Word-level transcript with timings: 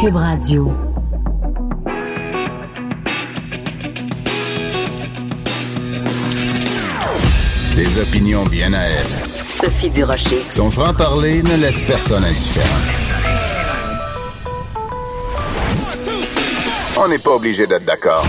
Cube 0.00 0.14
Radio. 0.14 0.72
Des 7.74 7.98
opinions 7.98 8.44
bien 8.44 8.74
à 8.74 8.82
elle. 8.82 9.48
Sophie 9.48 9.90
Durocher. 9.90 10.44
Son 10.50 10.70
franc-parler 10.70 11.42
ne 11.42 11.56
laisse 11.56 11.82
personne 11.82 12.22
indifférent. 12.22 12.66
On 16.96 17.08
n'est 17.08 17.18
pas 17.18 17.32
obligé 17.32 17.66
d'être 17.66 17.84
d'accord. 17.84 18.24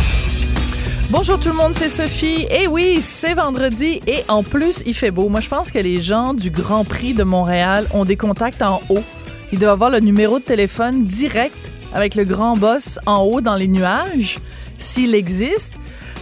Bonjour 1.12 1.40
tout 1.40 1.50
le 1.50 1.56
monde, 1.56 1.76
c'est 1.76 1.90
Sophie. 1.90 2.48
Et 2.50 2.68
oui, 2.68 3.00
c'est 3.02 3.36
vendredi 3.36 4.02
et 4.08 4.24
en 4.28 4.42
plus, 4.42 4.82
il 4.88 4.96
fait 4.96 5.12
beau. 5.12 5.30
Moi, 5.30 5.40
je 5.40 5.50
pense 5.50 5.70
que 5.70 5.80
les 5.80 6.02
gens 6.02 6.34
du 6.34 6.50
Grand 6.50 6.84
Prix 6.84 7.14
de 7.14 7.24
Montréal 7.24 7.88
ont 7.94 8.06
des 8.06 8.18
contacts 8.18 8.64
en 8.64 8.82
haut. 8.90 9.04
Ils 9.52 9.60
doivent 9.60 9.74
avoir 9.74 9.90
le 9.90 10.00
numéro 10.00 10.40
de 10.40 10.44
téléphone 10.44 11.04
direct 11.04 11.56
avec 11.94 12.16
le 12.16 12.24
grand 12.24 12.56
boss 12.56 13.00
en 13.06 13.24
haut 13.24 13.42
dans 13.42 13.56
les 13.56 13.68
nuages, 13.68 14.40
s'il 14.78 15.16
existe. 15.16 15.74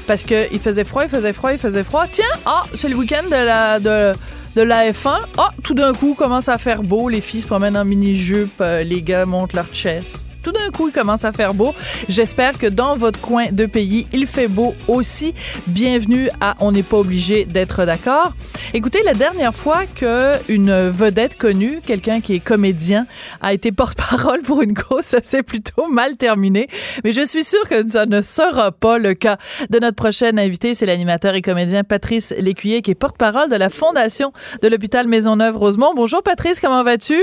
Parce 0.05 0.23
qu'il 0.23 0.59
faisait 0.59 0.85
froid, 0.85 1.03
il 1.03 1.09
faisait 1.09 1.33
froid, 1.33 1.51
il 1.51 1.57
faisait 1.57 1.83
froid. 1.83 2.05
Tiens, 2.09 2.25
ah, 2.45 2.63
c'est 2.73 2.87
le 2.87 2.95
week-end 2.95 3.25
de 3.25 3.31
la, 3.31 3.79
de, 3.79 4.13
de 4.55 4.61
la 4.61 4.89
F1. 4.91 5.17
Ah, 5.37 5.51
tout 5.63 5.73
d'un 5.73 5.93
coup, 5.93 6.13
commence 6.13 6.47
à 6.47 6.57
faire 6.57 6.81
beau. 6.81 7.09
Les 7.09 7.19
filles 7.19 7.41
se 7.41 7.47
promènent 7.47 7.75
en 7.75 7.83
mini-jupe, 7.83 8.61
euh, 8.61 8.83
les 8.83 9.01
gars 9.01 9.25
montent 9.25 9.53
leur 9.53 9.67
chest 9.73 10.25
tout 10.47 10.53
d'un 10.53 10.69
coup, 10.71 10.87
il 10.87 10.93
commence 10.93 11.25
à 11.25 11.33
faire 11.33 11.53
beau. 11.53 11.75
J'espère 12.07 12.57
que 12.57 12.67
dans 12.67 12.95
votre 12.95 13.19
coin 13.19 13.47
de 13.51 13.65
pays, 13.65 14.07
il 14.13 14.25
fait 14.25 14.47
beau 14.47 14.75
aussi. 14.87 15.33
Bienvenue 15.67 16.29
à 16.39 16.55
On 16.61 16.71
n'est 16.71 16.83
pas 16.83 16.95
obligé 16.95 17.43
d'être 17.43 17.85
d'accord. 17.85 18.31
Écoutez, 18.73 19.03
la 19.03 19.13
dernière 19.13 19.53
fois 19.53 19.81
que 19.93 20.35
une 20.47 20.87
vedette 20.87 21.37
connue, 21.37 21.81
quelqu'un 21.85 22.21
qui 22.21 22.33
est 22.33 22.39
comédien, 22.39 23.07
a 23.41 23.51
été 23.51 23.73
porte-parole 23.73 24.41
pour 24.41 24.61
une 24.61 24.73
cause, 24.73 25.01
ça 25.01 25.19
s'est 25.21 25.43
plutôt 25.43 25.89
mal 25.89 26.15
terminé. 26.15 26.69
Mais 27.03 27.11
je 27.11 27.25
suis 27.25 27.43
sûre 27.43 27.67
que 27.67 27.85
ça 27.85 28.05
ne 28.05 28.21
sera 28.21 28.71
pas 28.71 28.99
le 28.99 29.15
cas 29.15 29.35
de 29.69 29.79
notre 29.79 29.97
prochaine 29.97 30.39
invité. 30.39 30.75
C'est 30.75 30.85
l'animateur 30.85 31.35
et 31.35 31.41
comédien 31.41 31.83
Patrice 31.83 32.33
Lécuyer, 32.39 32.81
qui 32.81 32.91
est 32.91 32.95
porte-parole 32.95 33.49
de 33.49 33.57
la 33.57 33.69
Fondation 33.69 34.31
de 34.61 34.69
l'hôpital 34.69 35.07
Maisonneuve-Rosemont. 35.07 35.91
Bonjour 35.93 36.23
Patrice, 36.23 36.61
comment 36.61 36.83
vas-tu? 36.83 37.17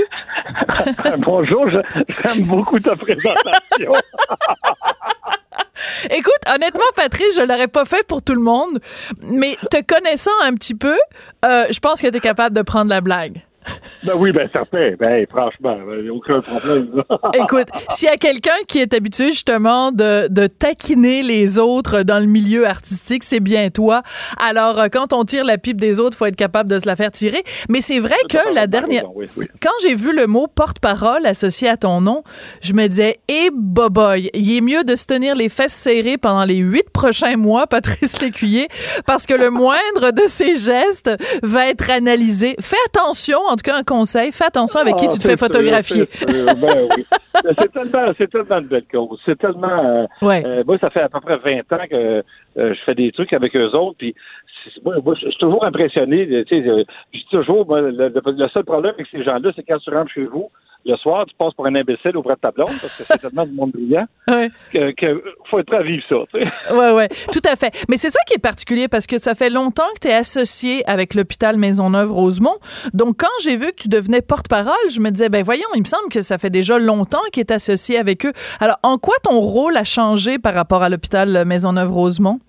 Bonjour, 1.25 1.67
j'aime 1.69 2.43
beaucoup 2.43 2.77
ta 2.77 2.95
présentation. 2.95 3.14
Écoute, 6.09 6.33
honnêtement, 6.53 6.83
Patrice, 6.95 7.35
je 7.35 7.41
l'aurais 7.41 7.67
pas 7.67 7.85
fait 7.85 8.05
pour 8.07 8.21
tout 8.21 8.33
le 8.33 8.41
monde, 8.41 8.79
mais 9.21 9.57
te 9.71 9.81
connaissant 9.81 10.31
un 10.43 10.53
petit 10.53 10.75
peu, 10.75 10.97
euh, 11.43 11.65
je 11.69 11.79
pense 11.79 12.01
que 12.01 12.07
tu 12.07 12.17
es 12.17 12.19
capable 12.19 12.55
de 12.55 12.61
prendre 12.61 12.89
la 12.89 13.01
blague. 13.01 13.41
Ben 14.03 14.13
oui, 14.17 14.31
ben 14.31 14.49
certain. 14.51 14.93
Ben 14.99 15.25
franchement, 15.29 15.77
il 15.99 16.11
aucun 16.11 16.39
problème. 16.39 17.03
Écoute, 17.33 17.67
s'il 17.89 18.07
y 18.07 18.11
a 18.11 18.17
quelqu'un 18.17 18.51
qui 18.67 18.79
est 18.79 18.93
habitué 18.93 19.31
justement 19.31 19.91
de, 19.91 20.27
de, 20.29 20.47
taquiner 20.47 21.23
les 21.23 21.59
autres 21.59 22.03
dans 22.03 22.19
le 22.19 22.25
milieu 22.25 22.67
artistique, 22.67 23.23
c'est 23.23 23.39
bien 23.39 23.69
toi. 23.69 24.03
Alors, 24.37 24.79
euh, 24.79 24.87
quand 24.91 25.13
on 25.13 25.23
tire 25.23 25.43
la 25.43 25.57
pipe 25.57 25.79
des 25.79 25.99
autres, 25.99 26.17
faut 26.17 26.25
être 26.25 26.35
capable 26.35 26.69
de 26.69 26.79
se 26.79 26.85
la 26.85 26.95
faire 26.95 27.11
tirer. 27.11 27.43
Mais 27.69 27.81
c'est 27.81 27.99
vrai 27.99 28.17
que 28.29 28.53
la 28.53 28.67
dernière... 28.67 29.05
Quand 29.61 29.71
j'ai 29.81 29.95
vu 29.95 30.15
le 30.15 30.27
mot 30.27 30.47
porte-parole 30.47 31.25
associé 31.25 31.67
à 31.67 31.77
ton 31.77 32.01
nom, 32.01 32.23
je 32.61 32.73
me 32.73 32.87
disais, 32.87 33.19
eh 33.27 33.49
boboy, 33.51 34.29
il 34.33 34.57
est 34.57 34.61
mieux 34.61 34.83
de 34.83 34.95
se 34.95 35.05
tenir 35.05 35.35
les 35.35 35.49
fesses 35.49 35.73
serrées 35.73 36.17
pendant 36.17 36.45
les 36.45 36.57
huit 36.57 36.89
prochains 36.91 37.37
mois, 37.37 37.67
Patrice 37.75 38.21
Lécuyer, 38.21 38.67
parce 39.05 39.25
que 39.25 39.33
le 39.33 39.49
moindre 39.49 40.11
de 40.11 40.23
ses 40.27 40.55
gestes 40.55 41.11
va 41.43 41.67
être 41.67 41.89
analysé. 41.89 42.55
Fais 42.59 42.77
attention, 42.87 43.39
en 43.47 43.54
tout 43.55 43.63
cas 43.63 43.77
un 43.77 43.83
conseil, 43.83 44.31
fais 44.31 44.45
attention 44.45 44.79
avec 44.79 44.95
qui 44.95 45.07
tu 45.07 45.19
te 45.19 45.27
fais 45.27 45.37
photographier. 45.37 46.07
Ben 47.43 47.53
c'est 47.59 47.71
tellement, 47.71 48.13
c'est 48.17 48.29
tellement 48.29 48.59
une 48.59 48.67
belle 48.67 48.85
cause. 48.91 49.19
C'est 49.25 49.37
tellement. 49.37 49.67
Euh, 49.67 50.05
euh, 50.23 50.63
moi, 50.65 50.77
ça 50.79 50.89
fait 50.89 51.01
à 51.01 51.09
peu 51.09 51.19
près 51.19 51.37
20 51.37 51.73
ans 51.73 51.85
que 51.89 51.95
euh, 51.95 52.21
je 52.55 52.79
fais 52.85 52.95
des 52.95 53.11
trucs 53.11 53.33
avec 53.33 53.55
eux 53.55 53.75
autres, 53.75 53.97
puis 53.97 54.15
moi, 54.83 55.13
je 55.15 55.27
suis 55.29 55.37
toujours 55.37 55.63
impressionné. 55.65 56.27
Tu 56.27 56.63
sais, 56.63 56.63
je 56.63 57.17
dis 57.17 57.25
toujours, 57.29 57.75
le, 57.75 57.91
le, 57.91 58.47
seul 58.49 58.63
problème 58.63 58.93
avec 58.95 59.07
ces 59.11 59.23
gens-là, 59.23 59.51
c'est 59.55 59.63
quand 59.63 59.77
tu 59.79 59.89
rentres 59.89 60.11
chez 60.11 60.25
vous, 60.25 60.49
le 60.85 60.95
soir, 60.97 61.25
tu 61.25 61.35
passes 61.35 61.53
pour 61.53 61.65
un 61.65 61.75
imbécile 61.75 62.15
auprès 62.15 62.35
de 62.35 62.39
ta 62.39 62.51
blonde 62.51 62.67
parce 62.67 62.97
que 62.97 63.03
c'est 63.03 63.17
tellement 63.17 63.45
du 63.45 63.53
monde 63.53 63.71
brillant 63.71 64.05
ouais. 64.27 64.49
que, 64.71 65.23
faut 65.49 65.59
être 65.59 65.65
prêt 65.65 65.77
à 65.77 65.83
vivre 65.83 66.03
ça. 66.07 66.15
Tu 66.33 66.39
sais. 66.39 66.51
Oui, 66.73 66.85
oui, 66.93 67.03
tout 67.31 67.41
à 67.49 67.55
fait. 67.55 67.85
Mais 67.89 67.97
c'est 67.97 68.09
ça 68.09 68.19
qui 68.27 68.35
est 68.35 68.41
particulier 68.41 68.87
parce 68.87 69.07
que 69.07 69.17
ça 69.17 69.33
fait 69.33 69.49
longtemps 69.49 69.87
que 69.95 70.01
tu 70.01 70.07
es 70.09 70.13
associé 70.13 70.87
avec 70.87 71.15
l'hôpital 71.15 71.57
Maisonneuve-Rosemont. 71.57 72.57
Donc, 72.93 73.17
quand 73.19 73.27
j'ai 73.43 73.57
vu 73.57 73.67
que 73.67 73.81
tu 73.81 73.89
devenais 73.89 74.21
porte-parole, 74.21 74.73
je 74.91 74.99
me 74.99 75.09
disais, 75.09 75.29
ben 75.29 75.43
voyons, 75.43 75.67
il 75.75 75.81
me 75.81 75.85
semble 75.85 76.09
que 76.11 76.21
ça 76.21 76.37
fait 76.37 76.49
déjà 76.49 76.77
longtemps 76.77 77.23
qu'il 77.31 77.41
est 77.41 77.51
associé 77.51 77.97
avec 77.97 78.25
eux. 78.25 78.33
Alors, 78.59 78.77
en 78.83 78.97
quoi 78.97 79.15
ton 79.23 79.39
rôle 79.39 79.77
a 79.77 79.83
changé 79.83 80.37
par 80.37 80.53
rapport 80.53 80.83
à 80.83 80.89
l'hôpital 80.89 81.45
Maisonneuve-Rosemont? 81.45 82.39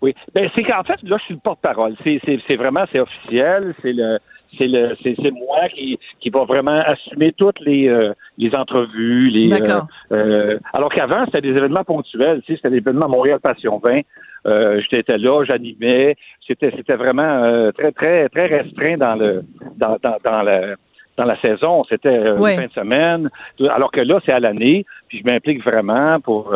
Oui, 0.00 0.14
ben 0.32 0.48
c'est 0.54 0.62
qu'en 0.62 0.84
fait, 0.84 1.02
là, 1.02 1.16
je 1.18 1.24
suis 1.24 1.34
le 1.34 1.40
porte-parole. 1.40 1.96
C'est 2.04 2.56
vraiment, 2.56 2.84
c'est 2.92 3.00
officiel, 3.00 3.74
c'est 3.82 3.92
le 3.92 4.18
c'est 4.58 4.66
le 4.66 4.96
c'est 5.02 5.30
moi 5.30 5.68
qui, 5.74 5.98
qui 6.20 6.30
va 6.30 6.44
vraiment 6.44 6.82
assumer 6.84 7.32
toutes 7.32 7.60
les 7.60 7.88
euh, 7.88 8.12
les 8.36 8.54
entrevues 8.54 9.30
les 9.30 9.52
euh, 9.52 9.80
euh, 10.12 10.58
alors 10.72 10.90
qu'avant 10.90 11.24
c'était 11.26 11.40
des 11.40 11.56
événements 11.56 11.84
ponctuels 11.84 12.42
tu 12.42 12.52
sais 12.52 12.56
c'était 12.56 12.70
des 12.70 12.78
événements 12.78 13.08
Montréal 13.08 13.40
Passion 13.40 13.80
20 13.82 14.00
j'étais 14.90 15.18
là 15.18 15.44
j'animais. 15.44 16.16
C'était 16.46 16.72
c'était 16.74 16.96
vraiment 16.96 17.70
très 17.76 17.92
très 17.92 18.28
très 18.28 18.46
restreint 18.46 18.96
dans 18.96 19.14
le 19.14 19.42
dans 19.76 19.98
dans, 20.02 20.16
dans 20.24 20.42
le 20.42 20.76
dans 21.18 21.24
la 21.24 21.38
saison, 21.40 21.82
c'était 21.88 22.14
une 22.14 22.36
fin 22.36 22.66
de 22.66 22.72
semaine, 22.72 23.28
alors 23.70 23.90
que 23.90 24.00
là, 24.00 24.20
c'est 24.24 24.32
à 24.32 24.38
l'année, 24.38 24.86
puis 25.08 25.18
je 25.18 25.28
m'implique 25.28 25.64
vraiment 25.64 26.20
pour 26.20 26.54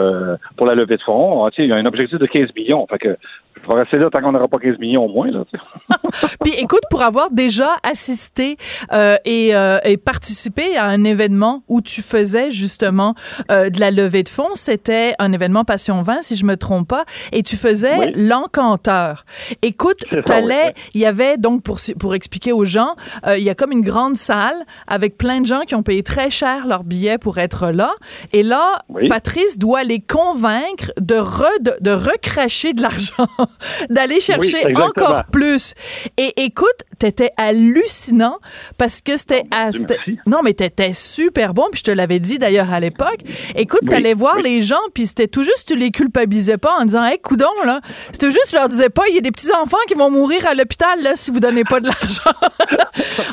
pour 0.56 0.66
la 0.68 0.74
levée 0.76 0.96
de 0.96 1.02
fonds. 1.02 1.42
Ah, 1.42 1.50
tu 1.50 1.56
sais, 1.56 1.66
il 1.66 1.70
y 1.70 1.72
a 1.72 1.76
un 1.82 1.84
objectif 1.84 2.16
de 2.16 2.26
15 2.26 2.54
millions, 2.54 2.86
fait 2.86 2.98
que 2.98 3.16
je 3.62 3.68
vais 3.68 3.80
rester 3.80 3.98
là 3.98 4.08
tant 4.10 4.20
qu'on 4.20 4.32
n'aura 4.32 4.48
pas 4.48 4.58
15 4.58 4.78
millions 4.78 5.04
au 5.04 5.08
moins. 5.08 5.30
Là, 5.30 5.44
Puis 6.44 6.54
écoute, 6.58 6.82
pour 6.90 7.02
avoir 7.02 7.30
déjà 7.30 7.68
assisté 7.82 8.56
euh, 8.92 9.16
et, 9.24 9.54
euh, 9.54 9.78
et, 9.84 9.96
participé 9.96 10.76
à 10.76 10.86
un 10.86 11.04
événement 11.04 11.60
où 11.68 11.80
tu 11.80 12.02
faisais 12.02 12.50
justement 12.50 13.14
euh, 13.50 13.70
de 13.70 13.78
la 13.78 13.90
levée 13.90 14.22
de 14.22 14.28
fonds, 14.28 14.54
c'était 14.54 15.14
un 15.18 15.32
événement 15.32 15.64
Passion 15.64 16.02
20, 16.02 16.22
si 16.22 16.36
je 16.36 16.44
me 16.44 16.56
trompe 16.56 16.88
pas, 16.88 17.04
et 17.32 17.42
tu 17.42 17.56
faisais 17.56 18.12
l'encanteur. 18.16 19.24
Écoute, 19.62 20.00
t'allais, 20.26 20.74
il 20.94 21.00
y 21.00 21.06
avait 21.06 21.36
donc, 21.36 21.62
pour, 21.62 21.78
pour 21.98 22.14
expliquer 22.14 22.52
aux 22.52 22.64
gens, 22.64 22.94
euh, 23.26 23.38
il 23.38 23.44
y 23.44 23.50
a 23.50 23.54
comme 23.54 23.72
une 23.72 23.82
grande 23.82 24.16
salle 24.16 24.56
avec 24.86 25.16
plein 25.16 25.40
de 25.40 25.46
gens 25.46 25.60
qui 25.60 25.74
ont 25.74 25.82
payé 25.82 26.02
très 26.02 26.30
cher 26.30 26.66
leur 26.66 26.84
billet 26.84 27.18
pour 27.18 27.38
être 27.38 27.70
là. 27.70 27.92
Et 28.32 28.42
là, 28.42 28.78
Patrice 29.08 29.58
doit 29.58 29.84
les 29.84 30.00
convaincre 30.00 30.92
de, 31.00 31.14
re, 31.14 31.46
de, 31.60 31.72
de 31.80 31.90
recracher 31.90 32.72
de 32.72 32.82
l'argent 32.82 33.26
d'aller 33.90 34.20
chercher 34.20 34.74
encore 34.76 35.24
plus. 35.30 35.74
Et 36.16 36.32
écoute, 36.44 36.68
t'étais 36.98 37.30
hallucinant 37.36 38.38
parce 38.78 39.00
que 39.00 39.16
c'était 39.16 39.42
oh, 39.52 40.10
non 40.26 40.40
mais 40.42 40.52
t'étais 40.52 40.92
super 40.92 41.54
bon 41.54 41.66
puis 41.70 41.80
je 41.80 41.84
te 41.84 41.90
l'avais 41.90 42.18
dit 42.18 42.38
d'ailleurs 42.38 42.72
à 42.72 42.80
l'époque. 42.80 43.18
Écoute, 43.56 43.82
t'allais 43.88 44.14
voir 44.14 44.38
les 44.40 44.62
gens 44.62 44.76
puis 44.94 45.06
c'était 45.06 45.26
tout 45.26 45.44
juste 45.44 45.68
tu 45.68 45.76
les 45.76 45.90
culpabilisais 45.90 46.58
pas 46.58 46.76
en 46.80 46.84
disant 46.84 47.04
hey 47.04 47.18
coudon 47.18 47.46
là, 47.64 47.80
c'était 48.12 48.30
juste 48.30 48.48
tu 48.50 48.56
leur 48.56 48.68
disais 48.68 48.90
pas 48.90 49.02
il 49.08 49.14
y 49.14 49.18
a 49.18 49.20
des 49.20 49.30
petits 49.30 49.52
enfants 49.52 49.78
qui 49.86 49.94
vont 49.94 50.10
mourir 50.10 50.46
à 50.46 50.54
l'hôpital 50.54 51.02
là 51.02 51.12
si 51.14 51.30
vous 51.30 51.40
donnez 51.40 51.64
pas 51.64 51.80
de 51.80 51.86
l'argent. 51.86 52.30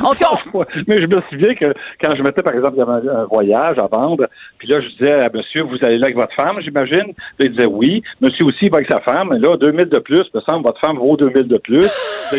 en 0.03 0.13
tout 0.13 0.23
cas, 0.23 0.65
mais 0.87 0.97
je 1.01 1.07
me 1.07 1.21
souviens 1.29 1.55
que 1.55 1.73
quand 2.01 2.15
je 2.15 2.23
mettais 2.23 2.41
par 2.41 2.53
exemple 2.53 2.79
un 2.81 3.25
voyage 3.25 3.77
à 3.81 3.95
vendre, 3.95 4.27
puis 4.57 4.67
là 4.67 4.79
je 4.81 4.87
disais 4.97 5.13
à 5.13 5.29
monsieur 5.33 5.63
vous 5.63 5.77
allez 5.81 5.97
là 5.97 6.05
avec 6.05 6.17
votre 6.17 6.33
femme, 6.35 6.57
j'imagine? 6.61 7.13
il 7.39 7.49
disait 7.49 7.65
oui, 7.65 8.03
monsieur 8.21 8.45
aussi 8.45 8.67
va 8.69 8.77
avec 8.77 8.91
sa 8.91 8.99
femme, 9.01 9.33
là 9.33 9.57
2000 9.57 9.89
de 9.99 10.03
plus, 10.03 10.23
me 10.33 10.41
semble, 10.41 10.65
votre 10.65 10.79
femme 10.79 10.97
vaut 10.97 11.17
2000 11.17 11.47
de 11.47 11.57
plus. 11.57 11.89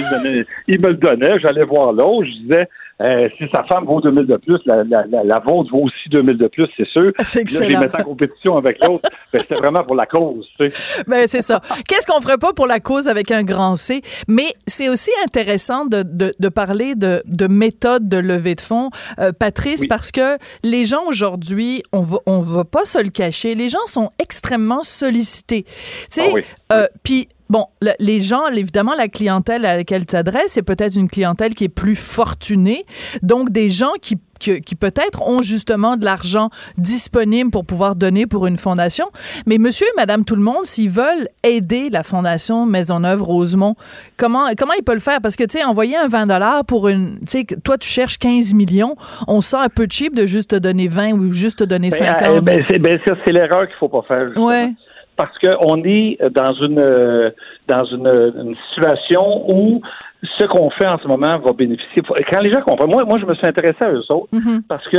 il, 0.69 0.81
me 0.81 0.88
le 0.88 0.94
donnait, 0.94 1.34
j'allais 1.41 1.65
voir 1.65 1.93
l'autre, 1.93 2.25
je 2.25 2.43
disais, 2.43 2.69
euh, 3.00 3.28
si 3.38 3.44
sa 3.53 3.65
femme 3.65 3.87
vaut 3.87 4.00
2000 4.00 4.26
de 4.26 4.37
plus, 4.37 4.59
la, 4.66 4.84
la, 4.84 5.25
la, 5.25 5.38
vôtre 5.38 5.70
vaut 5.70 5.84
aussi 5.84 6.09
2000 6.10 6.37
de 6.37 6.49
plus, 6.49 6.67
c'est 6.76 6.87
sûr. 6.88 7.12
C'est 7.25 7.40
excellent. 7.40 7.61
Là, 7.61 7.69
je 7.69 7.75
les 7.75 7.87
mettais 7.87 8.02
en 8.02 8.05
compétition 8.05 8.56
avec 8.58 8.84
l'autre. 8.84 9.08
ben, 9.32 9.40
c'était 9.40 9.55
vraiment 9.55 9.82
pour 9.84 9.94
la 9.94 10.05
cause, 10.05 10.46
tu 10.58 10.69
sais. 10.69 11.05
Ben, 11.06 11.26
c'est 11.26 11.40
ça. 11.40 11.61
Qu'est-ce 11.88 12.06
qu'on 12.06 12.20
ferait 12.20 12.37
pas 12.37 12.52
pour 12.52 12.67
la 12.67 12.79
cause 12.79 13.08
avec 13.08 13.31
un 13.31 13.43
grand 13.43 13.75
C? 13.75 14.02
Mais 14.29 14.52
c'est 14.67 14.90
aussi 14.90 15.11
intéressant 15.25 15.87
de, 15.87 16.02
de, 16.02 16.34
de 16.38 16.49
parler 16.50 16.94
de, 16.94 17.23
de 17.25 17.46
méthode 17.46 18.06
de 18.06 18.19
levée 18.19 18.55
de 18.55 18.61
fonds, 18.61 18.90
euh, 19.19 19.32
Patrice, 19.32 19.87
parce 19.87 20.12
que 20.12 20.37
les 20.62 20.84
gens 20.84 21.05
aujourd'hui, 21.06 21.82
on 21.93 22.02
va, 22.02 22.19
on 22.26 22.40
va 22.40 22.64
pas 22.64 22.84
se 22.84 23.02
le 23.02 23.11
cacher, 23.11 23.55
les 23.55 23.70
gens 23.70 23.87
sont 23.87 24.11
extrêmement 24.19 24.82
sollicités. 24.82 25.62
Tu 25.62 25.70
sais, 26.11 26.32
ah 26.69 26.75
euh, 26.75 26.87
puis 27.02 27.29
Bon, 27.50 27.67
les 27.99 28.20
gens, 28.20 28.47
évidemment, 28.47 28.94
la 28.94 29.08
clientèle 29.08 29.67
à 29.67 29.76
laquelle 29.76 30.02
tu 30.02 30.12
t'adresses, 30.12 30.52
c'est 30.52 30.62
peut-être 30.62 30.94
une 30.94 31.08
clientèle 31.08 31.55
qui 31.55 31.64
est 31.64 31.69
plus 31.69 31.97
fortunée. 31.97 32.87
Donc, 33.23 33.50
des 33.50 33.70
gens 33.70 33.93
qui 34.00 34.17
qui, 34.38 34.62
qui 34.62 34.75
peut-être 34.75 35.23
ont 35.29 35.43
justement 35.43 35.97
de 35.97 36.05
l'argent 36.05 36.49
disponible 36.79 37.50
pour 37.50 37.67
pouvoir 37.67 37.94
donner 37.94 38.26
pour 38.26 38.47
une 38.47 38.56
fondation. 38.56 39.05
Mais 39.47 39.58
monsieur 39.58 39.87
et 39.87 39.97
madame 39.97 40.25
tout 40.25 40.35
le 40.35 40.41
monde, 40.43 40.64
s'ils 40.64 40.88
veulent 40.88 41.29
aider 41.44 41.91
la 41.91 42.02
fondation 42.02 42.64
Maisonneuve 42.64 43.23
Rosemont, 43.23 43.76
comment, 44.17 44.46
comment 44.58 44.73
ils 44.79 44.82
peuvent 44.82 44.94
le 44.94 45.00
faire? 45.00 45.20
Parce 45.20 45.37
que, 45.37 45.44
tu 45.44 45.58
sais, 45.58 45.64
envoyer 45.64 45.96
un 45.96 46.08
20 46.08 46.26
dollars 46.26 46.64
pour 46.64 46.88
une, 46.88 47.20
tu 47.20 47.26
sais, 47.26 47.44
toi, 47.62 47.76
tu 47.76 47.87
cherches 47.87 48.19
15 48.19 48.55
millions, 48.55 48.96
on 49.29 49.43
sent 49.43 49.58
un 49.58 49.69
peu 49.69 49.87
cheap 49.91 50.14
de 50.14 50.26
juste 50.26 50.50
te 50.50 50.56
donner 50.56 50.88
20 50.88 51.12
ou 51.12 51.32
juste 51.32 51.58
te 51.58 51.64
donner 51.64 51.91
50. 51.91 52.19
Ben, 52.19 52.41
ben, 52.41 52.64
c'est, 52.70 52.79
ben, 52.79 52.99
c'est 53.06 53.32
l'erreur 53.32 53.67
qu'il 53.67 53.76
faut 53.79 53.88
pas 53.88 54.03
faire. 54.08 54.31
Ouais 54.37 54.73
parce 55.20 55.37
qu'on 55.38 55.82
est 55.84 56.17
dans 56.31 56.55
une 56.55 57.32
dans 57.69 57.84
une, 57.84 58.56
situation 58.70 59.44
où 59.50 59.82
ce 60.22 60.46
qu'on 60.46 60.70
fait 60.70 60.87
en 60.87 60.99
ce 60.99 61.06
moment 61.06 61.38
va 61.38 61.52
bénéficier. 61.52 62.02
Quand 62.32 62.40
les 62.40 62.52
gens 62.52 62.62
comprennent, 62.62 62.90
moi, 62.90 63.05
moi 63.05 63.19
je 63.20 63.26
me 63.26 63.34
suis 63.34 63.46
intéressé 63.46 63.76
à 63.82 63.93
eux 63.93 64.02
autres 64.08 64.32
mm-hmm. 64.32 64.62
parce 64.67 64.87
que 64.88 64.99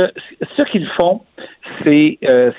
ce 0.56 0.62
qu'ils 0.70 0.88
font, 1.00 1.22
c'est 1.84 2.18
euh, 2.30 2.52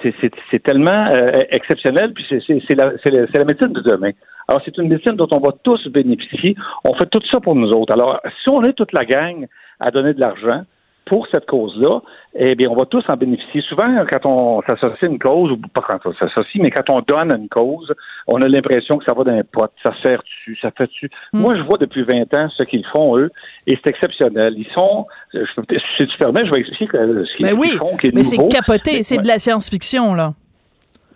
c'est 0.51 0.63
tellement 0.63 1.07
euh, 1.13 1.41
exceptionnel, 1.51 2.13
puis 2.13 2.25
c'est 2.29 2.75
la, 2.75 2.91
la 3.33 3.45
médecine 3.45 3.71
de 3.71 3.81
demain. 3.81 4.11
Alors, 4.49 4.61
c'est 4.65 4.77
une 4.77 4.89
médecine 4.89 5.15
dont 5.15 5.29
on 5.31 5.39
va 5.39 5.53
tous 5.63 5.87
bénéficier. 5.87 6.57
On 6.83 6.93
fait 6.95 7.09
tout 7.09 7.21
ça 7.31 7.39
pour 7.39 7.55
nous 7.55 7.69
autres. 7.69 7.93
Alors, 7.93 8.19
si 8.43 8.49
on 8.51 8.61
est 8.63 8.73
toute 8.73 8.91
la 8.91 9.05
gang 9.05 9.47
à 9.79 9.89
donner 9.89 10.13
de 10.13 10.19
l'argent, 10.19 10.63
pour 11.05 11.27
cette 11.33 11.45
cause-là, 11.45 12.01
eh 12.35 12.55
bien, 12.55 12.69
on 12.69 12.75
va 12.75 12.85
tous 12.85 13.03
en 13.09 13.15
bénéficier. 13.15 13.61
Souvent, 13.61 14.05
quand 14.11 14.25
on 14.25 14.61
s'associe 14.61 15.03
à 15.03 15.07
une 15.07 15.19
cause, 15.19 15.51
ou 15.51 15.57
pas 15.57 15.81
quand 15.87 15.99
on 16.05 16.13
s'associe, 16.13 16.61
mais 16.61 16.71
quand 16.71 16.89
on 16.89 17.01
donne 17.01 17.31
à 17.33 17.37
une 17.37 17.49
cause, 17.49 17.93
on 18.27 18.41
a 18.41 18.47
l'impression 18.47 18.97
que 18.97 19.05
ça 19.05 19.13
va 19.15 19.23
d'un 19.23 19.41
pot, 19.43 19.69
ça 19.83 19.93
sert 20.03 20.21
dessus, 20.21 20.57
ça 20.61 20.71
fait 20.71 20.87
dessus. 20.87 21.09
Mm. 21.33 21.41
Moi, 21.41 21.55
je 21.55 21.61
vois 21.61 21.77
depuis 21.77 22.03
20 22.03 22.35
ans 22.37 22.49
ce 22.49 22.63
qu'ils 22.63 22.85
font, 22.95 23.17
eux, 23.17 23.29
et 23.67 23.77
c'est 23.83 23.89
exceptionnel. 23.89 24.53
Ils 24.57 24.71
sont, 24.77 25.07
je, 25.33 25.39
si 25.97 26.07
tu 26.07 26.17
permets, 26.17 26.45
je 26.45 26.51
vais 26.51 26.59
expliquer 26.59 26.87
ce 26.97 27.37
qu'ils 27.37 27.45
ben 27.45 27.57
oui, 27.57 27.69
font, 27.69 27.97
qui 27.97 28.07
est 28.07 28.15
Mais 28.15 28.23
c'est 28.23 28.37
capoté, 28.47 29.03
c'est 29.03 29.17
de 29.17 29.27
la 29.27 29.39
science-fiction, 29.39 30.13
là. 30.13 30.33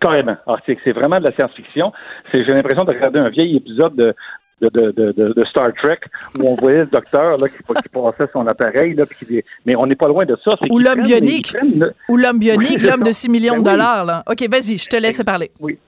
Carrément. 0.00 0.36
Ah, 0.46 0.54
c'est 0.64 0.92
vraiment 0.92 1.18
de 1.18 1.24
la 1.24 1.32
science-fiction. 1.34 1.92
J'ai 2.32 2.44
l'impression 2.44 2.84
de 2.84 2.92
regarder 2.92 3.18
un 3.18 3.30
vieil 3.30 3.56
épisode 3.56 3.96
de, 3.96 4.14
de, 4.60 4.68
de, 4.68 5.12
de, 5.12 5.44
Star 5.46 5.72
Trek 5.82 6.00
où 6.38 6.48
on 6.48 6.54
voyait 6.56 6.80
le 6.80 6.86
docteur 6.86 7.36
là, 7.36 7.48
qui, 7.48 7.58
qui 7.58 7.88
passait 7.88 8.30
son 8.32 8.46
appareil. 8.46 8.94
Là, 8.94 9.06
puis, 9.06 9.42
mais 9.64 9.74
on 9.76 9.86
n'est 9.86 9.96
pas 9.96 10.08
loin 10.08 10.24
de 10.24 10.36
ça. 10.44 10.52
Ou 10.70 10.78
l'homme 10.78 11.02
bionique. 11.02 11.54
Ou 12.08 12.16
l'homme 12.16 12.38
bionique, 12.38 12.82
l'homme 12.82 13.02
de 13.02 13.12
6 13.12 13.28
millions 13.28 13.58
de 13.58 13.64
ben 13.64 13.72
dollars. 13.72 14.04
Là. 14.04 14.24
OK, 14.28 14.48
vas-y, 14.50 14.78
je 14.78 14.86
te 14.86 14.96
laisse 14.96 15.22
parler. 15.22 15.50
Oui. 15.60 15.78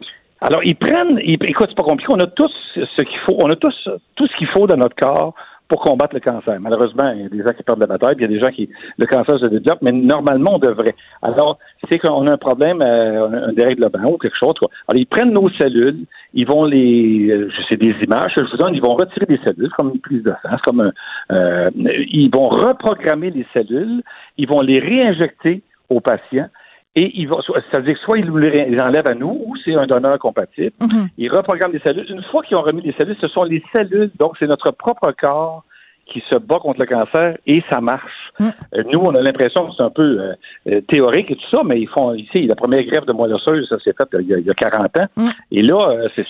Alors, 0.40 0.62
ils 0.64 0.76
prennent, 0.76 1.18
écoute, 1.18 1.66
c'est 1.68 1.76
pas 1.76 1.82
compliqué, 1.82 2.12
on 2.14 2.20
a 2.20 2.26
tous 2.26 2.50
ce 2.74 3.02
qu'il 3.02 3.18
faut, 3.26 3.36
on 3.42 3.50
a 3.50 3.56
tous 3.56 3.74
tout 4.16 4.26
ce 4.26 4.36
qu'il 4.38 4.48
faut 4.48 4.66
dans 4.66 4.76
notre 4.76 4.96
corps 4.96 5.34
pour 5.70 5.80
combattre 5.80 6.14
le 6.14 6.20
cancer. 6.20 6.58
Malheureusement, 6.60 7.12
il 7.12 7.22
y 7.22 7.26
a 7.26 7.28
des 7.28 7.38
gens 7.38 7.54
qui 7.56 7.62
perdent 7.62 7.80
la 7.80 7.86
bataille, 7.86 8.16
puis 8.16 8.24
il 8.26 8.30
y 8.30 8.34
a 8.34 8.38
des 8.38 8.44
gens 8.44 8.50
qui 8.50 8.68
le 8.98 9.06
cancer 9.06 9.38
se 9.38 9.46
développe, 9.46 9.78
mais 9.82 9.92
normalement 9.92 10.56
on 10.56 10.58
devrait. 10.58 10.96
Alors, 11.22 11.58
c'est 11.88 11.98
qu'on 12.00 12.26
a 12.26 12.32
un 12.32 12.36
problème, 12.36 12.82
euh, 12.82 13.48
un 13.48 13.52
dérèglement 13.52 14.12
ou 14.12 14.18
quelque 14.18 14.36
chose. 14.36 14.54
Quoi. 14.58 14.68
Alors, 14.88 15.00
ils 15.00 15.06
prennent 15.06 15.32
nos 15.32 15.48
cellules, 15.50 16.06
ils 16.34 16.46
vont 16.46 16.64
les, 16.64 17.30
euh, 17.30 17.48
je 17.48 17.62
sais 17.70 17.76
des 17.76 17.94
images, 18.02 18.32
je 18.36 18.42
vous 18.42 18.56
donne, 18.56 18.74
ils 18.74 18.82
vont 18.82 18.94
retirer 18.94 19.26
des 19.26 19.38
cellules 19.46 19.70
comme 19.78 19.92
une 19.94 20.00
prise 20.00 20.24
de 20.24 20.32
sang, 20.42 20.56
comme 20.64 20.80
un, 20.80 20.92
euh, 21.38 21.70
ils 21.76 22.30
vont 22.34 22.48
reprogrammer 22.48 23.30
les 23.30 23.46
cellules, 23.54 24.02
ils 24.38 24.48
vont 24.48 24.60
les 24.60 24.80
réinjecter 24.80 25.62
aux 25.88 26.00
patients. 26.00 26.48
Et 26.96 27.20
ils 27.20 27.28
vont, 27.28 27.40
c'est-à-dire 27.40 27.94
que 27.94 28.00
soit 28.00 28.18
ils 28.18 28.28
les 28.28 28.82
enlèvent 28.82 29.08
à 29.08 29.14
nous 29.14 29.40
ou 29.46 29.54
c'est 29.64 29.78
un 29.78 29.86
donneur 29.86 30.18
compatible. 30.18 30.74
Mm-hmm. 30.80 31.08
Ils 31.18 31.30
reprogramment 31.30 31.72
les 31.72 31.80
cellules. 31.80 32.06
Une 32.10 32.22
fois 32.24 32.42
qu'ils 32.42 32.56
ont 32.56 32.62
remis 32.62 32.82
les 32.82 32.94
cellules, 32.98 33.16
ce 33.20 33.28
sont 33.28 33.44
les 33.44 33.62
cellules, 33.74 34.10
donc 34.18 34.36
c'est 34.38 34.48
notre 34.48 34.72
propre 34.72 35.12
corps 35.12 35.64
qui 36.10 36.22
se 36.30 36.36
bat 36.36 36.58
contre 36.58 36.80
le 36.80 36.86
cancer 36.86 37.38
et 37.46 37.62
ça 37.70 37.80
marche. 37.80 38.32
Mm. 38.38 38.48
Euh, 38.74 38.82
nous, 38.92 39.00
on 39.00 39.14
a 39.14 39.22
l'impression 39.22 39.66
que 39.66 39.74
c'est 39.76 39.82
un 39.82 39.90
peu 39.90 40.02
euh, 40.02 40.32
euh, 40.68 40.80
théorique 40.82 41.30
et 41.30 41.36
tout 41.36 41.50
ça, 41.50 41.62
mais 41.64 41.80
ils 41.80 41.88
font 41.88 42.12
ici 42.14 42.46
la 42.46 42.56
première 42.56 42.82
grève 42.84 43.06
de 43.06 43.12
moelle 43.12 43.32
osseuse, 43.32 43.68
ça 43.68 43.78
s'est 43.78 43.94
fait 43.96 44.08
il 44.20 44.28
y, 44.28 44.34
a, 44.34 44.38
il 44.38 44.46
y 44.46 44.50
a 44.50 44.54
40 44.54 44.98
ans. 44.98 45.06
Mm. 45.16 45.28
Et 45.52 45.62
là, 45.62 46.08
c'est, 46.14 46.26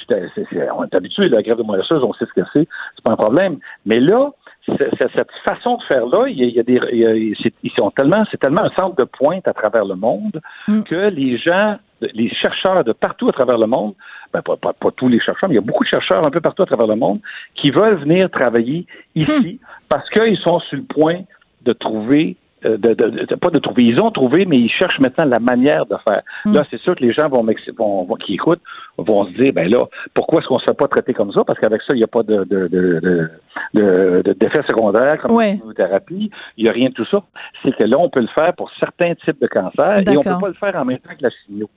on 0.76 0.84
est 0.84 0.94
habitué 0.94 1.24
à 1.24 1.28
la 1.28 1.42
grève 1.42 1.56
de 1.56 1.62
moelle 1.62 1.80
osseuse, 1.80 2.02
on 2.04 2.12
sait 2.12 2.26
ce 2.26 2.40
que 2.40 2.46
c'est, 2.52 2.68
c'est 2.94 3.04
pas 3.04 3.12
un 3.12 3.16
problème. 3.16 3.58
Mais 3.86 3.98
là, 3.98 4.30
cette 4.66 5.30
façon 5.48 5.78
de 5.78 5.82
faire 5.84 6.06
là, 6.06 6.26
il 6.28 6.38
y 6.38 6.60
a, 6.60 6.62
des, 6.62 7.34
ils 7.62 7.72
sont 7.78 7.90
tellement, 7.90 8.24
c'est 8.30 8.38
tellement 8.38 8.62
un 8.62 8.70
centre 8.78 8.96
de 8.96 9.04
pointe 9.04 9.48
à 9.48 9.52
travers 9.52 9.84
le 9.84 9.94
monde 9.94 10.40
mm. 10.68 10.82
que 10.82 11.08
les 11.08 11.38
gens, 11.38 11.78
les 12.14 12.30
chercheurs 12.34 12.84
de 12.84 12.92
partout 12.92 13.28
à 13.28 13.32
travers 13.32 13.58
le 13.58 13.66
monde, 13.66 13.94
ben 14.32 14.42
pas, 14.42 14.56
pas, 14.56 14.90
tous 14.96 15.08
les 15.08 15.20
chercheurs, 15.20 15.48
mais 15.48 15.56
il 15.56 15.58
y 15.58 15.62
a 15.62 15.66
beaucoup 15.66 15.84
de 15.84 15.88
chercheurs 15.88 16.24
un 16.24 16.30
peu 16.30 16.40
partout 16.40 16.62
à 16.62 16.66
travers 16.66 16.86
le 16.86 16.96
monde 16.96 17.20
qui 17.54 17.70
veulent 17.70 17.96
venir 17.96 18.30
travailler 18.30 18.86
ici 19.14 19.60
mm. 19.60 19.66
parce 19.88 20.08
qu'ils 20.10 20.38
sont 20.38 20.60
sur 20.60 20.76
le 20.78 20.84
point 20.84 21.22
de 21.62 21.72
trouver 21.72 22.36
euh, 22.64 22.76
de, 22.76 22.92
de, 22.92 23.34
pas 23.36 23.48
de 23.48 23.58
trouver. 23.58 23.84
Ils 23.84 24.02
ont 24.02 24.10
trouvé, 24.10 24.44
mais 24.44 24.58
ils 24.58 24.70
cherchent 24.70 24.98
maintenant 24.98 25.24
la 25.24 25.38
manière 25.38 25.86
de 25.86 25.96
faire. 26.06 26.22
Mm. 26.44 26.54
Là, 26.54 26.66
c'est 26.70 26.80
sûr 26.80 26.94
que 26.94 27.02
les 27.02 27.12
gens 27.12 27.28
vont, 27.28 27.42
vont, 27.78 28.04
vont, 28.04 28.14
qui 28.16 28.34
écoutent 28.34 28.60
vont 28.98 29.24
se 29.24 29.30
dire, 29.30 29.52
ben 29.54 29.66
là, 29.70 29.86
pourquoi 30.12 30.40
est-ce 30.40 30.48
qu'on 30.48 30.56
ne 30.56 30.60
se 30.60 30.66
fait 30.66 30.76
pas 30.76 30.88
traiter 30.88 31.14
comme 31.14 31.32
ça? 31.32 31.42
Parce 31.44 31.58
qu'avec 31.58 31.80
ça, 31.82 31.94
il 31.94 31.98
n'y 31.98 32.04
a 32.04 32.06
pas 32.06 32.22
de, 32.22 32.44
de, 32.44 34.32
d'effets 34.34 34.62
secondaires 34.68 35.22
comme 35.22 35.38
la 35.38 35.52
chimiothérapie. 35.52 36.30
Il 36.58 36.64
n'y 36.64 36.70
a 36.70 36.72
rien 36.72 36.90
de 36.90 36.94
tout 36.94 37.06
ça. 37.06 37.22
C'est 37.62 37.74
que 37.74 37.84
là, 37.84 37.96
on 37.98 38.10
peut 38.10 38.20
le 38.20 38.28
faire 38.38 38.54
pour 38.54 38.70
certains 38.78 39.14
types 39.14 39.40
de 39.40 39.46
cancers 39.46 40.00
et 40.00 40.08
on 40.10 40.20
ne 40.20 40.22
peut 40.22 40.40
pas 40.40 40.48
le 40.48 40.54
faire 40.54 40.76
en 40.76 40.84
même 40.84 40.98
temps 40.98 41.14
que 41.18 41.22
la 41.22 41.30
chimio. 41.30 41.68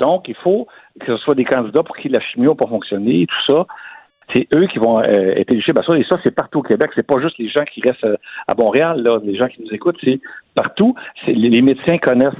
Donc, 0.00 0.28
il 0.28 0.36
faut 0.36 0.66
que 0.98 1.06
ce 1.06 1.16
soit 1.18 1.34
des 1.34 1.44
candidats 1.44 1.82
pour 1.82 1.96
qui 1.96 2.08
la 2.08 2.20
chimio 2.20 2.54
pas 2.54 2.66
fonctionner, 2.66 3.26
tout 3.26 3.54
ça 3.54 3.66
c'est 4.34 4.46
eux 4.56 4.66
qui 4.66 4.78
vont 4.78 4.98
euh, 4.98 5.34
être 5.36 5.50
éligibles 5.52 5.80
à 5.80 5.84
ça. 5.84 5.98
Et 5.98 6.04
ça, 6.04 6.18
c'est 6.22 6.34
partout 6.34 6.60
au 6.60 6.62
Québec. 6.62 6.90
C'est 6.94 7.06
pas 7.06 7.20
juste 7.20 7.38
les 7.38 7.48
gens 7.48 7.64
qui 7.64 7.80
restent 7.80 8.04
euh, 8.04 8.16
à 8.46 8.54
Montréal, 8.54 9.02
là, 9.02 9.18
les 9.22 9.36
gens 9.36 9.46
qui 9.46 9.62
nous 9.62 9.72
écoutent, 9.72 9.98
c'est 10.02 10.20
partout. 10.54 10.94
Les, 11.26 11.62
médecins 11.62 11.98
connaissent 11.98 12.34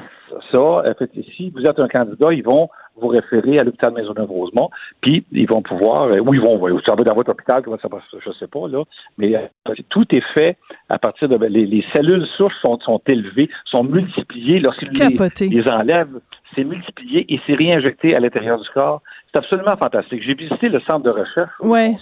ça. 0.52 0.60
En 0.60 0.94
fait, 0.98 1.10
si 1.36 1.50
vous 1.50 1.62
êtes 1.62 1.78
un 1.78 1.88
candidat, 1.88 2.32
ils 2.32 2.44
vont 2.44 2.68
vous 3.00 3.08
référer 3.08 3.58
à 3.58 3.64
l'hôpital 3.64 3.94
Maisonneuve-Rosemont, 3.94 4.68
puis 5.00 5.24
ils 5.32 5.48
vont 5.48 5.62
pouvoir, 5.62 6.02
euh, 6.02 6.18
où 6.26 6.34
ils 6.34 6.40
vont, 6.40 6.58
vous 6.58 6.80
savez, 6.86 7.02
dans 7.02 7.14
votre 7.14 7.30
hôpital, 7.30 7.62
comment 7.62 7.78
ça 7.80 7.88
passe, 7.88 8.02
je 8.12 8.30
sais 8.32 8.46
pas, 8.46 8.68
là, 8.68 8.82
mais 9.16 9.50
tout 9.88 10.04
est 10.14 10.24
fait 10.34 10.58
à 10.90 10.98
partir 10.98 11.28
de, 11.28 11.42
les, 11.46 11.64
les 11.64 11.84
cellules 11.94 12.26
souches 12.36 12.52
sont, 12.62 12.78
sont 12.80 13.00
élevées, 13.06 13.48
sont 13.64 13.84
multipliées 13.84 14.60
lorsqu'ils 14.60 14.90
les, 14.90 15.48
les 15.48 15.70
enlèvent, 15.70 16.20
c'est 16.55 16.64
multiplié 16.64 17.26
et 17.32 17.41
c'est 17.47 17.55
réinjecté 17.55 18.14
à 18.14 18.20
l'intérieur 18.20 18.61
du 18.61 18.69
corps. 18.70 19.02
C'est 19.32 19.38
absolument 19.38 19.76
fantastique. 19.76 20.23
J'ai 20.23 20.35
visité 20.35 20.69
le 20.69 20.81
centre 20.81 21.00
de 21.00 21.11
recherche. 21.11 21.52
Ouais. 21.61 21.94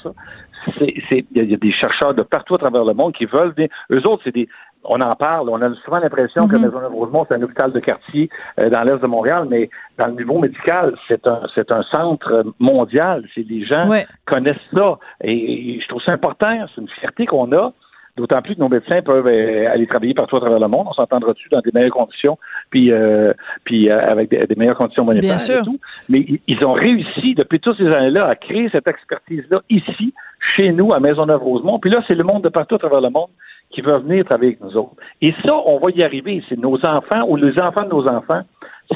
Il 0.80 1.24
y, 1.34 1.54
a 1.54 1.56
des 1.56 1.72
chercheurs 1.72 2.14
de 2.14 2.22
partout 2.22 2.54
à 2.54 2.58
travers 2.58 2.84
le 2.84 2.94
monde 2.94 3.14
qui 3.14 3.26
veulent 3.26 3.52
venir. 3.52 3.68
Eux 3.90 4.06
autres, 4.06 4.22
c'est 4.24 4.34
des. 4.34 4.48
On 4.84 5.00
en 5.00 5.12
parle. 5.12 5.48
On 5.50 5.60
a 5.60 5.74
souvent 5.84 5.98
l'impression 5.98 6.46
que 6.46 6.56
mm-hmm. 6.56 6.62
Maisonneuve-Rosemont, 6.62 7.26
c'est 7.28 7.36
un 7.36 7.42
hôpital 7.42 7.72
de 7.72 7.80
quartier 7.80 8.30
euh, 8.58 8.70
dans 8.70 8.82
l'est 8.82 8.98
de 8.98 9.06
Montréal, 9.06 9.46
mais 9.50 9.68
dans 9.98 10.06
le 10.06 10.14
niveau 10.14 10.38
médical, 10.38 10.94
c'est 11.08 11.26
un, 11.26 11.42
c'est 11.54 11.70
un 11.72 11.82
centre 11.92 12.44
mondial. 12.58 13.24
C'est 13.34 13.46
des 13.46 13.64
gens 13.64 13.88
connaissent 14.24 14.56
ça. 14.74 14.98
et 15.22 15.80
je 15.82 15.88
trouve 15.88 16.02
ça 16.02 16.12
important. 16.12 16.66
C'est 16.74 16.80
une 16.80 16.88
fierté 16.88 17.26
qu'on 17.26 17.52
a. 17.52 17.72
D'autant 18.18 18.42
plus 18.42 18.56
que 18.56 18.60
nos 18.60 18.68
médecins 18.68 19.00
peuvent 19.00 19.28
euh, 19.28 19.70
aller 19.70 19.86
travailler 19.86 20.12
partout 20.12 20.38
à 20.38 20.40
travers 20.40 20.58
le 20.58 20.66
monde. 20.66 20.88
On 20.90 20.92
s'entendra 20.92 21.32
dessus 21.34 21.48
dans 21.52 21.60
des 21.60 21.70
meilleures 21.72 21.92
conditions, 21.92 22.36
puis, 22.68 22.92
euh, 22.92 23.30
puis 23.62 23.88
euh, 23.88 23.96
avec 23.96 24.28
des, 24.28 24.56
meilleures 24.56 24.76
conditions 24.76 25.04
monétaires 25.04 25.38
et 25.38 25.62
tout. 25.62 25.78
Mais 26.08 26.26
ils 26.48 26.66
ont 26.66 26.72
réussi 26.72 27.36
depuis 27.36 27.60
toutes 27.60 27.76
ces 27.76 27.86
années-là 27.86 28.26
à 28.26 28.34
créer 28.34 28.68
cette 28.74 28.88
expertise-là 28.88 29.60
ici, 29.70 30.12
chez 30.56 30.72
nous, 30.72 30.92
à 30.92 30.98
Maisonneuve-Rosemont. 30.98 31.78
Puis 31.78 31.92
là, 31.92 32.02
c'est 32.08 32.16
le 32.16 32.24
monde 32.24 32.42
de 32.42 32.48
partout 32.48 32.74
à 32.74 32.78
travers 32.78 33.00
le 33.00 33.10
monde 33.10 33.30
qui 33.70 33.82
veut 33.82 33.98
venir 33.98 34.24
travailler 34.24 34.58
avec 34.58 34.62
nous 34.62 34.76
autres. 34.76 34.96
Et 35.22 35.32
ça, 35.44 35.54
on 35.54 35.78
va 35.78 35.92
y 35.92 36.02
arriver. 36.02 36.42
C'est 36.48 36.58
nos 36.58 36.76
enfants 36.84 37.24
ou 37.28 37.36
les 37.36 37.52
enfants 37.62 37.84
de 37.84 37.90
nos 37.90 38.08
enfants, 38.08 38.42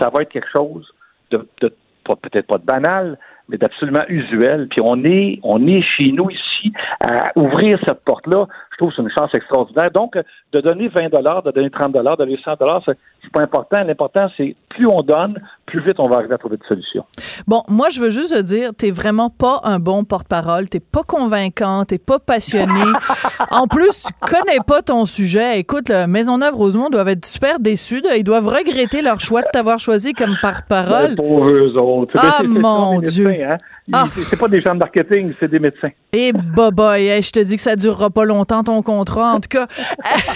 ça 0.00 0.10
va 0.12 0.22
être 0.22 0.30
quelque 0.30 0.50
chose 0.50 0.92
de, 1.30 1.46
de 1.60 1.72
peut-être 2.04 2.48
pas 2.48 2.58
de 2.58 2.64
banal, 2.64 3.18
mais 3.52 3.58
d'absolument 3.58 4.04
usuel. 4.08 4.66
Puis 4.68 4.80
on 4.82 5.04
est, 5.04 5.38
on 5.42 5.66
est 5.68 5.82
chez 5.82 6.10
nous 6.10 6.30
ici 6.30 6.72
à 7.00 7.30
ouvrir 7.36 7.76
cette 7.86 8.02
porte-là. 8.04 8.48
Je 8.72 8.76
trouve 8.78 8.90
que 8.90 8.96
c'est 8.96 9.02
une 9.02 9.10
chance 9.10 9.30
extraordinaire. 9.34 9.90
Donc, 9.90 10.18
de 10.52 10.60
donner 10.60 10.88
20 10.88 11.10
dollars, 11.10 11.42
de 11.42 11.50
donner 11.50 11.70
30 11.70 11.92
dollars, 11.92 12.16
de 12.16 12.24
donner 12.24 12.40
100 12.42 12.58
dollars, 12.58 12.82
c'est 13.22 13.32
pas 13.32 13.42
important. 13.42 13.82
L'important, 13.84 14.28
c'est 14.36 14.56
plus 14.68 14.86
on 14.86 15.00
donne, 15.02 15.40
plus 15.66 15.80
vite 15.80 15.94
on 15.98 16.08
va 16.08 16.16
arriver 16.16 16.34
à 16.34 16.38
trouver 16.38 16.56
des 16.56 16.66
solutions. 16.66 17.04
Bon, 17.46 17.62
moi, 17.68 17.88
je 17.90 18.00
veux 18.00 18.10
juste 18.10 18.34
te 18.34 18.40
dire, 18.42 18.70
t'es 18.76 18.90
vraiment 18.90 19.30
pas 19.30 19.60
un 19.64 19.78
bon 19.78 20.04
porte-parole. 20.04 20.68
T'es 20.68 20.80
pas 20.80 21.02
convaincant, 21.02 21.84
t'es 21.84 21.98
pas 21.98 22.18
passionné. 22.18 22.80
en 23.50 23.66
plus, 23.66 24.04
tu 24.04 24.12
connais 24.20 24.58
pas 24.66 24.82
ton 24.82 25.04
sujet. 25.04 25.58
Écoute, 25.58 25.88
le 25.88 26.06
Maisonneuve-Rosemont 26.06 26.90
doivent 26.90 27.08
être 27.08 27.26
super 27.26 27.60
déçus. 27.60 28.02
Ils 28.16 28.24
doivent 28.24 28.48
regretter 28.48 29.02
leur 29.02 29.20
choix 29.20 29.42
de 29.42 29.48
t'avoir 29.52 29.78
choisi 29.78 30.12
comme 30.12 30.36
porte-parole. 30.40 31.14
Eux 31.18 31.76
autres. 31.80 32.14
Ah, 32.18 32.42
mon 32.46 33.00
Dieu. 33.00 33.30
Hein. 33.30 33.56
Ah. 33.92 34.06
C'est 34.12 34.38
pas 34.38 34.48
des 34.48 34.60
gens 34.60 34.74
de 34.74 34.78
marketing, 34.78 35.32
c'est 35.40 35.50
des 35.50 35.58
médecins. 35.58 35.90
Et 36.12 36.28
eh, 36.28 36.32
boboy, 36.32 37.20
je 37.20 37.30
te 37.30 37.40
dis 37.40 37.56
que 37.56 37.62
ça 37.62 37.74
durera 37.74 38.10
pas 38.10 38.24
longtemps 38.24 38.62
ton 38.62 38.80
contrat, 38.82 39.34
en 39.34 39.40
tout 39.40 39.48
cas. 39.48 39.66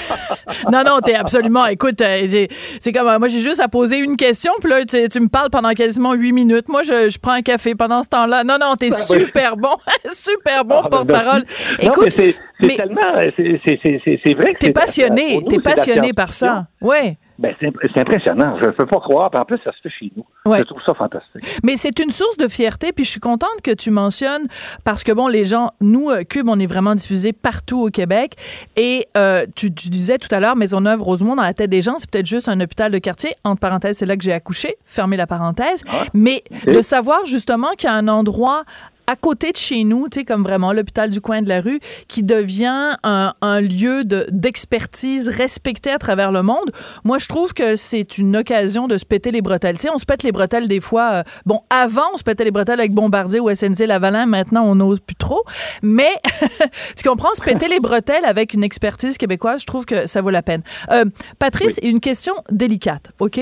non, 0.72 0.82
non, 0.84 0.98
t'es 1.04 1.14
absolument. 1.14 1.66
Écoute, 1.66 2.00
euh, 2.00 2.46
c'est 2.80 2.92
comme 2.92 3.06
moi, 3.18 3.28
j'ai 3.28 3.40
juste 3.40 3.60
à 3.60 3.68
poser 3.68 3.98
une 3.98 4.16
question, 4.16 4.52
puis 4.60 4.70
là, 4.70 4.84
tu, 4.84 5.20
me 5.20 5.28
parles 5.28 5.50
pendant 5.50 5.70
quasiment 5.72 6.14
huit 6.14 6.32
minutes. 6.32 6.68
Moi, 6.68 6.82
je, 6.82 7.18
prends 7.18 7.32
un 7.32 7.42
café 7.42 7.74
pendant 7.74 8.02
ce 8.02 8.08
temps-là. 8.08 8.42
Non, 8.42 8.56
non, 8.60 8.74
t'es 8.74 8.90
ben 8.90 8.96
super 8.96 9.56
bon, 9.56 9.76
super 10.10 10.64
bon 10.64 10.80
ah, 10.80 10.82
ben, 10.82 10.90
porte-parole. 10.90 11.44
Écoute, 11.80 12.16
c'est 12.18 12.34
tellement, 12.76 13.14
c'est 13.36 14.34
vrai. 14.34 14.54
T'es 14.58 14.72
passionné, 14.72 15.40
t'es 15.48 15.60
passionné 15.60 16.12
par 16.12 16.32
ça. 16.32 16.66
Oui. 16.80 17.16
Ben, 17.38 17.54
c'est 17.60 18.00
impressionnant. 18.00 18.56
Je 18.62 18.66
ne 18.66 18.72
peux 18.72 18.86
pas 18.86 19.00
croire. 19.00 19.30
en 19.34 19.44
plus, 19.44 19.58
ça 19.62 19.72
se 19.72 19.80
fait 19.82 19.90
chez 19.90 20.12
nous. 20.16 20.24
Je 20.46 20.62
trouve 20.62 20.80
ça 20.84 20.94
fantastique. 20.94 21.44
Mais 21.62 21.76
c'est 21.76 21.98
une 21.98 22.10
source 22.10 22.36
de 22.38 22.48
fierté. 22.48 22.92
Puis 22.92 23.04
je 23.04 23.10
suis 23.10 23.20
contente 23.20 23.60
que 23.62 23.72
tu 23.72 23.90
mentionnes 23.90 24.46
parce 24.84 25.04
que, 25.04 25.12
bon, 25.12 25.28
les 25.28 25.44
gens, 25.44 25.70
nous, 25.80 26.10
euh, 26.10 26.22
Cube, 26.22 26.48
on 26.48 26.58
est 26.58 26.66
vraiment 26.66 26.94
diffusé 26.94 27.32
partout 27.32 27.82
au 27.82 27.90
Québec. 27.90 28.36
Et 28.76 29.06
euh, 29.16 29.44
tu, 29.54 29.70
disais 29.70 30.18
tout 30.18 30.34
à 30.34 30.40
l'heure, 30.40 30.56
Maisonneuve, 30.56 31.02
Rosemont, 31.02 31.36
dans 31.36 31.42
la 31.42 31.54
tête 31.54 31.70
des 31.70 31.82
gens, 31.82 31.98
c'est 31.98 32.10
peut-être 32.10 32.26
juste 32.26 32.48
un 32.48 32.60
hôpital 32.60 32.90
de 32.90 32.98
quartier. 32.98 33.32
Entre 33.44 33.60
parenthèses, 33.60 33.98
c'est 33.98 34.06
là 34.06 34.16
que 34.16 34.22
j'ai 34.22 34.32
accouché. 34.32 34.76
Fermez 34.84 35.16
la 35.16 35.26
parenthèse. 35.26 35.84
Ah, 35.88 36.04
Mais 36.14 36.42
de 36.66 36.80
savoir 36.80 37.24
justement 37.26 37.70
qu'il 37.76 37.88
y 37.88 37.92
a 37.92 37.96
un 37.96 38.08
endroit 38.08 38.64
à 39.06 39.16
côté 39.16 39.52
de 39.52 39.56
chez 39.56 39.84
nous, 39.84 40.08
tu 40.08 40.20
sais, 40.20 40.24
comme 40.24 40.42
vraiment 40.42 40.72
l'hôpital 40.72 41.10
du 41.10 41.20
coin 41.20 41.42
de 41.42 41.48
la 41.48 41.60
rue, 41.60 41.80
qui 42.08 42.22
devient 42.22 42.96
un, 43.02 43.34
un 43.40 43.60
lieu 43.60 44.04
d'expertise 44.04 45.28
respecté 45.28 45.90
à 45.90 45.98
travers 45.98 46.32
le 46.32 46.42
monde. 46.42 46.70
Moi, 47.04 47.18
je 47.18 47.28
trouve 47.28 47.54
que 47.54 47.76
c'est 47.76 48.18
une 48.18 48.36
occasion 48.36 48.86
de 48.86 48.98
se 48.98 49.04
péter 49.04 49.30
les 49.30 49.42
bretelles. 49.42 49.76
Tu 49.76 49.82
sais, 49.82 49.90
on 49.92 49.98
se 49.98 50.06
pète 50.06 50.22
les 50.22 50.32
bretelles 50.32 50.68
des 50.68 50.80
fois. 50.80 51.10
Euh, 51.12 51.22
bon, 51.44 51.60
avant, 51.70 52.06
on 52.14 52.16
se 52.16 52.22
pétait 52.22 52.44
les 52.44 52.50
bretelles 52.50 52.80
avec 52.80 52.92
Bombardier 52.92 53.40
ou 53.40 53.54
SNC 53.54 53.86
Lavalin. 53.86 54.26
Maintenant, 54.26 54.64
on 54.64 54.76
n'ose 54.76 55.00
plus 55.00 55.16
trop. 55.16 55.42
Mais, 55.82 56.14
tu 56.96 57.08
comprends, 57.08 57.34
se 57.34 57.42
péter 57.42 57.68
les 57.68 57.80
bretelles 57.80 58.24
avec 58.24 58.54
une 58.54 58.64
expertise 58.64 59.18
québécoise, 59.18 59.60
je 59.60 59.66
trouve 59.66 59.84
que 59.84 60.06
ça 60.06 60.20
vaut 60.20 60.30
la 60.30 60.42
peine. 60.42 60.62
Euh, 60.90 61.04
Patrice, 61.38 61.78
une 61.82 62.00
question 62.00 62.34
délicate, 62.50 63.10
OK? 63.20 63.40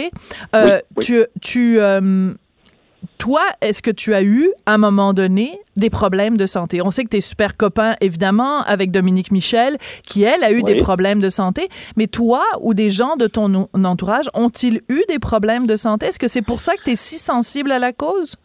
Euh, 0.55 0.81
Tu, 1.01 1.25
tu 1.41 1.81
euh, 1.81 2.33
toi, 3.19 3.43
est-ce 3.61 3.83
que 3.83 3.91
tu 3.91 4.15
as 4.15 4.23
eu, 4.23 4.51
à 4.67 4.75
un 4.75 4.79
moment 4.79 5.13
donné, 5.13 5.59
des 5.77 5.91
problèmes 5.91 6.37
de 6.37 6.47
santé? 6.47 6.81
On 6.83 6.91
sait 6.91 7.05
que 7.05 7.11
tu 7.11 7.17
es 7.19 7.21
super 7.21 7.57
copain, 7.57 7.95
évidemment, 8.01 8.61
avec 8.63 8.91
Dominique 8.91 9.31
Michel, 9.31 9.77
qui, 10.03 10.25
elle, 10.25 10.45
a 10.45 10.53
eu 10.53 10.63
des 10.63 10.77
problèmes 10.77 11.21
de 11.21 11.29
santé. 11.29 11.69
Mais 11.97 12.07
toi 12.07 12.43
ou 12.61 12.75
des 12.75 12.91
gens 12.91 13.17
de 13.17 13.27
ton 13.27 13.69
entourage 13.85 14.27
ont-ils 14.35 14.81
eu 14.89 15.03
des 15.09 15.19
problèmes 15.19 15.67
de 15.67 15.77
santé? 15.77 16.07
Est-ce 16.07 16.19
que 16.19 16.29
c'est 16.29 16.43
pour 16.43 16.61
ça 16.61 16.75
que 16.77 16.83
tu 16.85 16.91
es 16.91 16.97
si 16.97 17.19
sensible 17.19 17.73
à 17.73 17.79
la 17.79 17.93
cause? 17.93 18.37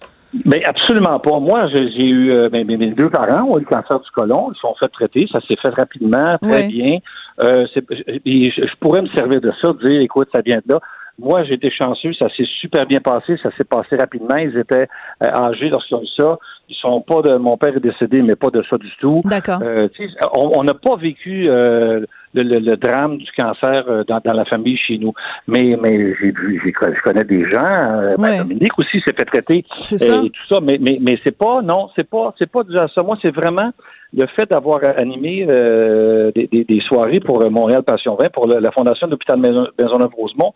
Ben, 0.46 0.62
absolument 0.64 1.20
pas. 1.20 1.40
Moi, 1.40 1.66
j'ai 1.74 2.06
eu 2.06 2.32
euh, 2.34 2.50
ben, 2.50 2.66
mes 2.66 2.92
deux 2.92 3.10
parents 3.10 3.50
ont 3.50 3.58
eu 3.58 3.62
le 3.62 3.66
cancer 3.66 4.00
du 4.00 4.12
côlon. 4.12 4.52
Ils 4.54 4.60
sont 4.60 4.76
fait 4.80 4.88
traiter. 4.90 5.28
Ça 5.34 5.40
s'est 5.48 5.58
fait 5.60 5.74
rapidement, 5.76 6.38
très 6.40 6.68
bien. 6.68 7.00
Euh, 7.42 7.66
je, 7.74 8.76
pourrais 8.80 9.02
me 9.02 9.08
servir 9.08 9.42
de 9.42 9.52
ça, 9.60 9.74
dire, 9.84 10.00
écoute, 10.02 10.30
ça 10.34 10.42
vient 10.42 10.60
de 10.66 10.74
là. 10.74 10.80
Moi, 11.20 11.44
j'ai 11.44 11.56
été 11.56 11.70
chanceux, 11.70 12.14
ça 12.14 12.28
s'est 12.36 12.48
super 12.60 12.86
bien 12.86 13.02
passé, 13.02 13.38
ça 13.44 13.50
s'est 13.58 13.68
passé 13.68 13.98
rapidement. 13.98 14.38
Ils 14.38 14.58
étaient 14.58 14.88
euh, 15.24 15.28
âgés 15.28 15.70
lorsqu'ils 15.70 15.96
ont 15.96 16.04
eu 16.04 16.08
ça. 16.18 16.40
Ils 16.70 16.76
sont 16.76 17.02
pas 17.02 17.22
de 17.22 17.36
mon 17.38 17.58
père 17.58 17.76
est 17.76 17.80
décédé, 17.80 18.22
mais 18.22 18.36
pas 18.36 18.50
de 18.50 18.64
ça 18.70 18.78
du 18.78 18.90
tout. 19.00 19.22
D'accord. 19.26 19.60
Euh, 19.62 19.90
on 20.36 20.64
n'a 20.64 20.74
pas 20.74 20.96
vécu 20.96 21.50
euh, 21.50 22.06
le, 22.34 22.76
drame 22.76 23.18
du 23.18 23.30
cancer 23.38 24.06
dans, 24.08 24.22
la 24.24 24.46
famille 24.46 24.78
chez 24.78 24.98
nous. 24.98 25.14
Mais 25.48 25.78
mais 25.82 26.16
j'ai 26.22 26.32
vu, 26.32 26.62
je 26.64 27.02
connais 27.02 27.24
des 27.24 27.44
gens. 27.50 28.16
Ben, 28.18 28.38
Dominique 28.38 28.78
aussi 28.78 29.02
s'est 29.02 29.16
fait 29.18 29.26
traiter 29.26 29.58
et 29.58 29.64
tout 29.64 30.46
ça. 30.48 30.60
Mais 30.62 30.78
mais 30.80 31.00
mais 31.02 31.20
c'est 31.24 31.38
pas 31.38 31.62
non, 31.62 31.90
c'est 31.96 32.08
pas 32.08 32.34
c'est 32.38 32.50
pas 32.50 32.64
déjà 32.64 32.88
ça. 32.94 33.02
Moi, 33.02 33.18
c'est 33.24 33.34
vraiment 33.34 33.72
le 34.14 34.26
fait 34.28 34.50
d'avoir 34.50 34.80
animé 34.98 35.46
euh, 35.48 36.32
des, 36.34 36.48
des, 36.48 36.80
soirées 36.82 37.20
pour 37.20 37.50
Montréal 37.52 37.84
Passion 37.84 38.16
20, 38.16 38.30
pour 38.32 38.48
la 38.48 38.72
Fondation 38.72 39.08
de 39.08 39.12
l'hôpital 39.12 39.40
Maisonneuve-Rosemont, 39.40 40.54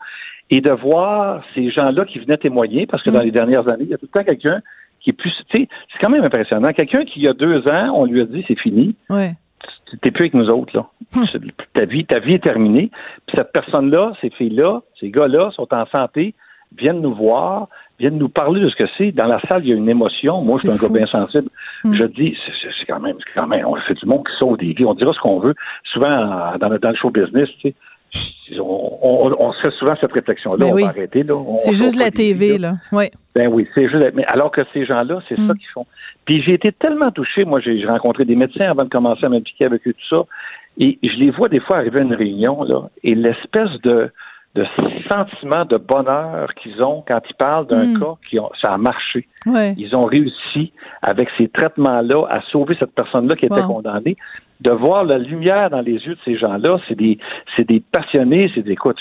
et 0.50 0.62
de 0.62 0.72
voir 0.72 1.44
ces 1.54 1.70
gens-là 1.70 2.06
qui 2.06 2.20
venaient 2.20 2.38
témoigner, 2.38 2.86
parce 2.86 3.04
que 3.04 3.10
dans 3.10 3.22
mm. 3.22 3.26
les 3.26 3.32
dernières 3.32 3.72
années, 3.72 3.84
il 3.86 3.90
y 3.90 3.94
a 3.94 3.98
tout 3.98 4.08
le 4.12 4.20
temps 4.20 4.26
quelqu'un 4.26 4.62
qui 5.02 5.10
est 5.10 5.14
plus, 5.14 5.34
tu 5.50 5.62
sais, 5.62 5.68
c'est 5.92 6.00
quand 6.02 6.10
même 6.10 6.24
impressionnant. 6.24 6.72
Quelqu'un 6.72 7.04
qui, 7.04 7.20
il 7.20 7.26
y 7.26 7.30
a 7.30 7.34
deux 7.34 7.60
ans, 7.70 7.92
on 7.96 8.06
lui 8.06 8.22
a 8.22 8.26
dit 8.26 8.44
c'est 8.48 8.60
fini. 8.60 8.96
Ouais. 9.10 9.34
T'es 10.02 10.12
plus 10.12 10.24
avec 10.24 10.34
nous 10.34 10.48
autres, 10.48 10.76
là. 10.76 10.88
Hum. 11.16 11.26
Ta 11.74 11.86
vie, 11.86 12.06
ta 12.06 12.20
vie 12.20 12.36
est 12.36 12.44
terminée. 12.44 12.90
Puis 13.28 13.38
cette 13.38 13.52
personne-là, 13.52 14.14
ces 14.22 14.30
filles-là, 14.32 14.82
ces 15.00 15.12
gars-là 15.12 15.52
sont 15.52 15.68
en 15.72 15.86
santé, 15.94 16.34
viennent 16.76 17.02
nous 17.02 17.14
voir, 17.14 17.68
viennent 18.00 18.18
nous 18.18 18.30
parler 18.30 18.62
de 18.62 18.70
ce 18.70 18.76
que 18.76 18.86
c'est. 18.98 19.12
Dans 19.12 19.28
la 19.28 19.40
salle, 19.50 19.64
il 19.64 19.70
y 19.70 19.74
a 19.74 19.76
une 19.76 19.90
émotion. 19.90 20.42
Moi, 20.42 20.58
je 20.58 20.70
suis 20.70 20.72
un 20.72 20.82
gars 20.82 20.94
bien 20.94 21.08
sensible. 21.08 21.50
Hum. 21.84 21.96
Je 21.96 22.06
dis, 22.06 22.36
c'est 22.80 22.86
quand 22.86 23.00
même, 23.00 23.16
c'est 23.20 23.40
quand 23.40 23.48
même, 23.48 23.66
on 23.66 23.76
fait 23.76 23.94
du 23.94 24.06
monde 24.06 24.28
qui 24.28 24.36
sauve 24.38 24.58
des 24.58 24.74
vies. 24.74 24.86
On 24.86 24.94
dira 24.94 25.14
ce 25.14 25.20
qu'on 25.20 25.40
veut. 25.40 25.56
Souvent, 25.86 26.58
dans 26.60 26.70
le, 26.70 26.80
dans 26.80 26.90
le 26.90 26.96
show 26.96 27.10
business, 27.10 27.50
tu 27.60 27.70
sais, 27.70 27.76
on, 28.60 29.52
se 29.54 29.62
fait 29.62 29.72
souvent 29.78 29.96
cette 30.00 30.12
réflexion-là. 30.12 30.66
Ben 30.66 30.74
on 30.74 30.76
va 30.76 30.88
arrêter. 30.88 31.26
C'est 31.60 31.74
juste 31.74 31.98
la 31.98 32.12
TV, 32.12 32.58
là. 32.58 32.76
Oui. 32.92 33.06
Ben 33.36 33.48
oui, 33.48 33.68
c'est 33.74 33.90
juste. 33.90 34.12
Mais 34.14 34.26
alors 34.26 34.52
que 34.52 34.62
ces 34.74 34.86
gens-là, 34.86 35.20
c'est 35.28 35.36
ça 35.36 35.54
mm. 35.54 35.58
qu'ils 35.58 35.70
font. 35.70 35.86
Puis 36.26 36.44
j'ai 36.44 36.54
été 36.54 36.72
tellement 36.72 37.12
touché. 37.12 37.46
Moi, 37.46 37.60
j'ai 37.62 37.84
rencontré 37.86 38.26
des 38.26 38.36
médecins 38.36 38.70
avant 38.70 38.84
de 38.84 38.90
commencer 38.90 39.26
à 39.26 39.30
m'impliquer 39.30 39.66
avec 39.66 39.88
eux, 39.88 39.94
tout 39.94 40.16
ça. 40.16 40.24
Et 40.78 41.00
je 41.04 41.16
les 41.18 41.32
vois 41.32 41.50
des 41.50 41.60
fois 41.60 41.78
arriver 41.78 42.00
à 42.00 42.04
une 42.04 42.16
réunion, 42.16 42.64
là, 42.64 42.90
et 43.04 43.14
l'espèce 43.14 43.70
de, 43.84 44.10
de 44.56 44.66
sentiment 45.12 45.66
de 45.66 45.78
bonheur 45.78 46.54
qu'ils 46.56 46.84
ont 46.84 47.04
quand 47.08 47.22
ils 47.28 47.36
parlent 47.36 47.68
d'un 47.68 47.88
mm. 47.88 48.00
cas 48.00 48.14
qui 48.28 48.40
ont, 48.40 48.52
ça 48.62 48.74
a 48.74 48.78
marché. 48.78 49.28
Ils 49.78 49.96
ont 49.96 50.06
réussi 50.06 50.72
avec 51.02 51.30
ces 51.38 51.48
traitements-là 51.50 52.28
à 52.30 52.42
sauver 52.52 52.76
cette 52.80 52.94
personne-là 52.94 53.36
qui 53.36 53.46
était 53.46 53.64
condamnée 53.64 54.16
de 54.62 54.72
voir 54.72 55.04
la 55.04 55.18
lumière 55.18 55.70
dans 55.70 55.82
les 55.82 55.94
yeux 55.94 56.16
de 56.16 56.20
ces 56.24 56.38
gens-là, 56.38 56.80
c'est 56.88 56.96
des, 56.96 57.18
c'est 57.58 57.68
des 57.68 57.82
passionnés, 57.82 58.50
c'est 58.56 58.62
des, 58.62 58.72
écoute, 58.72 58.98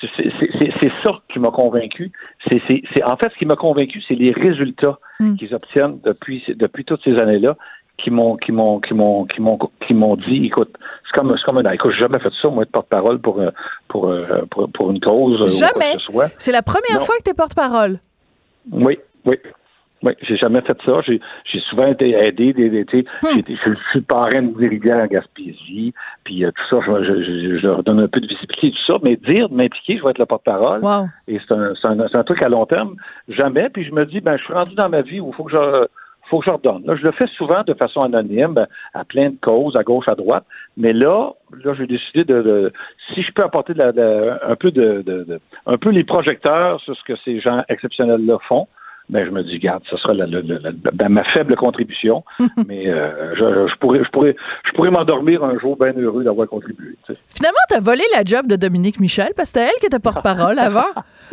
c'est 0.00 0.92
ça 1.04 1.12
qui 1.32 1.40
m'a 1.40 1.50
convaincu. 1.50 2.12
C'est, 2.48 2.60
en 3.04 3.16
fait, 3.16 3.32
ce 3.32 3.38
qui 3.38 3.46
m'a 3.46 3.56
convaincu, 3.56 4.00
c'est 4.06 4.14
les 4.14 4.30
résultats 4.30 4.98
hmm. 5.18 5.34
qu'ils 5.34 5.54
obtiennent 5.54 5.98
depuis, 6.04 6.44
depuis 6.54 6.84
toutes 6.84 7.02
ces 7.02 7.20
années-là 7.20 7.56
qui 7.98 8.10
m'ont 8.10 8.36
qui 8.36 8.52
m'ont 8.52 8.80
qui 8.80 8.94
m'ont 8.94 9.24
qui 9.26 9.40
m'ont 9.40 9.58
qui 9.86 9.94
m'ont 9.94 10.16
dit 10.16 10.46
écoute 10.46 10.74
c'est 11.04 11.20
comme 11.20 11.34
c'est 11.36 11.44
comme 11.44 11.58
un 11.58 11.72
écoute 11.72 11.92
j'ai 11.92 12.02
jamais 12.02 12.20
fait 12.20 12.32
ça 12.42 12.48
moi 12.48 12.64
de 12.64 12.70
porte-parole 12.70 13.20
pour 13.20 13.40
euh, 13.40 13.50
pour, 13.88 14.08
euh, 14.08 14.42
pour, 14.50 14.70
pour 14.70 14.90
une 14.90 15.00
cause 15.00 15.58
jamais 15.58 15.96
c'est 16.38 16.52
la 16.52 16.62
première 16.62 17.02
fois 17.02 17.16
que 17.18 17.24
tu 17.24 17.30
es 17.30 17.34
porte-parole 17.34 17.98
oui 18.72 18.98
oui 19.26 19.36
oui, 20.02 20.12
j'ai 20.22 20.36
jamais 20.36 20.60
fait 20.60 20.78
ça. 20.86 21.00
J'ai, 21.04 21.20
souvent 21.70 21.88
été 21.88 22.10
aidé. 22.10 22.52
Des, 22.52 22.70
des, 22.70 22.84
hmm. 22.84 23.40
je 23.46 23.74
suis 23.90 24.00
parrain 24.02 24.42
de 24.42 24.56
rivières 24.56 24.98
à 24.98 25.08
Gaspésie, 25.08 25.92
puis 26.24 26.44
euh, 26.44 26.52
tout 26.52 26.62
ça, 26.70 26.84
je, 26.86 27.04
je, 27.04 27.58
je, 27.58 27.66
leur 27.66 27.82
donne 27.82 28.00
un 28.00 28.06
peu 28.06 28.20
de 28.20 28.26
visibilité, 28.26 28.70
tout 28.70 28.92
ça. 28.92 28.98
Mais 29.02 29.16
dire, 29.16 29.50
m'impliquer, 29.50 29.98
je 29.98 30.04
vais 30.04 30.10
être 30.10 30.18
le 30.18 30.26
porte-parole. 30.26 30.82
Et 31.26 31.40
c'est 31.40 31.54
un, 31.54 31.72
c'est, 31.74 31.88
un, 31.88 32.06
c'est 32.08 32.16
un, 32.16 32.24
truc 32.24 32.44
à 32.44 32.48
long 32.48 32.64
terme. 32.66 32.94
Jamais. 33.28 33.68
Puis 33.70 33.84
je 33.84 33.92
me 33.92 34.06
dis, 34.06 34.20
ben, 34.20 34.36
je 34.36 34.44
suis 34.44 34.54
rendu 34.54 34.74
dans 34.76 34.88
ma 34.88 35.02
vie 35.02 35.20
où 35.20 35.30
il 35.30 35.34
faut 35.34 35.44
que 35.44 35.52
je 35.52 35.86
faut 36.28 36.40
que 36.40 36.46
je 36.46 36.52
redonne. 36.52 36.84
Là, 36.86 36.96
je 36.96 37.02
le 37.02 37.12
fais 37.12 37.26
souvent 37.36 37.62
de 37.66 37.74
façon 37.74 38.00
anonyme, 38.00 38.66
à 38.94 39.04
plein 39.04 39.30
de 39.30 39.36
causes, 39.40 39.76
à 39.76 39.82
gauche, 39.82 40.06
à 40.08 40.14
droite. 40.14 40.44
Mais 40.76 40.92
là, 40.92 41.32
là, 41.64 41.74
j'ai 41.74 41.86
décidé 41.86 42.24
de, 42.24 42.72
si 43.14 43.22
je 43.22 43.32
peux 43.32 43.44
apporter 43.44 43.74
de 43.74 43.82
la, 43.82 44.38
un 44.48 44.56
peu 44.56 44.70
de, 44.70 45.02
de, 45.02 45.40
un 45.66 45.76
peu 45.76 45.90
les 45.90 46.04
projecteurs 46.04 46.80
sur 46.80 46.96
ce 46.96 47.02
que 47.04 47.16
ces 47.24 47.40
gens 47.40 47.62
exceptionnels 47.68 48.24
là 48.24 48.38
font 48.48 48.68
ben 49.08 49.24
je 49.24 49.30
me 49.30 49.42
dis, 49.42 49.58
garde, 49.58 49.82
ce 49.88 49.96
sera 49.96 50.12
la, 50.12 51.08
ma 51.08 51.24
faible 51.32 51.56
contribution, 51.56 52.24
mais 52.66 52.88
euh, 52.88 53.34
je, 53.36 53.76
pourrais, 53.78 54.04
je 54.04 54.10
pourrais, 54.10 54.36
je 54.66 54.72
pourrais 54.72 54.90
m'endormir 54.90 55.42
un 55.44 55.58
jour 55.58 55.76
bien 55.76 55.92
heureux 55.96 56.24
d'avoir 56.24 56.46
contribué. 56.48 56.94
Finalement, 57.34 57.58
tu 57.70 57.76
as 57.76 57.80
volé 57.80 58.02
la 58.12 58.22
job 58.24 58.46
de 58.46 58.56
Dominique 58.56 59.00
Michel 59.00 59.32
parce 59.34 59.52
que 59.52 59.60
c'était 59.60 59.70
elle 59.72 59.80
qui 59.80 59.86
était 59.86 59.98
porte-parole 59.98 60.58
avant. 60.58 60.90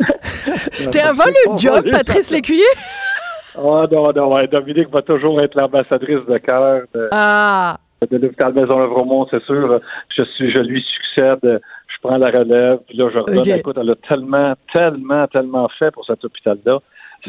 T'es 0.90 1.02
un 1.02 1.12
volé 1.12 1.36
job, 1.58 1.90
Patrice 1.90 2.30
Lécuyer? 2.30 2.62
oh 3.58 3.84
non, 3.90 4.12
non, 4.14 4.36
Dominique 4.50 4.90
va 4.90 5.02
toujours 5.02 5.40
être 5.42 5.54
l'ambassadrice 5.54 6.24
de 6.28 6.38
cœur 6.38 6.82
de, 6.94 7.08
ah. 7.12 7.76
de 8.10 8.16
l'hôpital 8.16 8.52
Maison-Levremont, 8.54 9.26
c'est 9.30 9.42
sûr. 9.44 9.80
Je 10.16 10.24
suis, 10.24 10.54
je 10.54 10.62
lui 10.62 10.82
succède 10.82 11.60
je 11.88 12.08
prends 12.08 12.18
la 12.18 12.30
relève, 12.30 12.80
puis 12.86 12.96
là, 12.98 13.08
je 13.12 13.18
redonne. 13.18 13.58
Écoute, 13.58 13.78
elle 13.80 13.90
a 13.90 13.94
tellement, 14.08 14.54
tellement, 14.74 15.26
tellement 15.28 15.68
fait 15.78 15.90
pour 15.90 16.04
cet 16.04 16.22
hôpital-là 16.24 16.80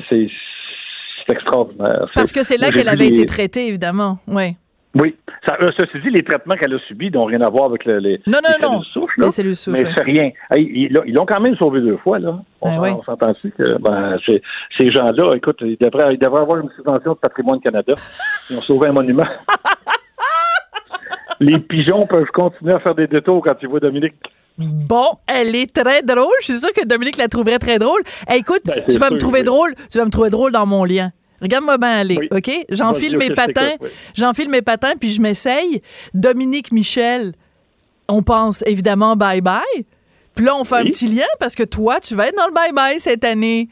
c'est 0.10 0.28
extraordinaire. 1.30 2.10
Parce 2.16 2.32
que 2.32 2.44
c'est 2.44 2.58
là 2.58 2.72
qu'elle 2.72 2.90
avait 2.90 3.08
été 3.08 3.26
traitée, 3.26 3.68
évidemment. 3.68 4.20
Oui. 4.28 4.56
Oui. 5.00 5.16
Ça, 5.46 5.56
euh, 5.62 5.68
ceci 5.78 6.00
dit, 6.02 6.10
les 6.10 6.24
traitements 6.24 6.56
qu'elle 6.56 6.74
a 6.74 6.80
subis 6.88 7.12
n'ont 7.12 7.26
rien 7.26 7.42
à 7.42 7.50
voir 7.50 7.66
avec 7.66 7.86
les, 7.86 8.20
non, 8.26 8.40
non, 8.44 8.70
non. 8.70 8.82
souches. 8.84 9.12
les 9.18 9.32
cellules 9.32 9.56
souches. 9.56 9.74
Mais 9.74 9.86
c'est 9.96 10.04
rien. 10.04 10.32
ils 10.56 10.92
l'ont 11.14 11.26
quand 11.26 11.40
même 11.40 11.56
sauvé 11.56 11.82
deux 11.82 11.98
fois. 11.98 12.20
Là. 12.20 12.40
On, 12.62 12.82
ben 12.82 13.00
s'entend-tu 13.06 13.52
que 13.52 13.78
ben, 13.80 14.18
ces 14.26 14.92
gens-là, 14.92 15.36
écoute, 15.36 15.58
ils 15.62 15.78
devraient, 15.80 16.16
ils 16.16 16.20
devraient 16.20 16.42
avoir 16.42 16.60
une 16.60 16.70
subvention 16.76 17.14
de 17.14 17.18
Patrimoine 17.18 17.60
Canada. 17.60 17.94
Ils 18.50 18.58
ont 18.58 18.62
sauvé 18.62 18.88
un 18.88 18.94
monument. 18.94 19.28
les 21.40 21.60
pigeons 21.60 22.06
peuvent 22.08 22.32
continuer 22.34 22.74
à 22.74 22.80
faire 22.80 22.96
des 22.96 23.08
détours 23.08 23.44
quand 23.44 23.56
ils 23.62 23.68
voient 23.68 23.80
Dominique 23.80 24.16
Bon, 24.58 25.12
elle 25.28 25.56
est 25.56 25.72
très 25.72 26.02
drôle. 26.02 26.34
Je 26.40 26.46
suis 26.46 26.60
sûre 26.60 26.74
que 26.74 26.84
Dominique 26.84 27.18
la 27.18 27.28
trouverait 27.28 27.60
très 27.60 27.78
drôle. 27.78 28.02
écoute, 28.34 28.62
ben, 28.66 28.84
tu 28.90 28.98
vas 28.98 29.12
me 29.12 29.20
trouver 29.20 29.44
drôle. 29.44 29.76
Tu 29.92 30.00
vas 30.00 30.06
me 30.06 30.10
trouver 30.10 30.32
drôle 30.32 30.52
dans 30.52 30.66
mon 30.66 30.84
lien. 30.84 31.12
Regarde-moi 31.42 31.78
bien 31.78 31.90
aller, 31.90 32.20
OK? 32.32 32.52
J'enfile 32.70 33.18
mes 33.18 33.30
patins. 33.30 33.76
J'enfile 34.16 34.50
mes 34.50 34.62
patins, 34.62 34.94
puis 35.00 35.12
je 35.12 35.22
m'essaye. 35.22 35.82
Dominique 36.14 36.72
Michel, 36.72 37.34
on 38.08 38.24
pense 38.24 38.64
évidemment 38.66 39.16
bye-bye. 39.16 39.86
Puis 40.36 40.46
là, 40.46 40.56
on 40.56 40.64
fait 40.64 40.76
un 40.76 40.86
petit 40.86 41.08
lien 41.08 41.26
parce 41.40 41.56
que 41.56 41.64
toi, 41.64 42.00
tu 42.00 42.16
vas 42.16 42.28
être 42.28 42.38
dans 42.38 42.48
le 42.48 42.54
bye-bye 42.54 43.00
cette 43.00 43.24
année. 43.24 43.70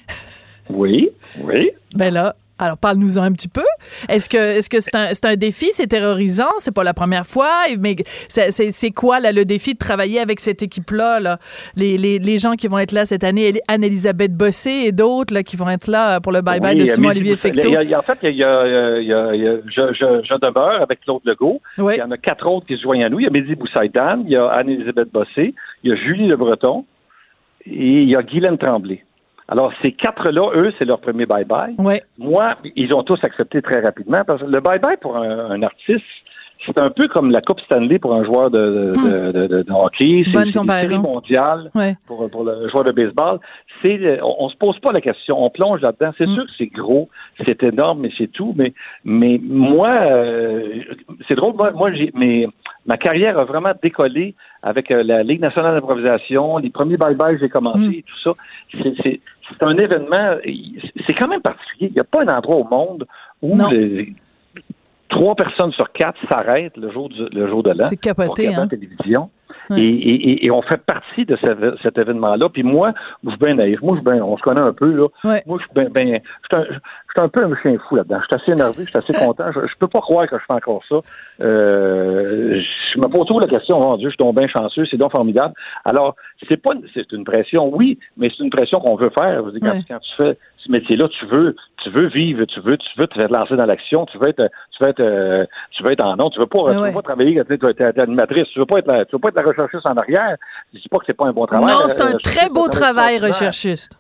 Oui, 0.70 1.10
oui. 1.42 1.72
Ben 1.94 2.12
là, 2.12 2.36
Alors, 2.58 2.78
parle-nous-en 2.78 3.22
un 3.22 3.34
petit 3.34 3.50
peu. 3.50 3.66
Est-ce 4.08 4.30
que 4.30 4.38
est-ce 4.38 4.70
que 4.70 4.80
c'est 4.80 4.96
un, 4.96 5.14
c'est 5.14 5.26
un 5.26 5.36
défi, 5.36 5.68
c'est 5.72 5.88
terrorisant, 5.88 6.52
c'est 6.60 6.74
pas 6.74 6.86
la 6.86 6.94
première 6.94 7.26
fois, 7.26 7.52
mais 7.80 7.98
c'est, 8.30 8.52
c'est, 8.52 8.92
quoi 8.92 9.20
là, 9.20 9.34
le 9.34 9.44
défi 9.44 9.74
de 9.74 9.78
travailler 9.78 10.22
avec 10.22 10.40
cette 10.40 10.64
équipe-là, 10.64 11.20
là? 11.20 11.38
Les, 11.76 11.98
les, 11.98 12.18
les, 12.18 12.40
gens 12.40 12.54
qui 12.54 12.68
vont 12.68 12.80
être 12.80 12.94
là 12.94 13.06
cette 13.06 13.26
année, 13.26 13.60
Anne-Elisabeth 13.68 14.34
Bossé 14.34 14.84
et 14.86 14.92
d'autres 14.94 15.34
là, 15.34 15.44
qui 15.44 15.58
vont 15.58 15.70
être 15.70 15.88
là 15.88 16.22
pour 16.22 16.32
le 16.32 16.40
bye-bye 16.40 16.78
de 16.78 16.86
Simon-Olivier 16.86 17.36
Fecteau? 17.36 17.70
En 17.70 18.02
fait, 18.02 18.20
il 18.24 18.38
y 18.38 18.44
a, 18.44 19.00
il 19.02 19.08
y 19.08 19.14
a, 19.14 19.36
il 19.36 19.42
y 19.42 19.48
a 19.48 19.58
je, 19.66 19.94
je, 19.94 20.24
je, 20.24 20.40
demeure 20.40 20.82
avec 20.82 21.02
Claude 21.02 21.22
Legault. 21.26 21.62
Il 21.78 21.96
y 21.98 22.02
en 22.02 22.12
a 22.12 22.18
quatre 22.18 22.50
autres 22.50 22.68
qui 22.68 22.78
se 22.78 22.84
joignent 22.84 23.04
à 23.04 23.10
nous. 23.10 23.20
Il 23.20 23.24
y 23.24 23.28
a 23.28 23.32
Mehdi 23.32 23.56
Boussaïdan, 23.56 24.24
il 24.26 24.32
y 24.32 24.38
a 24.38 24.48
Anne-Elisabeth 24.48 25.12
Bossé, 25.12 25.54
il 25.84 25.90
y 25.90 25.94
a 25.94 25.98
Julie 25.98 26.28
Le 26.28 26.38
Breton 26.38 26.86
et 27.66 28.02
il 28.02 28.10
y 28.10 28.16
a 28.16 28.24
Guylaine 28.24 28.58
Tremblay. 28.58 29.04
Alors, 29.48 29.72
ces 29.82 29.92
quatre-là, 29.92 30.50
eux, 30.56 30.74
c'est 30.78 30.86
leur 30.86 31.00
premier 31.00 31.26
bye-bye. 31.26 31.76
Moi, 32.18 32.56
ils 32.76 32.94
ont 32.94 33.04
tous 33.04 33.20
accepté 33.24 33.62
très 33.62 33.82
rapidement 33.82 34.24
parce 34.26 34.42
que 34.42 34.48
le 34.48 34.60
bye-bye 34.60 34.98
pour 34.98 35.18
un, 35.18 35.62
artiste, 35.62 36.04
c'est 36.66 36.80
un 36.80 36.90
peu 36.90 37.08
comme 37.08 37.30
la 37.30 37.42
Coupe 37.42 37.60
Stanley 37.62 38.00
pour 38.00 38.16
un 38.16 38.24
joueur 38.24 38.50
de, 38.50 38.92
de, 38.96 39.32
de, 39.32 39.48
de, 39.48 39.62
de 39.62 39.72
hockey. 39.72 40.26
C'est 40.34 40.56
une 40.56 40.68
série 40.68 40.98
mondiale 40.98 41.70
pour, 42.08 42.28
pour, 42.32 42.44
le 42.44 42.68
joueur 42.70 42.86
de 42.86 42.92
baseball. 42.92 43.40
C'est, 43.84 44.20
on, 44.24 44.50
se 44.50 44.56
pose 44.56 44.80
pas 44.80 44.92
la 44.92 45.02
question, 45.02 45.44
on 45.44 45.52
plonge 45.52 45.82
là-dedans. 45.82 46.12
C'est 46.18 46.26
hmm. 46.26 46.34
sûr 46.34 46.46
que 46.46 46.52
c'est 46.58 46.68
gros, 46.68 47.10
c'est 47.46 47.62
énorme, 47.62 48.00
mais 48.02 48.12
c'est 48.18 48.32
tout. 48.32 48.56
Mais, 48.58 48.74
mais 49.04 49.40
moi, 49.44 49.90
euh, 49.90 50.82
c'est 51.28 51.36
drôle. 51.36 51.54
Moi, 51.54 51.72
moi 51.72 51.94
j'ai, 51.94 52.12
mais 52.16 52.48
ma 52.88 52.98
carrière 52.98 53.38
a 53.38 53.46
vraiment 53.46 53.74
décollé 53.82 54.34
avec 54.64 54.90
euh, 54.90 55.04
la 55.04 55.22
Ligue 55.22 55.42
nationale 55.42 55.76
d'improvisation, 55.76 56.58
les 56.58 56.72
premiers 56.72 56.98
bye-bye 56.98 57.40
j'ai 57.40 57.50
commencé, 57.50 57.80
hmm. 57.80 58.02
tout 58.02 58.20
ça. 58.24 58.32
C'est, 59.04 59.20
c'est 59.50 59.64
un 59.64 59.78
événement, 59.78 60.38
c'est 61.08 61.14
quand 61.14 61.28
même 61.28 61.42
particulier. 61.42 61.90
Il 61.90 61.94
n'y 61.94 62.00
a 62.00 62.04
pas 62.04 62.22
un 62.24 62.28
endroit 62.28 62.58
au 62.58 62.64
monde 62.64 63.06
où 63.42 63.58
trois 65.10 65.36
personnes 65.36 65.72
sur 65.72 65.92
quatre 65.92 66.18
s'arrêtent 66.30 66.78
le 66.78 66.92
jour, 66.92 67.10
le 67.32 67.48
jour 67.48 67.64
de 67.64 67.72
l'an 67.72 67.90
pour 68.16 68.36
hein? 68.40 68.52
la 68.58 68.68
télévision. 68.68 69.30
Et, 69.76 70.50
on 70.52 70.62
fait 70.62 70.82
partie 70.86 71.26
de 71.26 71.38
cet 71.82 71.98
événement-là. 71.98 72.50
Puis 72.50 72.64
moi, 72.64 72.94
je 73.24 73.30
suis 73.30 73.40
bien 73.40 73.56
naïf. 73.56 73.82
Moi, 73.82 73.98
je 73.98 74.10
bien, 74.10 74.24
on 74.24 74.38
se 74.38 74.44
connaît 74.44 74.62
un 74.62 74.74
peu. 74.74 74.92
Là. 74.92 75.08
Moi, 75.46 75.60
je 75.60 75.64
suis 75.64 75.74
bien, 75.76 75.90
ben, 75.90 76.20
je 76.52 76.58
suis 76.58 76.76
un, 77.18 77.30
peu 77.30 77.44
un 77.44 77.56
chien 77.62 77.78
fou 77.88 77.96
là-dedans. 77.96 78.20
Je 78.22 78.26
suis 78.26 78.44
assez 78.44 78.52
énervé, 78.52 78.84
je 78.84 78.90
suis 78.90 78.98
assez 78.98 79.14
content. 79.14 79.52
Je, 79.54 79.62
je 79.68 79.76
peux 79.80 79.88
pas 79.88 80.00
croire 80.00 80.28
que 80.28 80.38
je 80.38 80.44
fais 80.46 80.54
encore 80.54 80.82
ça. 80.88 80.96
Euh, 81.42 82.62
je 82.94 83.00
me 83.00 83.08
pose 83.08 83.26
toujours 83.26 83.42
la 83.42 83.48
question, 83.48 83.80
oh 83.80 83.98
Dieu, 83.98 84.10
je 84.10 84.16
suis 84.16 84.26
donc 84.26 84.38
bien 84.38 84.48
chanceux, 84.48 84.86
c'est 84.90 84.98
donc 84.98 85.12
formidable. 85.12 85.54
Alors, 85.84 86.16
c'est 86.50 86.62
pas 86.62 86.72
c'est 86.94 87.12
une 87.12 87.24
pression, 87.24 87.70
oui, 87.74 88.00
mais 88.18 88.30
c'est 88.30 88.44
une 88.44 88.50
pression 88.50 88.80
qu'on 88.80 88.96
veut 88.96 89.12
faire. 89.18 89.44
Quand, 89.62 89.80
quand 89.88 90.00
tu 90.00 90.16
fais 90.18 90.38
ce 90.66 90.72
métier-là, 90.72 91.08
tu 91.10 91.26
veux, 91.28 91.56
tu 91.84 91.90
veux 91.90 92.08
vivre, 92.08 92.46
tu 92.46 92.60
veux, 92.60 92.78
tu 92.78 92.90
veux 92.98 93.08
te 93.08 93.20
lancer 93.32 93.56
dans 93.56 93.66
l'action, 93.66 94.06
tu 94.06 94.18
veux 94.18 94.30
être, 94.30 94.50
tu 94.72 94.84
veux 94.84 94.90
être, 94.90 95.00
euh, 95.00 95.46
tu 95.72 95.84
veux 95.84 95.92
être 95.92 96.04
en 96.04 96.16
nom, 96.16 96.30
tu 96.30 96.40
veux 96.40 96.48
pas, 96.48 96.74
tu 96.74 96.80
veux 96.80 96.92
pas 96.92 97.02
travailler, 97.02 97.42
tu 97.48 97.58
veux 97.58 97.70
être 97.70 98.02
animatrice, 98.02 98.48
tu 98.54 98.60
veux 98.60 98.66
pas 98.66 98.80
être, 98.80 98.88
la, 98.88 99.06
tu 99.06 99.16
veux 99.16 99.20
pas 99.20 99.30
être 99.30 99.35
la 99.36 99.44
recherchiste 99.44 99.86
en 99.86 99.96
arrière. 99.96 100.38
Je 100.74 100.80
dis 100.80 100.90
pas 100.90 100.98
que 100.98 101.06
c'est 101.08 101.14
pas 101.14 101.28
un 101.28 101.34
bon 101.34 101.46
travail. 101.46 101.74
Non, 101.74 101.88
c'est 101.88 102.02
un 102.02 102.18
très 102.18 102.50
beau 102.50 102.68
travail, 102.68 103.20
recherchiste. 103.20 103.96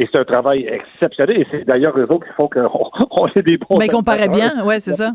Et 0.00 0.08
c'est 0.12 0.20
un 0.20 0.24
travail 0.24 0.64
exceptionnel. 0.64 1.40
Et 1.40 1.46
c'est 1.50 1.64
d'ailleurs 1.64 1.98
eux 1.98 2.04
autres 2.04 2.24
qu'il 2.24 2.34
faut 2.34 2.48
qu'on 2.48 3.26
ait 3.26 3.42
des 3.46 3.58
bons. 3.58 3.78
Mais 3.78 3.88
qu'on 3.88 4.04
paraît 4.04 4.28
bien, 4.28 4.64
ouais, 4.64 4.78
c'est 4.78 4.92
ça. 4.92 5.12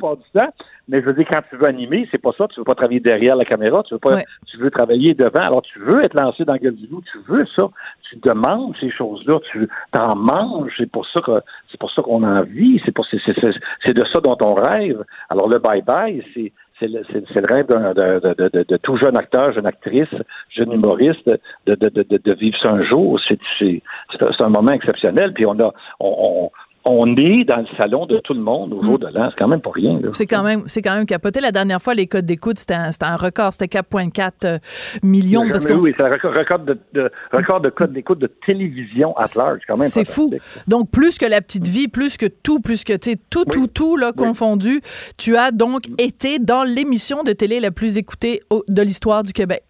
Mais 0.90 1.00
je 1.00 1.06
veux 1.06 1.14
dire, 1.14 1.26
quand 1.32 1.40
tu 1.50 1.56
veux 1.56 1.68
animer, 1.68 2.06
c'est 2.12 2.18
pas 2.18 2.32
ça. 2.38 2.46
Tu 2.50 2.60
veux 2.60 2.66
pas 2.66 2.76
travailler 2.76 3.00
derrière 3.00 3.38
la 3.38 3.46
caméra. 3.46 3.82
Tu 3.84 3.94
veux 3.94 4.00
pas, 4.00 4.20
tu 4.46 4.58
veux 4.58 4.70
travailler 4.70 5.14
devant. 5.14 5.42
Alors, 5.42 5.62
tu 5.62 5.80
veux 5.80 6.04
être 6.04 6.20
lancé 6.20 6.44
dans 6.44 6.54
le 6.54 6.60
gueule 6.60 6.76
du 6.76 6.88
loup. 6.88 7.02
Tu 7.10 7.18
veux 7.26 7.46
ça. 7.56 7.70
Tu 8.10 8.18
demandes 8.18 8.76
ces 8.82 8.92
choses-là. 8.92 9.40
Tu 9.50 9.70
t'en 9.94 10.16
manges. 10.18 10.74
C'est 10.78 10.92
pour 10.92 11.08
ça 11.08 11.22
que, 11.22 11.40
c'est 11.72 11.80
pour 11.80 11.90
ça 11.92 12.02
qu'on 12.02 12.24
a 12.24 12.42
envie. 12.42 12.82
C'est 12.84 12.92
pour, 12.92 13.06
c'est, 13.06 13.18
de 13.26 14.06
ça 14.12 14.20
dont 14.20 14.38
on 14.42 14.54
rêve. 14.54 15.06
Alors, 15.30 15.48
le 15.48 15.60
bye-bye, 15.60 16.22
c'est, 16.34 16.52
c'est 16.80 16.88
le, 16.88 17.02
le, 17.10 17.54
rêve 17.54 17.68
de, 17.68 18.50
de, 18.50 18.64
de, 18.64 18.78
tout 18.78 18.98
jeune 18.98 19.18
acteur, 19.18 19.54
jeune 19.54 19.66
actrice, 19.66 20.14
jeune 20.50 20.72
humoriste, 20.72 21.30
de, 21.68 21.76
de, 21.76 22.34
vivre 22.36 22.58
ça 22.64 22.72
un 22.72 22.84
jour. 22.84 23.20
C'est 23.28 24.42
un 24.42 24.50
moment 24.50 24.72
exceptionnel. 24.72 25.34
Puis 25.34 25.46
on 25.46 25.60
a, 25.60 25.74
on, 26.00 26.50
on 26.50 26.52
est 26.86 27.46
dans 27.46 27.58
le 27.58 27.78
salon 27.78 28.06
de 28.06 28.20
tout 28.20 28.34
le 28.34 28.42
monde 28.42 28.74
au 28.74 28.84
jour 28.84 29.00
de 29.00 29.08
l'an. 29.08 29.30
C'est 29.30 29.40
quand 29.40 29.48
même 29.48 29.62
pas 29.62 29.72
rien. 29.72 30.00
C'est 30.14 30.26
quand 30.26 30.44
même, 30.44 30.64
c'est 30.68 30.82
quand 30.82 30.96
même 30.96 31.06
capoté. 31.06 31.40
La 31.40 31.52
dernière 31.52 31.82
fois, 31.82 31.94
les 31.94 32.08
codes 32.08 32.26
d'écoute, 32.26 32.60
c'était 32.60 32.74
un, 32.74 32.90
un, 33.02 33.16
record. 33.16 33.54
C'était 33.54 33.80
4,4 33.80 34.32
euh, 34.46 34.58
millions. 35.02 35.48
Parce 35.50 35.66
que... 35.66 35.74
Oui, 35.74 35.94
c'est 35.98 36.04
un 36.04 36.10
record 36.10 36.60
de, 36.60 36.78
de, 36.94 37.12
record 37.32 37.62
de 37.62 37.70
codes 37.70 37.94
d'écoute 37.94 38.20
de 38.20 38.30
télévision 38.46 39.16
à 39.18 39.24
large. 39.36 39.62
quand 39.68 39.78
même. 39.78 39.90
C'est 39.90 40.06
fou. 40.06 40.34
Donc, 40.68 40.90
plus 40.92 41.18
que 41.18 41.26
la 41.26 41.42
petite 41.42 41.68
vie, 41.68 41.88
plus 41.88 42.18
que 42.18 42.26
tout, 42.26 42.60
plus 42.60 42.84
que, 42.84 42.94
tu 42.94 43.16
tout, 43.30 43.46
tout, 43.46 43.68
tout, 43.68 43.98
là, 43.98 44.12
confondu. 44.12 44.82
Tu 45.18 45.38
as 45.38 45.52
donc 45.52 45.84
été 45.98 46.40
dans 46.40 46.64
l'émission 46.64 47.24
de 47.24 47.32
télé 47.32 47.60
la 47.60 47.72
plus 47.72 47.98
écoutée 47.98 48.42
de 48.68 48.82
l'histoire 48.82 49.24
du 49.24 49.34
Québec. 49.34 49.64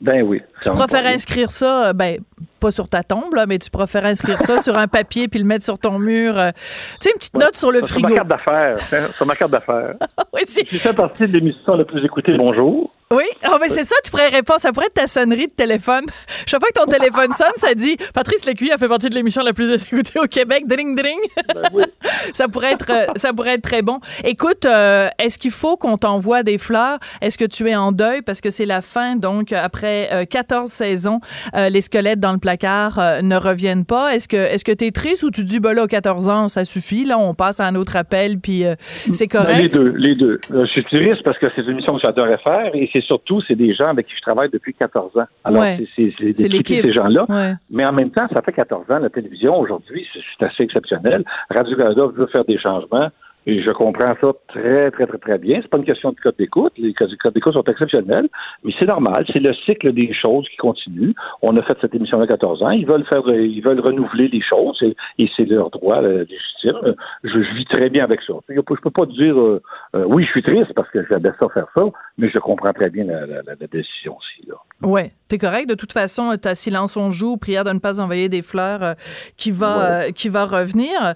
Ben 0.00 0.22
oui. 0.22 0.42
Tu 0.62 0.70
préfères 0.70 1.06
inscrire 1.06 1.50
ça, 1.50 1.88
euh, 1.88 1.92
ben, 1.92 2.18
pas 2.60 2.70
sur 2.70 2.88
ta 2.88 3.02
tombe, 3.02 3.34
là, 3.34 3.46
mais 3.46 3.58
tu 3.58 3.70
préfères 3.70 4.04
inscrire 4.04 4.40
ça 4.40 4.58
sur 4.62 4.76
un 4.76 4.88
papier 4.88 5.28
puis 5.28 5.38
le 5.40 5.46
mettre 5.46 5.64
sur 5.64 5.78
ton 5.78 5.98
mur. 5.98 6.38
Euh, 6.38 6.50
tu 6.50 7.08
sais, 7.08 7.10
une 7.10 7.18
petite 7.18 7.34
note 7.34 7.56
sur 7.56 7.70
le 7.70 7.80
frigo. 7.82 8.08
Sur 8.08 8.08
ma 8.08 8.14
carte 8.16 8.28
d'affaires. 8.28 9.12
sur 9.14 9.26
ma 9.26 9.36
carte 9.36 9.50
d'affaires. 9.50 9.94
oui, 10.34 10.42
tu 10.44 10.78
fais 10.78 10.92
partie 10.92 11.26
de 11.26 11.32
l'émission 11.32 11.74
la 11.76 11.84
plus 11.84 12.04
écoutée. 12.04 12.36
Bonjour. 12.36 12.90
Oui, 13.10 13.24
oh, 13.48 13.56
mais 13.60 13.68
c'est 13.68 13.84
ça, 13.84 13.94
tu 14.04 14.10
pourrais 14.10 14.28
répondre. 14.28 14.60
Ça 14.60 14.72
pourrait 14.72 14.86
être 14.86 14.94
ta 14.94 15.06
sonnerie 15.06 15.46
de 15.46 15.52
téléphone. 15.52 16.04
Chaque 16.46 16.60
fois 16.60 16.68
que 16.74 16.80
ton 16.80 16.86
téléphone 16.86 17.32
sonne, 17.32 17.52
ça 17.54 17.74
dit 17.74 17.96
Patrice 18.14 18.44
Lécuyer 18.44 18.72
a 18.72 18.78
fait 18.78 18.88
partie 18.88 19.08
de 19.08 19.14
l'émission 19.14 19.42
la 19.42 19.52
plus 19.52 19.72
écoutée 19.72 20.18
au 20.18 20.26
Québec. 20.26 20.64
Ding, 20.66 20.96
ding. 20.96 21.18
Ben 21.54 21.62
oui. 21.72 21.84
ça, 22.32 22.48
pourrait 22.48 22.72
être, 22.72 22.90
euh, 22.90 23.06
ça 23.16 23.32
pourrait 23.32 23.54
être 23.54 23.62
très 23.62 23.82
bon. 23.82 24.00
Écoute, 24.24 24.66
euh, 24.66 25.08
est-ce 25.18 25.38
qu'il 25.38 25.52
faut 25.52 25.76
qu'on 25.76 25.96
t'envoie 25.96 26.42
des 26.42 26.58
fleurs? 26.58 26.98
Est-ce 27.20 27.38
que 27.38 27.44
tu 27.44 27.68
es 27.68 27.76
en 27.76 27.92
deuil? 27.92 28.22
Parce 28.22 28.40
que 28.40 28.50
c'est 28.50 28.66
la 28.66 28.80
fin, 28.80 29.16
donc, 29.16 29.52
après 29.52 30.26
14 30.28 30.70
saisons, 30.70 31.20
les 31.54 31.80
squelettes 31.80 32.20
dans 32.20 32.32
le 32.32 32.38
placard 32.38 32.98
euh, 32.98 33.22
ne 33.22 33.36
reviennent 33.36 33.84
pas. 33.84 34.14
Est-ce 34.14 34.28
que 34.28 34.36
est-ce 34.36 34.64
que 34.64 34.72
tu 34.72 34.84
es 34.84 34.90
triste 34.90 35.22
ou 35.22 35.30
tu 35.30 35.44
dis 35.44 35.60
ben 35.60 35.72
là 35.72 35.86
14 35.86 36.28
ans 36.28 36.48
ça 36.48 36.64
suffit 36.64 37.04
là 37.04 37.18
on 37.18 37.34
passe 37.34 37.60
à 37.60 37.66
un 37.66 37.74
autre 37.74 37.96
appel 37.96 38.38
puis 38.38 38.64
euh, 38.64 38.74
c'est 39.12 39.30
ben, 39.30 39.40
correct? 39.40 39.62
Les 39.62 39.68
deux, 39.68 39.92
les 39.96 40.14
deux. 40.14 40.40
Euh, 40.52 40.64
je 40.64 40.70
suis 40.70 40.84
triste 40.84 41.22
parce 41.24 41.38
que 41.38 41.46
c'est 41.54 41.62
une 41.62 41.76
mission 41.76 41.94
que 41.94 42.00
j'adorais 42.04 42.38
faire 42.38 42.70
et 42.74 42.88
c'est 42.96 43.06
surtout 43.06 43.40
c'est 43.46 43.54
des 43.54 43.74
gens 43.74 43.88
avec 43.88 44.06
qui 44.06 44.14
je 44.16 44.22
travaille 44.22 44.50
depuis 44.50 44.74
14 44.74 45.18
ans. 45.18 45.24
Alors 45.44 45.64
c'est 45.94 46.12
ces 46.14 46.92
gens-là. 46.92 47.56
Mais 47.70 47.84
en 47.84 47.92
même 47.92 48.10
temps 48.10 48.26
ça 48.32 48.42
fait 48.42 48.52
14 48.52 48.90
ans 48.90 48.98
la 48.98 49.10
télévision 49.10 49.58
aujourd'hui 49.58 50.06
c'est 50.38 50.46
assez 50.46 50.62
exceptionnel. 50.62 51.24
Radio 51.50 51.76
Canada 51.76 52.06
veut 52.14 52.26
faire 52.26 52.44
des 52.44 52.58
changements. 52.58 53.08
Et 53.48 53.62
je 53.62 53.70
comprends 53.70 54.14
ça 54.20 54.32
très, 54.48 54.90
très, 54.90 55.06
très, 55.06 55.18
très 55.18 55.38
bien. 55.38 55.60
C'est 55.62 55.70
pas 55.70 55.76
une 55.76 55.84
question 55.84 56.10
de 56.10 56.16
code 56.16 56.34
d'écoute. 56.36 56.72
Les 56.78 56.92
codes 56.92 57.14
d'écoute 57.32 57.52
sont 57.52 57.62
exceptionnels, 57.62 58.28
mais 58.64 58.72
c'est 58.78 58.88
normal. 58.88 59.24
C'est 59.32 59.40
le 59.40 59.54
cycle 59.66 59.92
des 59.92 60.12
choses 60.12 60.48
qui 60.48 60.56
continue. 60.56 61.14
On 61.42 61.56
a 61.56 61.62
fait 61.62 61.76
cette 61.80 61.94
émission 61.94 62.20
à 62.20 62.26
14 62.26 62.64
ans. 62.64 62.70
Ils 62.70 62.86
veulent 62.86 63.06
faire, 63.06 63.22
ils 63.28 63.62
veulent 63.62 63.80
renouveler 63.80 64.26
les 64.26 64.42
choses 64.42 64.82
et, 64.82 65.30
c'est 65.36 65.44
leur 65.44 65.70
droit 65.70 66.02
légitime. 66.02 66.96
Je, 67.22 67.38
vis 67.38 67.64
très 67.66 67.88
bien 67.88 68.02
avec 68.02 68.20
ça. 68.26 68.34
Je 68.48 68.60
peux 68.60 68.90
pas 68.90 69.06
dire, 69.06 69.38
euh, 69.38 69.62
euh, 69.94 70.04
oui, 70.06 70.24
je 70.24 70.30
suis 70.30 70.42
triste 70.42 70.72
parce 70.74 70.90
que 70.90 71.06
j'adore 71.08 71.34
ça 71.40 71.48
faire 71.54 71.66
ça, 71.76 71.84
mais 72.18 72.28
je 72.28 72.38
comprends 72.38 72.72
très 72.72 72.90
bien 72.90 73.04
la, 73.04 73.54
décision 73.70 74.16
aussi. 74.16 74.48
Là. 74.48 74.54
Ouais, 74.82 75.12
t'es 75.28 75.38
correct. 75.38 75.68
De 75.68 75.74
toute 75.74 75.92
façon, 75.92 76.36
ta 76.40 76.54
silence 76.54 76.96
on 76.96 77.12
joue, 77.12 77.36
prière 77.36 77.64
de 77.64 77.70
ne 77.70 77.78
pas 77.78 78.00
envoyer 78.00 78.28
des 78.28 78.42
fleurs 78.42 78.82
euh, 78.82 78.94
qui 79.36 79.52
va, 79.52 80.10
qui 80.10 80.28
va 80.28 80.46
revenir. 80.46 81.14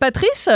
Patrice, 0.00 0.48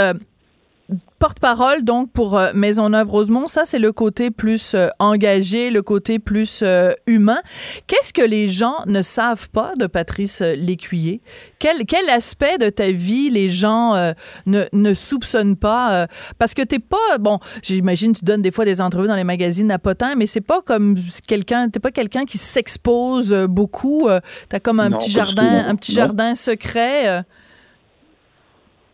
porte-parole 1.23 1.85
donc 1.85 2.11
pour 2.11 2.37
euh, 2.37 2.51
Maisonneuve 2.53 3.09
Rosemont, 3.09 3.47
ça 3.47 3.63
c'est 3.63 3.79
le 3.79 3.93
côté 3.93 4.29
plus 4.29 4.73
euh, 4.75 4.89
engagé, 4.99 5.69
le 5.69 5.81
côté 5.81 6.19
plus 6.19 6.61
euh, 6.63 6.91
humain. 7.07 7.39
Qu'est-ce 7.87 8.11
que 8.11 8.21
les 8.21 8.49
gens 8.49 8.75
ne 8.87 9.01
savent 9.01 9.49
pas 9.49 9.71
de 9.79 9.87
Patrice 9.87 10.41
Lécuyer? 10.41 11.21
Quel, 11.59 11.85
quel 11.85 12.09
aspect 12.09 12.57
de 12.57 12.69
ta 12.69 12.91
vie 12.91 13.29
les 13.29 13.49
gens 13.49 13.93
ne, 14.45 14.63
ne 14.73 14.93
soupçonnent 14.93 15.55
pas 15.55 16.07
parce 16.37 16.53
que 16.53 16.61
t'es 16.61 16.79
pas 16.79 17.17
bon, 17.19 17.39
j'imagine 17.61 18.11
tu 18.11 18.25
donnes 18.25 18.41
des 18.41 18.51
fois 18.51 18.65
des 18.65 18.81
entrevues 18.81 19.07
dans 19.07 19.15
les 19.15 19.23
magazines 19.23 19.71
à 19.71 19.79
potin, 19.79 20.15
mais 20.15 20.25
c'est 20.25 20.41
pas 20.41 20.61
comme 20.61 20.97
quelqu'un, 21.25 21.69
t'es 21.69 21.79
pas 21.79 21.91
quelqu'un 21.91 22.25
qui 22.25 22.37
s'expose 22.37 23.33
beaucoup. 23.49 24.09
T'as 24.49 24.59
comme 24.59 24.81
un 24.81 24.91
petit 24.91 25.11
jardin, 25.11 25.65
un 25.67 25.75
petit 25.75 25.93
jardin 25.93 26.35
secret. 26.35 27.23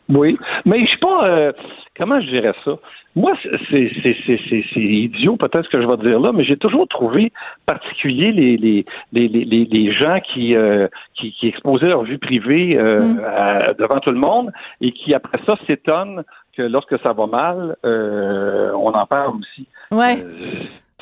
Oui, 0.10 0.38
mais 0.66 0.82
je 0.82 0.90
suis 0.90 1.00
pas 1.00 1.54
comment 2.00 2.20
je 2.22 2.28
dirais 2.28 2.54
ça? 2.64 2.72
Moi, 3.16 3.34
c'est 3.70 4.76
idiot 4.76 5.36
peut-être 5.36 5.66
ce 5.66 5.70
que 5.70 5.82
je 5.82 5.88
vais 5.88 5.98
dire 5.98 6.20
là, 6.20 6.32
mais 6.34 6.46
j'ai 6.46 6.58
toujours 6.58 6.88
trouvé 6.88 7.32
particulier 7.66 8.32
les, 8.32 8.56
les, 8.58 8.86
les, 9.12 9.28
les, 9.28 9.66
les 9.66 9.92
gens 9.92 10.20
qui, 10.22 10.56
euh, 10.56 10.88
qui, 11.16 11.34
qui, 11.34 11.48
exposaient 11.48 11.88
leur 11.88 12.04
vie 12.04 12.18
privée 12.18 12.78
euh, 12.78 13.00
mm. 13.00 13.76
devant 13.78 14.00
tout 14.00 14.12
le 14.12 14.20
monde 14.20 14.52
et 14.80 14.92
qui, 14.92 15.14
après 15.14 15.40
ça, 15.46 15.56
s'étonnent 15.68 16.24
que 16.56 16.62
lorsque 16.62 16.98
ça 17.02 17.14
va 17.14 17.28
mal, 17.28 17.76
euh, 17.86 18.72
on 18.74 18.92
en 18.92 19.06
parle 19.06 19.38
aussi. 19.38 19.68
Ouais. 19.92 20.16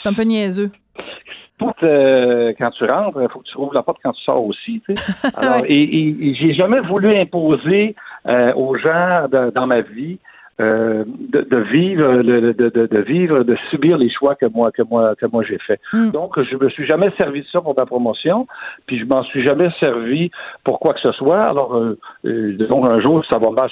c'est 0.01 0.09
un 0.09 0.13
peu 0.13 0.23
niaiseux. 0.23 0.71
quand 1.59 1.73
tu 2.71 2.85
rentres, 2.85 3.21
il 3.21 3.29
faut 3.29 3.39
que 3.39 3.47
tu 3.47 3.57
ouvres 3.57 3.73
la 3.73 3.83
porte 3.83 3.99
quand 4.01 4.13
tu 4.13 4.23
sors 4.23 4.43
aussi. 4.43 4.81
Tu 4.87 4.95
sais. 4.95 5.27
Alors, 5.35 5.63
et, 5.67 5.83
et 5.83 6.35
j'ai 6.35 6.53
jamais 6.53 6.79
voulu 6.79 7.15
imposer 7.15 7.95
aux 8.55 8.75
gens 8.77 9.27
dans 9.53 9.67
ma 9.67 9.81
vie 9.81 10.17
euh, 10.59 11.03
de, 11.07 11.59
vivre, 11.59 12.23
de, 12.23 12.51
de, 12.51 13.01
vivre, 13.01 13.43
de 13.43 13.55
subir 13.69 13.97
les 13.97 14.09
choix 14.09 14.35
que 14.35 14.47
moi, 14.47 14.71
que 14.71 14.81
moi, 14.81 15.15
que 15.15 15.25
moi 15.27 15.43
j'ai 15.43 15.59
fait. 15.59 15.79
Hmm. 15.93 16.09
Donc, 16.11 16.39
je 16.41 16.55
me 16.55 16.69
suis 16.69 16.87
jamais 16.87 17.11
servi 17.19 17.41
de 17.41 17.47
ça 17.47 17.61
pour 17.61 17.75
ma 17.77 17.85
promotion, 17.85 18.47
puis 18.87 18.99
je 18.99 19.05
m'en 19.05 19.23
suis 19.23 19.45
jamais 19.45 19.69
servi 19.81 20.31
pour 20.63 20.79
quoi 20.79 20.93
que 20.93 21.01
ce 21.01 21.11
soit. 21.11 21.43
Alors, 21.43 21.75
euh, 21.75 21.97
euh 22.25 22.57
donc 22.69 22.85
un 22.85 22.99
jour, 22.99 23.23
ça 23.29 23.37
va 23.37 23.51
mal. 23.51 23.69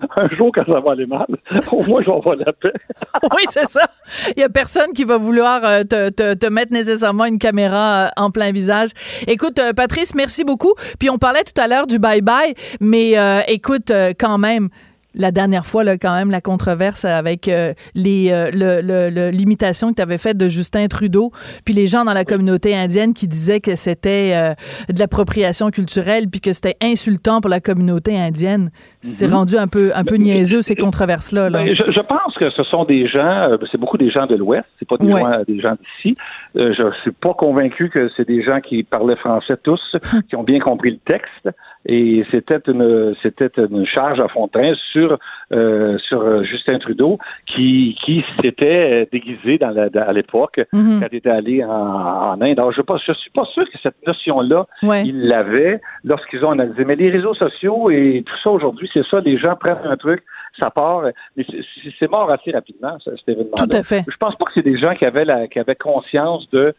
Un 0.16 0.28
jour, 0.36 0.50
quand 0.54 0.64
ça 0.66 0.80
va 0.80 0.92
aller 0.92 1.06
mal, 1.06 1.26
au 1.72 1.82
moins, 1.84 2.02
je 2.02 2.10
vais 2.10 2.44
la 2.44 2.52
paix. 2.52 2.72
oui, 3.34 3.42
c'est 3.48 3.66
ça. 3.66 3.88
Il 4.28 4.38
n'y 4.38 4.44
a 4.44 4.48
personne 4.48 4.92
qui 4.92 5.04
va 5.04 5.18
vouloir 5.18 5.64
euh, 5.64 5.82
te, 5.82 6.10
te, 6.10 6.34
te, 6.34 6.46
mettre 6.46 6.72
nécessairement 6.72 7.24
une 7.24 7.38
caméra 7.38 8.10
en 8.16 8.30
plein 8.30 8.52
visage. 8.52 8.90
Écoute, 9.26 9.60
Patrice, 9.74 10.14
merci 10.14 10.44
beaucoup. 10.44 10.74
Puis 10.98 11.10
on 11.10 11.18
parlait 11.18 11.44
tout 11.44 11.60
à 11.60 11.68
l'heure 11.68 11.86
du 11.86 11.98
bye-bye, 11.98 12.54
mais 12.80 13.14
écoute, 13.48 13.92
quand 14.18 14.38
même, 14.38 14.68
la 15.16 15.30
dernière 15.30 15.66
fois, 15.66 15.82
là, 15.82 15.96
quand 15.96 16.14
même, 16.14 16.30
la 16.30 16.40
controverse 16.40 17.04
avec 17.04 17.48
euh, 17.48 17.72
les 17.94 18.30
euh, 18.30 19.30
l'imitation 19.30 19.90
que 19.90 19.96
tu 19.96 20.02
avais 20.02 20.18
faite 20.18 20.36
de 20.36 20.48
Justin 20.48 20.86
Trudeau, 20.86 21.30
puis 21.64 21.74
les 21.74 21.86
gens 21.86 22.04
dans 22.04 22.12
la 22.12 22.24
communauté 22.24 22.76
indienne 22.76 23.14
qui 23.14 23.26
disaient 23.26 23.60
que 23.60 23.76
c'était 23.76 24.32
euh, 24.34 24.54
de 24.92 24.98
l'appropriation 24.98 25.70
culturelle, 25.70 26.26
puis 26.30 26.40
que 26.40 26.52
c'était 26.52 26.76
insultant 26.82 27.40
pour 27.40 27.50
la 27.50 27.60
communauté 27.60 28.18
indienne. 28.18 28.70
C'est 29.00 29.28
mhm. 29.28 29.34
rendu 29.34 29.56
un 29.56 29.68
peu 29.68 29.92
un 29.94 30.04
peu 30.04 30.16
niaiseux 30.16 30.62
ces 30.62 30.76
controverses-là. 30.76 31.50
Ben, 31.50 31.66
je, 31.74 32.00
pense 32.02 32.34
que 32.34 32.50
ce 32.50 32.62
sont 32.64 32.84
des 32.84 33.06
gens, 33.08 33.56
c'est 33.70 33.78
beaucoup 33.78 33.98
des 33.98 34.10
gens 34.10 34.26
de 34.26 34.36
l'Ouest, 34.36 34.66
c'est 34.78 34.88
pas 34.88 34.96
des, 34.98 35.10
gens, 35.10 35.42
des 35.46 35.60
gens 35.60 35.74
d'ici. 35.74 36.16
je 36.54 36.92
suis 37.02 37.12
pas 37.12 37.34
convaincu 37.34 37.88
que 37.88 38.10
c'est 38.16 38.26
des 38.26 38.42
gens 38.42 38.60
qui 38.60 38.82
parlaient 38.82 39.16
français 39.16 39.56
tous, 39.62 39.80
qui 40.28 40.36
ont 40.36 40.42
bien 40.42 40.60
compris 40.60 40.90
le 40.90 40.98
texte 40.98 41.48
et 41.86 42.24
c'était 42.32 42.60
une 42.66 43.14
c'était 43.22 43.50
une 43.56 43.86
charge 43.86 44.18
à 44.20 44.28
fond 44.28 44.46
de 44.46 44.52
train 44.52 44.72
sur 44.92 45.18
euh, 45.52 45.96
sur 45.98 46.20
euh, 46.20 46.42
Justin 46.42 46.78
Trudeau 46.78 47.18
qui 47.46 47.96
qui 48.04 48.24
s'était 48.42 49.08
déguisé 49.10 49.58
dans 49.58 49.70
la, 49.70 49.88
à 50.02 50.12
l'époque 50.12 50.60
mhm. 50.72 51.00
quand 51.00 51.06
il 51.12 51.18
était 51.18 51.30
allé 51.30 51.64
en, 51.64 51.70
en 51.70 52.40
Inde. 52.40 52.58
Alors 52.58 52.72
je 52.72 52.80
ne 52.80 52.98
je 52.98 53.12
suis 53.14 53.30
pas 53.30 53.44
sûr 53.46 53.64
que 53.64 53.78
cette 53.82 54.06
notion 54.06 54.36
là 54.38 54.66
il 54.82 55.28
l'avait 55.28 55.80
lorsqu'ils 56.04 56.44
ont 56.44 56.52
analysé. 56.52 56.84
Mais 56.84 56.96
les 56.96 57.10
réseaux 57.10 57.34
sociaux 57.34 57.90
et 57.90 58.24
tout 58.26 58.36
ça 58.42 58.50
aujourd'hui, 58.50 58.88
c'est 58.92 59.06
ça. 59.06 59.20
Les 59.20 59.38
gens 59.38 59.54
prennent 59.56 59.78
un 59.84 59.96
truc, 59.96 60.22
ça 60.60 60.70
part, 60.70 61.02
mais 61.36 61.46
c'est 61.98 62.10
mort 62.10 62.30
assez 62.30 62.50
rapidement 62.50 62.96
cet 63.04 63.28
événement. 63.28 63.56
Tout 63.56 63.76
à 63.76 63.82
fait. 63.82 64.04
Je 64.08 64.16
pense 64.16 64.34
pas 64.36 64.44
que 64.46 64.52
c'est 64.54 64.64
des 64.64 64.78
gens 64.78 64.94
qui 64.94 65.04
avaient 65.04 65.24
la, 65.24 65.46
qui 65.48 65.58
avaient 65.58 65.76
conscience 65.76 66.48
de 66.50 66.74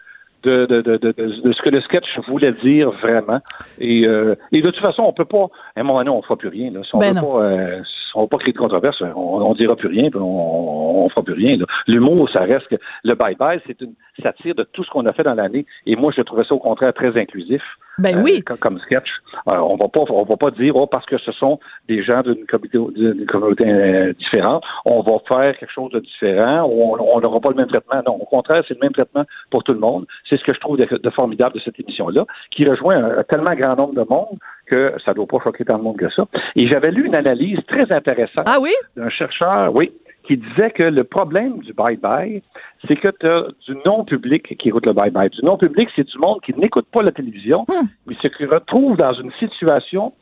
de, 0.48 0.82
de, 0.82 0.98
de, 0.98 1.12
de, 1.12 1.54
ce 1.54 1.62
que 1.62 1.72
le 1.72 1.82
sketch 1.82 2.08
voulait 2.28 2.54
dire 2.64 2.92
vraiment. 2.92 3.40
Et, 3.80 4.08
euh, 4.08 4.36
et 4.52 4.62
de 4.62 4.72
toute 4.72 4.84
façon, 4.84 5.04
on 5.04 5.14
peut 5.14 5.26
pas. 5.26 5.48
À 5.76 5.82
un 5.82 5.84
moment 5.84 6.00
donné, 6.00 6.10
on 6.10 6.22
fera 6.22 6.38
plus 6.38 6.50
rien. 6.50 6.72
Là. 6.72 6.80
Si 6.84 6.96
on 6.96 7.00
ben 7.00 7.14
veut 7.14 7.22
pas, 7.22 7.44
euh, 7.44 7.82
on 8.18 8.22
va 8.22 8.28
pas 8.28 8.38
créer 8.38 8.54
de 8.54 8.58
controverse, 8.58 9.02
on, 9.16 9.42
on 9.42 9.54
dira 9.54 9.76
plus 9.76 9.90
rien, 9.90 10.10
puis 10.10 10.20
on, 10.20 11.06
on 11.06 11.10
fera 11.10 11.24
plus 11.24 11.34
rien. 11.34 11.58
L'humour, 11.88 12.30
ça 12.34 12.44
reste 12.44 12.68
que 12.68 12.76
le 13.04 13.14
bye-bye, 13.14 13.62
c'est 13.66 13.80
une 13.82 13.94
satire 14.22 14.56
de 14.56 14.64
tout 14.64 14.84
ce 14.84 14.90
qu'on 14.90 15.06
a 15.06 15.14
fait 15.14 15.24
dans 15.24 15.34
l'année. 15.34 15.66
Et 15.86 15.96
moi, 15.96 16.12
je 16.16 16.22
trouvais 16.22 16.44
ça 16.44 16.54
au 16.56 16.60
contraire 16.60 16.94
très 16.94 17.18
inclusif. 17.20 17.62
Ben 17.98 18.22
oui. 18.24 18.44
Euh, 18.50 18.56
comme, 18.60 18.80
sketch. 18.80 19.10
On 19.48 19.76
va 19.76 19.88
pas, 19.88 20.02
on 20.10 20.24
va 20.24 20.38
pas 20.38 20.52
dire, 20.52 20.76
oh, 20.76 20.86
parce 20.86 21.06
que 21.06 21.18
ce 21.18 21.32
sont 21.32 21.60
des 21.88 22.04
gens 22.04 22.22
d'une 22.22 22.46
communauté, 22.46 23.26
communauté 23.26 23.66
euh, 23.68 24.14
différente, 24.14 24.64
on 24.86 25.02
va 25.02 25.18
faire 25.28 25.58
quelque 25.58 25.72
chose 25.72 25.92
de 25.92 26.00
différent, 26.00 26.70
ou 26.70 26.96
on 27.00 27.20
n'aura 27.20 27.40
pas 27.40 27.50
le 27.50 27.56
même 27.56 27.68
traitement. 27.68 28.02
Non, 28.06 28.16
au 28.22 28.26
contraire, 28.26 28.64
c'est 28.68 28.76
le 28.76 28.82
même 28.82 28.94
traitement 28.94 29.24
pour 29.50 29.64
tout 29.64 29.74
le 29.74 29.80
monde. 29.80 30.06
C'est 30.30 30.38
ce 30.38 30.44
que 30.44 30.54
je 30.54 30.60
trouve 30.60 30.78
de, 30.78 31.10
formidable 31.12 31.56
de 31.56 31.60
cette 31.60 31.80
émission-là, 31.80 32.26
qui 32.52 32.66
rejoint 32.66 33.04
un, 33.04 33.24
tellement 33.24 33.56
grand 33.56 33.76
nombre 33.76 33.96
de 33.96 34.08
monde 34.08 34.38
que 34.70 34.94
ça 35.04 35.12
ne 35.12 35.16
doit 35.16 35.28
pas 35.28 35.38
choquer 35.44 35.66
tant 35.66 35.78
de 35.78 35.84
monde 35.84 35.98
que 35.98 36.10
ça. 36.10 36.26
Et 36.56 36.68
j'avais 36.68 36.92
lu 36.92 37.06
une 37.06 37.16
analyse 37.16 37.60
très 37.68 37.86
intéressante 37.94 38.46
ah 38.48 38.58
oui? 38.62 38.72
d'un 38.96 39.10
chercheur, 39.10 39.74
oui, 39.76 39.92
qui 40.24 40.38
disait 40.38 40.72
que 40.72 40.84
le 40.84 41.04
problème 41.04 41.60
du 41.60 41.74
bye-bye, 41.74 42.42
c'est 42.88 42.96
que 42.96 43.10
tu 43.20 43.32
as 43.32 43.48
du 43.66 43.78
non-public 43.86 44.58
qui 44.58 44.70
écoute 44.70 44.86
le 44.86 44.94
bye-bye. 44.94 45.30
Du 45.30 45.42
non-public, 45.44 45.90
c'est 45.96 46.04
du 46.04 46.18
monde 46.20 46.42
qui 46.42 46.54
n'écoute 46.54 46.88
pas 46.92 47.02
la 47.02 47.12
télévision, 47.12 47.66
hmm. 47.68 47.88
mais 48.06 48.16
se 48.16 48.46
retrouve 48.46 48.98
dans 48.98 49.14
une 49.14 49.32
situation 49.40 50.14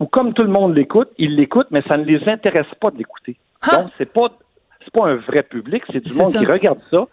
où, 0.00 0.06
comme 0.06 0.32
tout 0.32 0.44
le 0.44 0.50
monde 0.50 0.74
l'écoute, 0.74 1.10
ils 1.18 1.36
l'écoutent, 1.36 1.70
mais 1.70 1.82
ça 1.90 1.98
ne 1.98 2.04
les 2.04 2.20
intéresse 2.28 2.72
pas 2.80 2.90
de 2.90 2.96
l'écouter. 2.96 3.36
Donc, 3.70 3.90
c'est 3.98 4.10
pas 4.10 4.30
c'est 4.82 4.92
pas 4.94 5.08
un 5.08 5.16
vrai 5.16 5.42
public, 5.42 5.82
c'est 5.92 6.02
du 6.02 6.12
monde 6.14 6.32
qui 6.32 6.46
regarde 6.46 6.80
ça 6.90 7.06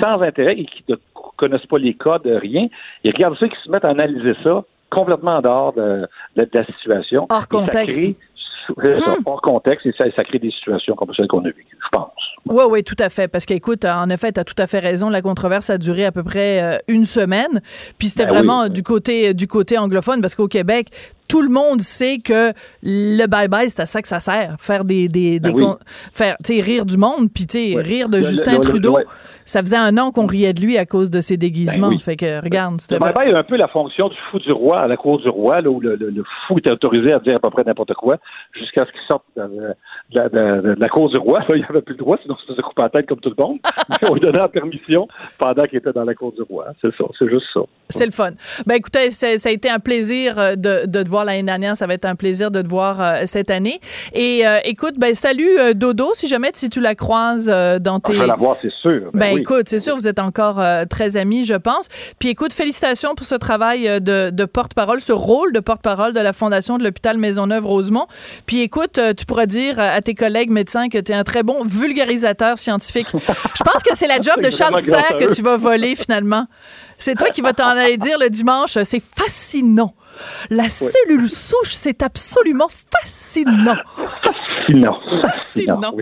sans 0.00 0.20
intérêt 0.20 0.52
et 0.58 0.66
qui 0.66 0.84
ne 0.88 0.96
connaissent 1.36 1.66
pas 1.66 1.78
les 1.78 1.94
codes, 1.94 2.26
rien. 2.26 2.68
Ils 3.04 3.12
regardent 3.12 3.38
ça, 3.38 3.48
qui 3.48 3.56
se 3.62 3.70
mettent 3.70 3.84
à 3.84 3.90
analyser 3.90 4.34
ça 4.44 4.64
complètement 4.90 5.36
en 5.36 5.40
dehors 5.40 5.72
de, 5.72 6.08
la 6.36 6.66
situation. 6.66 7.26
Hors 7.28 7.48
contexte. 7.48 8.08
Hmm. 8.08 9.22
hors 9.26 9.42
contexte 9.42 9.86
et 9.86 9.94
ça, 9.98 10.06
ça 10.16 10.24
crée 10.24 10.38
des 10.38 10.50
situations 10.50 10.96
comme 10.96 11.14
celles 11.14 11.28
qu'on 11.28 11.40
a 11.40 11.48
vécues, 11.48 11.78
je 11.80 11.88
pense. 11.92 12.10
Oui, 12.48 12.64
oui, 12.68 12.84
tout 12.84 12.96
à 12.98 13.08
fait. 13.08 13.28
Parce 13.28 13.44
qu'écoute, 13.44 13.84
en 13.84 14.08
effet, 14.10 14.32
tu 14.32 14.40
as 14.40 14.44
tout 14.44 14.54
à 14.58 14.66
fait 14.66 14.78
raison. 14.78 15.08
La 15.08 15.22
controverse 15.22 15.70
a 15.70 15.78
duré 15.78 16.04
à 16.04 16.12
peu 16.12 16.22
près 16.22 16.62
euh, 16.62 16.78
une 16.88 17.04
semaine. 17.04 17.60
Puis 17.98 18.08
c'était 18.08 18.26
ben 18.26 18.34
vraiment 18.34 18.68
du 18.68 18.82
côté 18.82 19.34
du 19.34 19.46
côté 19.46 19.78
anglophone, 19.78 20.20
parce 20.20 20.34
qu'au 20.34 20.48
Québec, 20.48 20.88
tout 21.28 21.42
le 21.42 21.48
monde 21.48 21.80
sait 21.80 22.18
que 22.18 22.52
le 22.82 23.26
bye-bye, 23.26 23.68
c'est 23.68 23.82
à 23.82 23.86
ça 23.86 24.02
que 24.02 24.08
ça 24.08 24.20
sert. 24.20 24.56
Faire 24.58 24.84
des. 24.84 25.08
des, 25.08 25.40
ben 25.40 25.54
faire, 26.12 26.36
tu 26.44 26.54
sais, 26.54 26.60
rire 26.60 26.84
du 26.84 26.96
monde, 26.96 27.28
puis, 27.32 27.46
tu 27.46 27.72
sais, 27.72 27.80
rire 27.80 28.08
de 28.08 28.22
Justin 28.22 28.60
Trudeau. 28.60 28.98
Ça 29.46 29.60
faisait 29.60 29.76
un 29.76 29.96
an 29.96 30.10
qu'on 30.10 30.26
riait 30.26 30.52
de 30.52 30.60
lui 30.60 30.76
à 30.76 30.86
cause 30.86 31.08
de 31.08 31.20
ses 31.20 31.36
déguisements. 31.36 31.90
Ben 31.90 32.00
fait 32.00 32.16
que, 32.16 32.42
regarde. 32.42 32.80
Le 32.90 32.98
bye-bye 32.98 33.32
a 33.32 33.38
un 33.38 33.44
peu 33.44 33.56
la 33.56 33.68
fonction 33.68 34.08
du 34.08 34.16
fou 34.28 34.40
du 34.40 34.50
roi 34.50 34.80
à 34.80 34.88
la 34.88 34.96
cour 34.96 35.20
du 35.20 35.28
roi, 35.28 35.60
là, 35.60 35.70
où 35.70 35.78
le, 35.80 35.96
fou 36.48 36.58
était 36.58 36.72
autorisé 36.72 37.12
à 37.12 37.20
dire 37.20 37.36
à 37.36 37.38
peu 37.38 37.50
près 37.50 37.62
n'importe 37.62 37.94
quoi, 37.94 38.16
jusqu'à 38.52 38.84
ce 38.84 38.90
qu'il 38.90 39.00
sorte 39.08 39.22
de, 39.36 40.80
la 40.80 40.88
cour 40.88 41.08
du 41.10 41.16
roi. 41.16 41.44
il 41.54 41.64
avait 41.68 41.80
plus 41.80 41.92
le 41.92 41.98
droit, 41.98 42.18
sinon 42.20 42.36
se 42.36 42.46
faisait 42.46 42.60
couper 42.60 42.82
la 42.82 42.88
tête 42.88 43.06
comme 43.06 43.20
tout 43.20 43.32
le 43.36 43.40
monde. 43.40 43.58
Mais 43.88 44.10
on 44.10 44.14
lui 44.14 44.20
donnait 44.20 44.40
la 44.40 44.48
permission 44.48 45.06
pendant 45.38 45.62
qu'il 45.66 45.78
était 45.78 45.92
dans 45.92 46.04
la 46.04 46.14
cour 46.14 46.32
du 46.32 46.42
roi. 46.42 46.66
C'est 46.82 46.92
ça, 46.96 47.04
c'est 47.16 47.28
juste 47.30 47.46
ça. 47.54 47.60
C'est 47.88 48.06
le 48.06 48.12
fun. 48.12 48.32
Ben 48.66 48.74
écoutez, 48.74 49.12
ça 49.12 49.28
a 49.28 49.52
été 49.52 49.70
un 49.70 49.78
plaisir 49.78 50.40
euh, 50.40 50.56
de, 50.56 50.86
de 50.86 51.02
te 51.04 51.08
voir 51.08 51.15
l'année 51.24 51.42
dernière. 51.42 51.76
Ça 51.76 51.86
va 51.86 51.94
être 51.94 52.04
un 52.04 52.14
plaisir 52.14 52.50
de 52.50 52.62
te 52.62 52.68
voir 52.68 53.00
euh, 53.00 53.22
cette 53.26 53.50
année. 53.50 53.80
Et 54.12 54.46
euh, 54.46 54.58
écoute, 54.64 54.94
ben 54.98 55.14
salut 55.14 55.74
Dodo, 55.74 56.12
si 56.14 56.28
jamais 56.28 56.50
si 56.52 56.68
tu 56.68 56.80
la 56.80 56.94
croises 56.94 57.46
dans 57.80 58.00
tes... 58.00 58.14
je 58.14 58.20
vais 58.20 58.26
la 58.26 58.36
voir, 58.36 58.56
c'est 58.60 58.72
sûr. 58.72 59.10
Ben, 59.12 59.34
ben 59.34 59.38
écoute, 59.38 59.68
c'est 59.68 59.80
sûr, 59.80 59.96
vous 59.96 60.08
êtes 60.08 60.18
encore 60.18 60.62
très 60.88 61.16
amis, 61.16 61.44
je 61.44 61.54
pense. 61.54 61.88
Puis 62.18 62.28
écoute, 62.30 62.52
félicitations 62.52 63.14
pour 63.14 63.26
ce 63.26 63.34
travail 63.34 64.00
de, 64.00 64.30
de 64.30 64.44
porte-parole, 64.44 65.00
ce 65.00 65.12
rôle 65.12 65.52
de 65.52 65.60
porte-parole 65.60 66.12
de 66.12 66.20
la 66.20 66.32
Fondation 66.32 66.78
de 66.78 66.84
l'hôpital 66.84 67.18
Maisonneuve-Rosemont. 67.18 68.06
Puis 68.46 68.60
écoute, 68.60 69.00
tu 69.16 69.26
pourras 69.26 69.46
dire 69.46 69.78
à 69.78 70.00
tes 70.00 70.14
collègues 70.14 70.50
médecins 70.50 70.88
que 70.88 70.98
tu 70.98 71.12
es 71.12 71.14
un 71.14 71.24
très 71.24 71.42
bon 71.42 71.64
vulgarisateur 71.64 72.58
scientifique. 72.58 73.08
je 73.12 73.62
pense 73.62 73.82
que 73.82 73.94
c'est 73.94 74.06
la 74.06 74.20
job 74.20 74.40
de 74.42 74.50
Charles 74.50 74.80
Serre 74.80 75.16
que 75.18 75.34
tu 75.34 75.42
vas 75.42 75.56
voler 75.56 75.96
finalement. 75.96 76.46
C'est 76.98 77.14
toi 77.14 77.28
qui 77.28 77.40
vas 77.40 77.52
t'en 77.52 77.66
aller 77.66 77.96
dire 77.96 78.18
le 78.18 78.30
dimanche. 78.30 78.78
C'est 78.84 79.02
fascinant. 79.02 79.94
La 80.50 80.68
cellule 80.68 81.28
souche, 81.28 81.72
c'est 81.72 82.02
absolument 82.02 82.68
fascinant. 82.68 83.76
Fascinant. 84.06 84.98
Fascinant. 85.20 85.94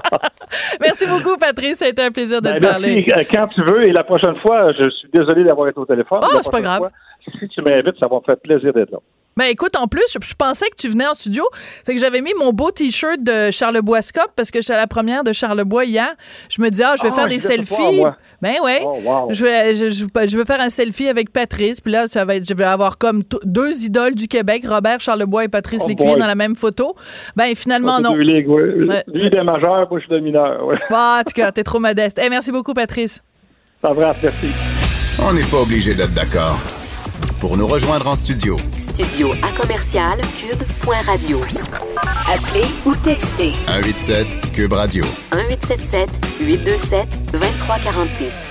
merci 0.80 1.06
beaucoup, 1.06 1.36
Patrice. 1.36 1.78
Ça 1.78 1.86
a 1.86 1.88
été 1.88 2.02
un 2.02 2.10
plaisir 2.10 2.40
de 2.40 2.50
ben, 2.50 2.60
te 2.60 2.66
parler. 2.66 3.06
Euh, 3.16 3.22
quand 3.30 3.48
tu 3.48 3.62
veux. 3.62 3.84
Et 3.88 3.92
la 3.92 4.04
prochaine 4.04 4.36
fois, 4.40 4.72
je 4.72 4.88
suis 4.90 5.08
désolé 5.12 5.44
d'avoir 5.44 5.68
été 5.68 5.78
au 5.78 5.86
téléphone. 5.86 6.20
Oh, 6.22 6.38
c'est 6.42 6.50
pas 6.50 6.60
grave. 6.60 6.90
si 7.38 7.48
tu 7.48 7.62
m'invites, 7.62 7.98
ça 7.98 8.08
va 8.08 8.16
me 8.16 8.22
faire 8.24 8.36
plaisir 8.36 8.72
d'être 8.72 8.90
là. 8.90 8.98
Ben 9.36 9.46
écoute, 9.46 9.76
en 9.76 9.86
plus, 9.86 10.04
je, 10.12 10.34
pensais 10.34 10.68
que 10.68 10.76
tu 10.76 10.88
venais 10.88 11.06
en 11.06 11.14
studio. 11.14 11.44
Fait 11.84 11.94
que 11.94 12.00
j'avais 12.00 12.20
mis 12.20 12.32
mon 12.38 12.52
beau 12.52 12.70
t-shirt 12.70 13.22
de 13.22 13.50
Charlebois 13.50 14.02
Scop 14.02 14.28
parce 14.36 14.50
que 14.50 14.60
j'étais 14.60 14.74
à 14.74 14.78
la 14.78 14.86
première 14.86 15.24
de 15.24 15.32
Charlebois 15.32 15.84
hier. 15.84 16.14
Je 16.50 16.60
me 16.60 16.70
dis, 16.70 16.82
ah, 16.82 16.94
je 16.98 17.02
vais 17.02 17.10
ah, 17.12 17.14
faire 17.14 17.28
des 17.28 17.38
selfies. 17.38 18.02
ben 18.42 18.54
ouais. 18.62 18.82
Oh, 18.84 19.28
je, 19.30 19.44
vais, 19.44 19.76
je, 19.76 19.90
je, 19.90 20.36
veux 20.36 20.44
faire 20.44 20.60
un 20.60 20.68
selfie 20.68 21.08
avec 21.08 21.32
Patrice. 21.32 21.80
Puis 21.80 21.92
là, 21.92 22.06
ça 22.08 22.24
va 22.24 22.36
être, 22.36 22.46
je 22.46 22.54
vais 22.54 22.64
avoir 22.64 22.98
comme 22.98 23.22
deux 23.44 23.84
idoles 23.84 24.14
du 24.14 24.28
Québec, 24.28 24.64
Robert 24.66 25.00
Charlebois 25.00 25.44
et 25.44 25.48
Patrice 25.48 25.82
oh, 25.84 25.88
Lécuyer 25.88 26.16
dans 26.16 26.26
la 26.26 26.34
même 26.34 26.56
photo. 26.56 26.94
Ben 27.34 27.54
finalement, 27.54 28.00
non. 28.00 28.12
Deux 28.12 28.20
ligues, 28.20 28.48
ouais. 28.48 29.04
Lui, 29.06 29.26
il 29.26 29.36
est 29.36 29.44
majeur, 29.44 29.86
moi, 29.90 29.98
je 29.98 30.04
suis 30.04 30.12
de 30.12 30.18
mineur. 30.18 30.66
Ouais. 30.66 30.76
Ah, 30.90 31.20
en 31.20 31.24
tout 31.24 31.34
cas, 31.34 31.50
t'es 31.52 31.64
trop 31.64 31.78
modeste. 31.78 32.18
Hey, 32.18 32.28
merci 32.28 32.52
beaucoup, 32.52 32.74
Patrice. 32.74 33.22
Ça 33.80 33.92
va, 33.92 34.14
merci. 34.22 34.46
On 35.20 35.32
n'est 35.32 35.44
pas 35.44 35.62
obligé 35.62 35.94
d'être 35.94 36.14
d'accord 36.14 36.60
pour 37.42 37.56
nous 37.56 37.66
rejoindre 37.66 38.06
en 38.06 38.14
studio. 38.14 38.56
Studio 38.78 39.32
à 39.42 39.50
commercial 39.60 40.20
cube.radio. 40.36 41.40
Appelez 42.32 42.68
ou 42.86 42.94
textez. 42.94 43.50
187 43.66 44.52
cube 44.52 44.72
radio. 44.72 45.04
1877 45.34 46.08
827 46.38 47.08
2346. 47.32 48.48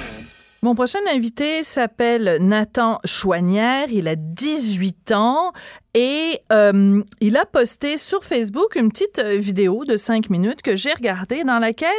Mon 0.62 0.76
prochain 0.76 1.00
invité 1.10 1.64
s'appelle 1.64 2.40
Nathan 2.42 3.00
Chouanière. 3.06 3.88
Il 3.94 4.10
a 4.10 4.18
18 4.18 5.14
ans 5.14 5.54
et 5.94 6.40
euh, 6.54 7.02
il 7.20 7.36
a 7.36 7.46
posté 7.46 7.98
sur 7.98 8.24
Facebook 8.24 8.76
une 8.76 8.90
petite 8.90 9.20
euh, 9.20 9.36
vidéo 9.38 9.84
de 9.84 9.98
cinq 9.98 10.30
minutes 10.30 10.62
que 10.62 10.78
j'ai 10.78 10.94
regardée 10.94 11.44
dans 11.44 11.60
laquelle 11.60 11.92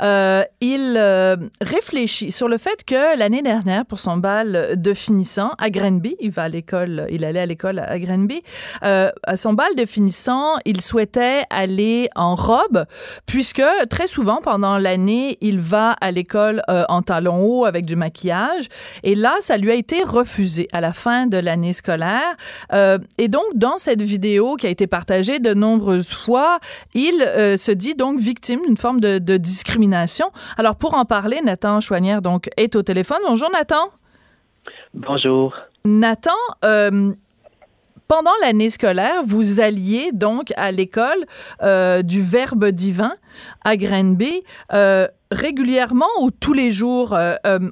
euh, 0.00 0.42
il 0.62 0.98
réfléchit 1.60 2.32
sur 2.32 2.48
le 2.48 2.56
fait 2.56 2.84
que 2.84 3.18
l'année 3.18 3.42
dernière, 3.42 3.84
pour 3.84 3.98
son 3.98 4.16
bal 4.16 4.80
de 4.80 4.94
finissant 4.94 5.52
à 5.58 5.68
Grenby, 5.70 6.16
il 6.20 6.30
va 6.30 6.44
à 6.44 6.48
l'école, 6.48 7.06
il 7.10 7.24
allait 7.24 7.40
à 7.40 7.46
l'école 7.46 7.78
à 7.78 7.98
Grenby, 7.98 8.42
à 8.82 9.36
son 9.36 9.52
bal 9.52 9.74
de 9.76 9.84
finissant, 9.84 10.56
il 10.64 10.80
souhaitait 10.80 11.44
aller 11.50 12.08
en 12.14 12.34
robe, 12.34 12.84
puisque 13.26 13.62
très 13.90 14.06
souvent 14.06 14.40
pendant 14.42 14.78
l'année, 14.78 15.38
il 15.40 15.60
va 15.60 15.92
à 16.00 16.10
l'école 16.10 16.62
en 16.68 17.02
talons 17.02 17.42
hauts 17.44 17.64
avec 17.64 17.86
du 17.86 17.96
maquillage. 17.96 18.68
Et 19.02 19.14
là, 19.14 19.36
ça 19.40 19.56
lui 19.56 19.70
a 19.70 19.74
été 19.74 20.02
refusé 20.02 20.68
à 20.72 20.80
la 20.80 20.92
fin 20.92 21.26
de 21.26 21.36
l'année 21.36 21.72
scolaire. 21.72 22.36
Et 23.26 23.28
donc, 23.28 23.56
dans 23.56 23.76
cette 23.76 24.02
vidéo 24.02 24.54
qui 24.54 24.68
a 24.68 24.70
été 24.70 24.86
partagée 24.86 25.40
de 25.40 25.52
nombreuses 25.52 26.12
fois, 26.12 26.60
il 26.94 27.20
euh, 27.22 27.56
se 27.56 27.72
dit 27.72 27.96
donc 27.96 28.20
victime 28.20 28.60
d'une 28.64 28.76
forme 28.76 29.00
de, 29.00 29.36
discrimination. 29.36 30.30
Alors, 30.56 30.76
pour 30.76 30.94
en 30.94 31.04
parler, 31.04 31.40
Nathan 31.42 31.80
Chouanière 31.80 32.22
donc 32.22 32.48
est 32.56 32.76
au 32.76 32.84
téléphone. 32.84 33.18
Bonjour, 33.26 33.50
Nathan. 33.52 33.90
Bonjour. 34.94 35.56
Nathan, 35.84 36.30
euh, 36.64 37.12
pendant 38.06 38.30
l'année 38.42 38.70
scolaire, 38.70 39.24
vous 39.24 39.58
alliez 39.58 40.12
donc 40.12 40.52
à 40.56 40.70
l'école 40.70 41.26
euh, 41.64 42.02
du 42.02 42.22
Verbe 42.22 42.66
divin 42.66 43.16
à 43.64 43.76
Grenby 43.76 44.44
régulièrement 45.32 46.06
ou 46.20 46.30
tous 46.30 46.52
les 46.52 46.70
jours 46.70 47.18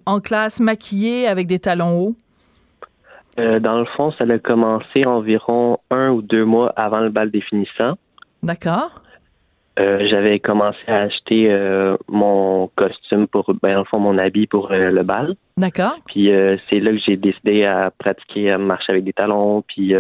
en 0.07 0.19
classe 0.19 0.59
maquillée 0.59 1.29
avec 1.29 1.47
des 1.47 1.61
talons 1.61 2.01
hauts? 2.01 2.17
Euh, 3.39 3.59
dans 3.59 3.79
le 3.79 3.87
fond, 3.97 4.13
ça 4.13 4.25
a 4.25 4.39
commencé 4.39 5.05
environ 5.05 5.79
un 5.91 6.11
ou 6.11 6.23
deux 6.23 6.45
mois 6.45 6.73
avant 6.77 7.01
le 7.01 7.11
bal 7.11 7.31
définissant. 7.31 7.95
D'accord. 8.43 9.03
Euh, 9.81 10.07
j'avais 10.09 10.39
commencé 10.39 10.79
à 10.87 11.01
acheter 11.01 11.51
euh, 11.51 11.97
mon 12.07 12.71
costume 12.77 13.27
pour, 13.27 13.53
ben, 13.61 13.83
fond, 13.85 13.99
mon 13.99 14.19
habit 14.19 14.47
pour 14.47 14.69
le 14.71 15.03
bal. 15.03 15.35
D'accord. 15.57 15.97
Puis 16.07 16.31
c'est 16.65 16.79
là 16.79 16.93
que 16.93 16.99
j'ai 16.99 17.17
décidé 17.17 17.65
à 17.65 17.91
pratiquer 17.91 18.53
à 18.53 18.59
marcher 18.59 18.93
avec 18.93 19.05
des 19.05 19.13
talons. 19.13 19.63
Puis 19.67 19.95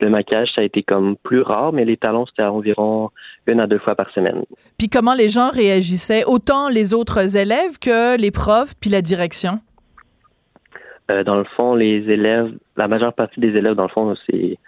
le 0.00 0.10
maquillage, 0.10 0.48
ça 0.54 0.62
a 0.62 0.64
été 0.64 0.82
comme 0.82 1.16
plus 1.16 1.42
rare, 1.42 1.72
mais 1.72 1.84
les 1.84 1.96
talons, 1.96 2.26
c'était 2.26 2.42
environ 2.42 3.10
une 3.46 3.60
à 3.60 3.68
deux 3.68 3.78
fois 3.78 3.94
par 3.94 4.10
semaine. 4.10 4.42
Puis 4.78 4.88
comment 4.88 5.14
les 5.14 5.28
gens 5.28 5.50
réagissaient, 5.50 6.24
autant 6.24 6.68
les 6.68 6.92
autres 6.92 7.36
élèves 7.36 7.78
que 7.80 8.18
les 8.18 8.32
profs, 8.32 8.74
puis 8.80 8.90
la 8.90 9.00
direction? 9.00 9.60
Euh, 11.10 11.22
dans 11.22 11.36
le 11.36 11.44
fond, 11.44 11.74
les 11.74 12.10
élèves, 12.10 12.52
la 12.76 12.88
majeure 12.88 13.12
partie 13.12 13.40
des 13.40 13.56
élèves, 13.56 13.74
dans 13.74 13.84
le 13.84 13.88
fond, 13.90 14.14
c'est 14.28 14.58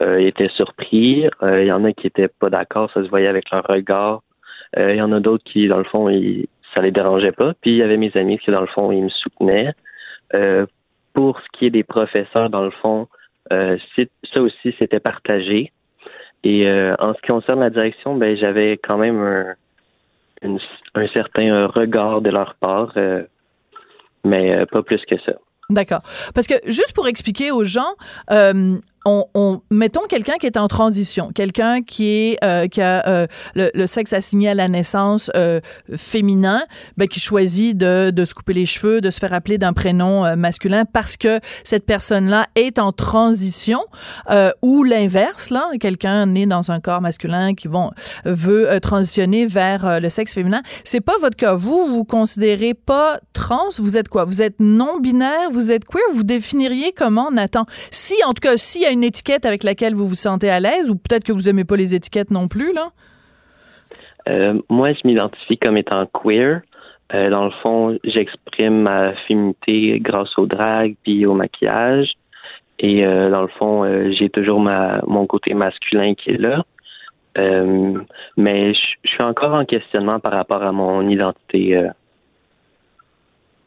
euh, 0.00 0.18
étaient 0.18 0.48
surpris. 0.48 1.28
Euh, 1.42 1.62
il 1.62 1.66
y 1.66 1.72
en 1.72 1.84
a 1.84 1.92
qui 1.92 2.06
étaient 2.06 2.28
pas 2.28 2.48
d'accord, 2.48 2.90
ça 2.92 3.02
se 3.04 3.08
voyait 3.08 3.28
avec 3.28 3.50
leur 3.50 3.64
regard. 3.64 4.22
Il 4.78 4.96
y 4.96 5.02
en 5.02 5.12
a 5.12 5.20
d'autres 5.20 5.44
qui, 5.44 5.68
dans 5.68 5.76
le 5.76 5.84
fond, 5.84 6.08
ils, 6.08 6.46
ça 6.74 6.80
les 6.80 6.92
dérangeait 6.92 7.32
pas. 7.32 7.52
Puis 7.60 7.72
il 7.72 7.76
y 7.76 7.82
avait 7.82 7.98
mes 7.98 8.10
amis 8.16 8.38
qui, 8.38 8.50
dans 8.50 8.62
le 8.62 8.66
fond, 8.68 8.90
ils 8.90 9.04
me 9.04 9.10
soutenaient. 9.10 9.74
pour 11.12 11.38
ce 11.40 11.46
qui 11.52 11.66
est 11.66 11.70
des 11.70 11.84
professeurs, 11.84 12.48
dans 12.48 12.62
le 12.62 12.70
fond, 12.70 13.06
ça 13.50 14.40
aussi, 14.40 14.74
c'était 14.80 14.98
partagé. 14.98 15.72
Et 16.42 16.66
en 16.98 17.12
ce 17.12 17.20
qui 17.20 17.28
concerne 17.28 17.60
la 17.60 17.68
direction, 17.68 18.16
ben 18.16 18.34
j'avais 18.34 18.78
quand 18.78 18.96
même 18.96 19.20
un, 20.42 20.56
un 20.94 21.08
certain 21.08 21.66
regard 21.66 22.22
de 22.22 22.30
leur 22.30 22.54
part, 22.54 22.94
mais 24.24 24.64
pas 24.64 24.82
plus 24.82 25.04
que 25.04 25.18
ça. 25.18 25.34
D'accord. 25.72 26.02
Parce 26.34 26.46
que 26.46 26.54
juste 26.66 26.92
pour 26.92 27.08
expliquer 27.08 27.50
aux 27.50 27.64
gens, 27.64 27.94
euh, 28.30 28.78
on, 29.04 29.60
mettons 29.70 30.06
quelqu'un 30.08 30.34
qui 30.34 30.46
est 30.46 30.56
en 30.56 30.68
transition, 30.68 31.30
quelqu'un 31.34 31.82
qui 31.82 32.08
est 32.08 32.44
euh, 32.44 32.68
qui 32.68 32.80
a 32.80 33.06
euh, 33.08 33.26
le, 33.54 33.86
sexe 33.86 34.12
assigné 34.12 34.50
à 34.50 34.54
la 34.54 34.68
naissance 34.68 35.30
euh, 35.36 35.60
féminin, 35.96 36.62
ben, 36.96 37.08
qui 37.08 37.20
choisit 37.20 37.76
de, 37.76 38.10
de 38.10 38.24
se 38.24 38.34
couper 38.34 38.54
les 38.54 38.66
cheveux, 38.66 39.00
de 39.00 39.10
se 39.10 39.18
faire 39.18 39.32
appeler 39.32 39.58
d'un 39.58 39.72
prénom 39.72 40.36
masculin 40.36 40.84
parce 40.84 41.16
que 41.16 41.40
cette 41.64 41.84
personne-là 41.84 42.46
est 42.54 42.78
en 42.78 42.92
transition, 42.92 43.80
ou 44.62 44.84
l'inverse, 44.84 45.50
là, 45.50 45.70
quelqu'un 45.80 46.26
né 46.26 46.46
dans 46.46 46.70
un 46.70 46.80
corps 46.80 47.00
masculin 47.00 47.54
qui 47.54 47.68
bon 47.68 47.90
veut 48.24 48.78
transitionner 48.80 49.46
vers 49.46 50.00
le 50.00 50.08
sexe 50.08 50.34
féminin. 50.34 50.62
C'est 50.84 51.00
pas 51.00 51.18
votre 51.20 51.36
cas. 51.36 51.54
Vous 51.54 51.86
vous 51.86 52.04
considérez 52.04 52.74
pas 52.74 53.20
trans. 53.32 53.68
Vous 53.78 53.96
êtes 53.96 54.08
quoi? 54.08 54.24
Vous 54.24 54.42
êtes 54.42 54.56
non 54.60 55.00
binaire. 55.00 55.50
Vous 55.50 55.72
êtes 55.72 55.84
queer? 55.84 56.02
Vous 56.14 56.22
définiriez 56.22 56.92
comment, 56.92 57.30
Nathan? 57.30 57.66
Si 57.90 58.14
en 58.24 58.32
tout 58.32 58.40
cas, 58.40 58.56
s'il 58.56 58.82
y 58.82 58.86
a 58.86 58.91
une 58.92 59.04
étiquette 59.04 59.46
avec 59.46 59.64
laquelle 59.64 59.94
vous 59.94 60.08
vous 60.08 60.14
sentez 60.14 60.50
à 60.50 60.60
l'aise 60.60 60.90
ou 60.90 60.94
peut-être 60.94 61.24
que 61.24 61.32
vous 61.32 61.48
aimez 61.48 61.64
pas 61.64 61.76
les 61.76 61.94
étiquettes 61.94 62.30
non 62.30 62.48
plus, 62.48 62.72
là? 62.72 62.90
Euh, 64.28 64.60
moi, 64.68 64.90
je 64.90 65.00
m'identifie 65.04 65.58
comme 65.58 65.76
étant 65.76 66.06
queer. 66.06 66.62
Euh, 67.14 67.26
dans 67.26 67.44
le 67.44 67.50
fond, 67.62 67.98
j'exprime 68.04 68.82
ma 68.82 69.14
féminité 69.26 69.98
grâce 70.00 70.36
au 70.38 70.46
drag 70.46 70.94
puis 71.02 71.26
au 71.26 71.34
maquillage. 71.34 72.12
Et 72.78 73.04
euh, 73.04 73.30
dans 73.30 73.42
le 73.42 73.48
fond, 73.48 73.84
j'ai 74.18 74.28
toujours 74.30 74.60
ma, 74.60 75.00
mon 75.06 75.26
côté 75.26 75.54
masculin 75.54 76.14
qui 76.14 76.30
est 76.30 76.38
là. 76.38 76.64
mais 78.36 78.74
je 78.74 79.08
suis 79.08 79.22
encore 79.22 79.54
en 79.54 79.64
questionnement 79.64 80.20
par 80.20 80.32
rapport 80.34 80.62
à 80.62 80.72
mon 80.72 81.08
identité 81.08 81.90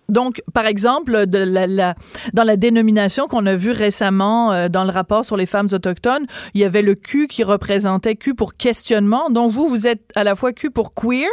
donc, 0.09 0.41
par 0.53 0.65
exemple, 0.65 1.25
dans 1.25 2.43
la 2.43 2.57
dénomination 2.57 3.27
qu'on 3.27 3.45
a 3.45 3.55
vue 3.55 3.71
récemment 3.71 4.51
euh, 4.51 4.69
dans 4.69 4.83
le 4.83 4.91
rapport 4.91 5.25
sur 5.25 5.37
les 5.37 5.45
femmes 5.45 5.67
autochtones, 5.71 6.25
il 6.53 6.61
y 6.61 6.63
avait 6.63 6.81
le 6.81 6.95
Q 6.95 7.27
qui 7.27 7.43
représentait 7.43 8.15
Q 8.15 8.35
pour 8.35 8.53
questionnement. 8.53 9.29
Donc, 9.29 9.51
vous, 9.51 9.67
vous 9.67 9.87
êtes 9.87 10.11
à 10.15 10.23
la 10.23 10.35
fois 10.35 10.53
Q 10.53 10.69
pour 10.69 10.93
queer 10.93 11.29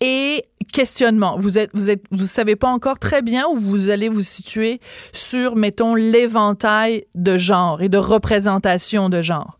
et 0.00 0.44
questionnement. 0.72 1.36
Vous 1.38 1.58
êtes, 1.58 1.70
vous 1.74 1.90
êtes, 1.90 2.02
vous 2.10 2.24
savez 2.24 2.56
pas 2.56 2.68
encore 2.68 2.98
très 2.98 3.22
bien 3.22 3.44
où 3.48 3.56
vous 3.56 3.90
allez 3.90 4.08
vous 4.08 4.22
situer 4.22 4.80
sur, 5.12 5.56
mettons, 5.56 5.94
l'éventail 5.94 7.04
de 7.14 7.36
genre 7.36 7.82
et 7.82 7.88
de 7.88 7.98
représentation 7.98 9.08
de 9.08 9.22
genre. 9.22 9.58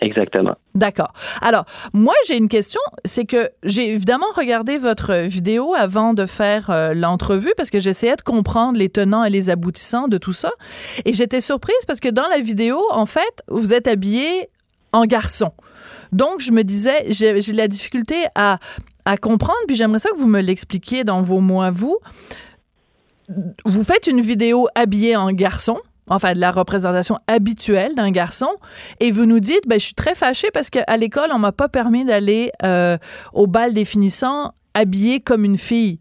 Exactement. 0.00 0.54
D'accord. 0.74 1.12
Alors, 1.42 1.64
moi, 1.92 2.14
j'ai 2.26 2.36
une 2.36 2.48
question, 2.48 2.80
c'est 3.04 3.24
que 3.24 3.50
j'ai 3.64 3.90
évidemment 3.90 4.30
regardé 4.34 4.78
votre 4.78 5.26
vidéo 5.26 5.74
avant 5.76 6.14
de 6.14 6.24
faire 6.24 6.70
euh, 6.70 6.94
l'entrevue 6.94 7.52
parce 7.56 7.70
que 7.70 7.80
j'essayais 7.80 8.14
de 8.14 8.22
comprendre 8.22 8.78
les 8.78 8.88
tenants 8.88 9.24
et 9.24 9.30
les 9.30 9.50
aboutissants 9.50 10.06
de 10.06 10.18
tout 10.18 10.32
ça. 10.32 10.50
Et 11.04 11.12
j'étais 11.12 11.40
surprise 11.40 11.84
parce 11.86 11.98
que 11.98 12.08
dans 12.08 12.28
la 12.28 12.38
vidéo, 12.38 12.80
en 12.90 13.06
fait, 13.06 13.42
vous 13.48 13.74
êtes 13.74 13.88
habillé 13.88 14.48
en 14.92 15.04
garçon. 15.04 15.52
Donc, 16.12 16.40
je 16.40 16.52
me 16.52 16.62
disais, 16.62 17.06
j'ai 17.08 17.32
de 17.34 17.56
la 17.56 17.68
difficulté 17.68 18.26
à, 18.34 18.58
à 19.04 19.16
comprendre, 19.16 19.58
puis 19.66 19.76
j'aimerais 19.76 19.98
ça 19.98 20.10
que 20.10 20.16
vous 20.16 20.28
me 20.28 20.40
l'expliquiez 20.40 21.02
dans 21.02 21.22
vos 21.22 21.40
mots 21.40 21.62
à 21.62 21.70
vous. 21.70 21.98
Vous 23.64 23.82
faites 23.82 24.06
une 24.06 24.20
vidéo 24.20 24.68
habillée 24.74 25.16
en 25.16 25.30
garçon, 25.32 25.78
enfin 26.08 26.32
de 26.34 26.40
la 26.40 26.50
représentation 26.50 27.18
habituelle 27.26 27.94
d'un 27.94 28.10
garçon, 28.10 28.50
et 29.00 29.10
vous 29.10 29.26
nous 29.26 29.40
dites, 29.40 29.66
ben, 29.66 29.78
je 29.78 29.86
suis 29.86 29.94
très 29.94 30.14
fâchée 30.14 30.48
parce 30.52 30.70
qu'à 30.70 30.96
l'école, 30.96 31.30
on 31.32 31.38
m'a 31.38 31.52
pas 31.52 31.68
permis 31.68 32.04
d'aller 32.04 32.50
euh, 32.64 32.96
au 33.32 33.46
bal 33.46 33.74
définissant 33.74 34.52
habillée 34.74 35.20
comme 35.20 35.44
une 35.44 35.58
fille. 35.58 35.98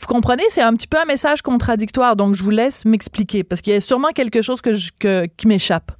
Vous 0.00 0.06
comprenez, 0.06 0.42
c'est 0.48 0.62
un 0.62 0.72
petit 0.72 0.88
peu 0.88 0.98
un 0.98 1.04
message 1.04 1.42
contradictoire, 1.42 2.16
donc 2.16 2.34
je 2.34 2.42
vous 2.42 2.50
laisse 2.50 2.84
m'expliquer, 2.84 3.44
parce 3.44 3.60
qu'il 3.60 3.72
y 3.72 3.76
a 3.76 3.80
sûrement 3.80 4.08
quelque 4.08 4.42
chose 4.42 4.60
que, 4.60 5.26
qui 5.26 5.46
m'échappe. 5.46 5.92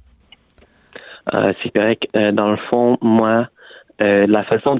Euh, 1.33 1.53
c'est 1.63 1.71
correct. 1.71 2.03
Euh, 2.15 2.31
dans 2.31 2.51
le 2.51 2.57
fond, 2.71 2.97
moi, 3.01 3.47
la 3.99 4.43
façon 4.43 4.77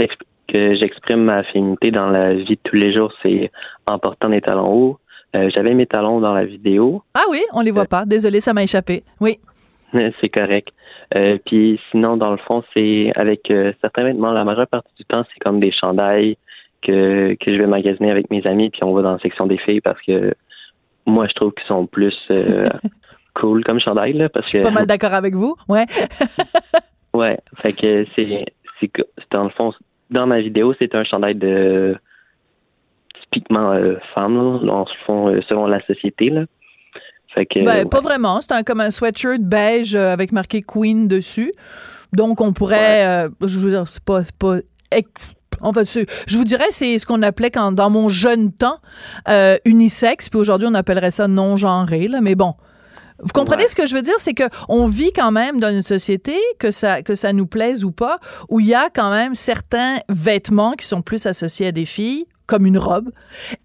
que 0.53 0.75
j'exprime 0.75 1.23
ma 1.23 1.43
féminité 1.45 1.91
dans 1.91 2.09
la 2.09 2.33
vie 2.33 2.55
de 2.55 2.59
tous 2.63 2.75
les 2.75 2.93
jours, 2.93 3.11
c'est 3.23 3.51
en 3.87 3.97
portant 3.99 4.29
des 4.29 4.41
talons 4.41 4.71
hauts, 4.71 4.99
euh, 5.35 5.49
j'avais 5.53 5.73
mes 5.73 5.85
talons 5.85 6.19
dans 6.19 6.33
la 6.33 6.45
vidéo. 6.45 7.03
Ah 7.13 7.23
oui, 7.29 7.41
on 7.53 7.61
les 7.61 7.71
voit 7.71 7.83
euh, 7.83 7.87
pas. 7.87 8.05
Désolé, 8.05 8.39
ça 8.39 8.53
m'a 8.53 8.63
échappé. 8.63 9.03
Oui. 9.19 9.39
C'est 10.21 10.29
correct. 10.29 10.69
Euh, 11.15 11.37
puis 11.45 11.79
sinon, 11.91 12.15
dans 12.17 12.31
le 12.31 12.37
fond, 12.37 12.63
c'est 12.73 13.11
avec 13.15 13.41
certains 13.81 14.05
vêtements, 14.05 14.31
la 14.31 14.43
majeure 14.43 14.67
partie 14.67 14.91
du 14.97 15.05
temps, 15.05 15.23
c'est 15.31 15.39
comme 15.39 15.59
des 15.59 15.71
chandails 15.71 16.35
que, 16.81 17.35
que 17.35 17.53
je 17.53 17.59
vais 17.59 17.67
magasiner 17.67 18.09
avec 18.09 18.31
mes 18.31 18.41
amis, 18.47 18.71
puis 18.71 18.83
on 18.83 18.91
va 18.93 19.03
dans 19.03 19.11
la 19.11 19.19
section 19.19 19.45
des 19.45 19.59
filles 19.59 19.81
parce 19.81 20.01
que 20.01 20.33
moi, 21.05 21.27
je 21.27 21.33
trouve 21.33 21.53
qu'ils 21.53 21.67
sont 21.67 21.85
plus 21.85 22.15
cool 23.35 23.63
comme 23.63 23.79
chandail. 23.79 24.13
Là, 24.13 24.29
parce 24.29 24.47
je 24.47 24.57
suis 24.57 24.61
pas 24.61 24.71
mal 24.71 24.87
d'accord 24.87 25.13
avec 25.13 25.35
vous, 25.35 25.55
ouais. 25.69 25.85
ouais, 27.13 27.37
fait 27.61 27.73
que 27.73 28.05
c'est, 28.17 28.45
c'est 28.79 28.91
dans 29.31 29.43
le 29.43 29.51
fond, 29.51 29.73
dans 30.09 30.25
ma 30.25 30.41
vidéo, 30.41 30.73
c'est 30.81 30.95
un 30.95 31.03
chandail 31.03 31.35
de 31.35 31.95
typiquement 33.31 33.71
euh, 33.71 33.95
femme, 34.13 34.63
là, 34.63 34.85
fond, 35.05 35.29
euh, 35.29 35.41
selon 35.49 35.67
la 35.67 35.85
société. 35.85 36.29
Là. 36.29 36.45
Fait 37.33 37.45
que, 37.45 37.63
ben, 37.63 37.87
Pas 37.87 38.01
vraiment. 38.01 38.41
C'est 38.41 38.53
un, 38.53 38.63
comme 38.63 38.81
un 38.81 38.91
sweatshirt 38.91 39.41
beige 39.41 39.95
euh, 39.95 40.13
avec 40.13 40.31
marqué 40.31 40.61
Queen 40.61 41.07
dessus. 41.07 41.51
Donc, 42.13 42.41
on 42.41 42.53
pourrait. 42.53 43.27
je 43.41 43.59
veux 43.59 43.69
dire, 43.69 43.87
c'est 43.87 44.03
pas. 44.03 44.21
pas 44.39 44.57
en 45.61 45.73
fait, 45.73 45.85
je 46.27 46.37
vous 46.37 46.43
dirais, 46.43 46.67
c'est 46.69 46.99
ce 46.99 47.05
qu'on 47.05 47.21
appelait 47.21 47.49
quand, 47.49 47.71
dans 47.71 47.89
mon 47.89 48.07
jeune 48.07 48.51
temps 48.53 48.77
unisexe, 49.65 50.29
puis 50.29 50.39
aujourd'hui, 50.39 50.67
on 50.69 50.73
appellerait 50.73 51.11
ça 51.11 51.27
non-genré, 51.27 52.07
là, 52.07 52.21
mais 52.21 52.35
bon. 52.35 52.53
Vous 53.19 53.31
comprenez 53.33 53.67
ce 53.67 53.75
que 53.75 53.85
je 53.85 53.95
veux 53.95 54.01
dire? 54.01 54.15
C'est 54.17 54.33
que 54.33 54.43
on 54.67 54.87
vit 54.87 55.13
quand 55.13 55.31
même 55.31 55.59
dans 55.59 55.69
une 55.69 55.81
société, 55.81 56.35
que 56.59 56.71
ça, 56.71 57.01
que 57.01 57.15
ça 57.15 57.31
nous 57.31 57.47
plaise 57.47 57.85
ou 57.85 57.91
pas, 57.91 58.19
où 58.49 58.59
il 58.59 58.67
y 58.67 58.75
a 58.75 58.89
quand 58.89 59.09
même 59.09 59.35
certains 59.35 59.95
vêtements 60.09 60.73
qui 60.73 60.85
sont 60.85 61.01
plus 61.01 61.25
associés 61.25 61.67
à 61.67 61.71
des 61.71 61.85
filles, 61.85 62.25
comme 62.47 62.65
une 62.65 62.77
robe. 62.77 63.11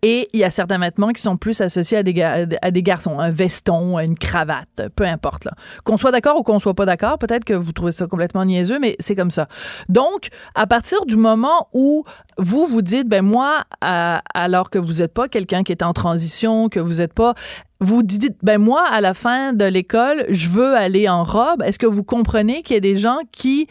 Et 0.02 0.28
il 0.32 0.40
y 0.40 0.44
a 0.44 0.50
certains 0.50 0.78
vêtements 0.78 1.10
qui 1.10 1.22
sont 1.22 1.36
plus 1.36 1.60
associés 1.60 1.98
à 1.98 2.02
des, 2.02 2.22
à 2.22 2.70
des 2.70 2.82
garçons, 2.82 3.18
un 3.18 3.30
veston, 3.30 3.98
une 3.98 4.16
cravate, 4.16 4.82
peu 4.96 5.04
importe. 5.04 5.48
Qu'on 5.84 5.96
soit 5.96 6.12
d'accord 6.12 6.38
ou 6.38 6.42
qu'on 6.42 6.58
soit 6.58 6.74
pas 6.74 6.86
d'accord, 6.86 7.18
peut-être 7.18 7.44
que 7.44 7.54
vous 7.54 7.72
trouvez 7.72 7.92
ça 7.92 8.06
complètement 8.06 8.44
niaiseux, 8.44 8.78
mais 8.78 8.96
c'est 8.98 9.14
comme 9.14 9.30
ça. 9.30 9.48
Donc, 9.88 10.28
à 10.54 10.66
partir 10.66 11.04
du 11.06 11.16
moment 11.16 11.68
où 11.72 12.04
vous 12.38 12.66
vous 12.66 12.82
dites, 12.82 13.08
ben 13.08 13.22
moi, 13.22 13.64
alors 13.80 14.70
que 14.70 14.78
vous 14.78 14.94
n'êtes 14.94 15.12
pas 15.12 15.28
quelqu'un 15.28 15.62
qui 15.62 15.72
est 15.72 15.82
en 15.82 15.92
transition, 15.92 16.68
que 16.68 16.80
vous 16.80 16.94
n'êtes 16.94 17.14
pas 17.14 17.34
vous 17.82 18.02
dites, 18.02 18.36
ben 18.42 18.58
moi, 18.58 18.84
à 18.90 19.00
la 19.00 19.14
fin 19.14 19.54
de 19.54 19.64
l'école, 19.64 20.26
je 20.28 20.50
veux 20.50 20.76
aller 20.76 21.08
en 21.08 21.24
robe. 21.24 21.62
Est-ce 21.62 21.78
que 21.78 21.86
vous 21.86 22.04
comprenez 22.04 22.60
qu'il 22.60 22.74
y 22.74 22.76
a 22.76 22.80
des 22.80 22.98
gens 22.98 23.18
qui 23.32 23.68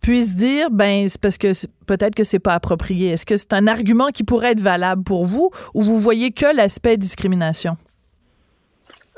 puisse 0.00 0.36
dire, 0.36 0.70
ben, 0.70 1.08
c'est 1.08 1.20
parce 1.20 1.38
que 1.38 1.48
peut-être 1.86 2.14
que 2.14 2.24
c'est 2.24 2.38
pas 2.38 2.54
approprié. 2.54 3.10
Est-ce 3.10 3.26
que 3.26 3.36
c'est 3.36 3.52
un 3.52 3.66
argument 3.66 4.08
qui 4.08 4.24
pourrait 4.24 4.52
être 4.52 4.60
valable 4.60 5.02
pour 5.04 5.24
vous 5.24 5.50
ou 5.74 5.82
vous 5.82 5.96
voyez 5.96 6.30
que 6.30 6.54
l'aspect 6.54 6.96
discrimination? 6.96 7.76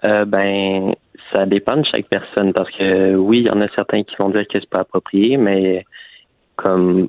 Euh, 0.05 0.25
ben, 0.25 0.95
ça 1.35 1.47
dépend 1.47 1.77
de 1.77 1.85
chaque 1.85 2.09
personne 2.09 2.53
parce 2.53 2.71
que 2.77 3.15
oui, 3.15 3.41
il 3.41 3.47
y 3.47 3.51
en 3.51 3.61
a 3.61 3.69
certains 3.75 4.03
qui 4.03 4.17
vont 4.19 4.31
dire 4.31 4.47
que 4.49 4.59
c'est 4.59 4.71
pas 4.71 4.81
approprié, 4.81 5.37
mais 5.37 5.85
comme 6.57 7.09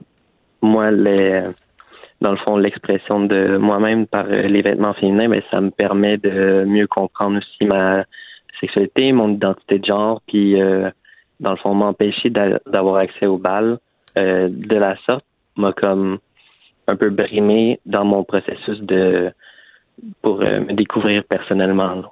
moi, 0.62 0.92
les, 0.92 1.42
dans 2.22 2.32
le 2.32 2.38
fond, 2.38 2.58
l'expression 2.58 3.22
de 3.26 3.58
moi-même 3.58 4.06
par 4.06 4.26
les 4.26 4.62
vêtements 4.62 4.94
féminins, 4.94 5.30
ben, 5.30 5.42
ça 5.50 5.62
me 5.62 5.72
permet 5.72 6.18
de 6.18 6.66
mieux 6.66 6.88
comprendre 6.88 7.38
aussi 7.38 7.66
ma 7.66 8.06
sexualité, 8.60 9.12
mon 9.12 9.30
identité 9.30 9.80
de 9.80 9.86
genre, 9.86 10.22
puis 10.28 10.62
euh, 10.62 10.90
dans 11.42 11.52
le 11.52 11.58
fond, 11.58 11.74
m'empêcher 11.74 12.30
d'avoir 12.30 12.98
accès 12.98 13.26
au 13.26 13.38
bal 13.38 13.80
euh, 14.18 14.48
de 14.50 14.76
la 14.76 14.96
sorte 14.98 15.26
m'a 15.58 15.74
comme 15.74 16.20
un 16.88 16.96
peu 16.96 17.10
brimé 17.10 17.80
dans 17.86 18.06
mon 18.06 18.24
processus 18.24 18.80
de 18.82 19.32
pour 20.22 20.42
euh, 20.42 20.62
me 20.62 20.74
découvrir 20.74 21.24
personnellement. 21.26 22.04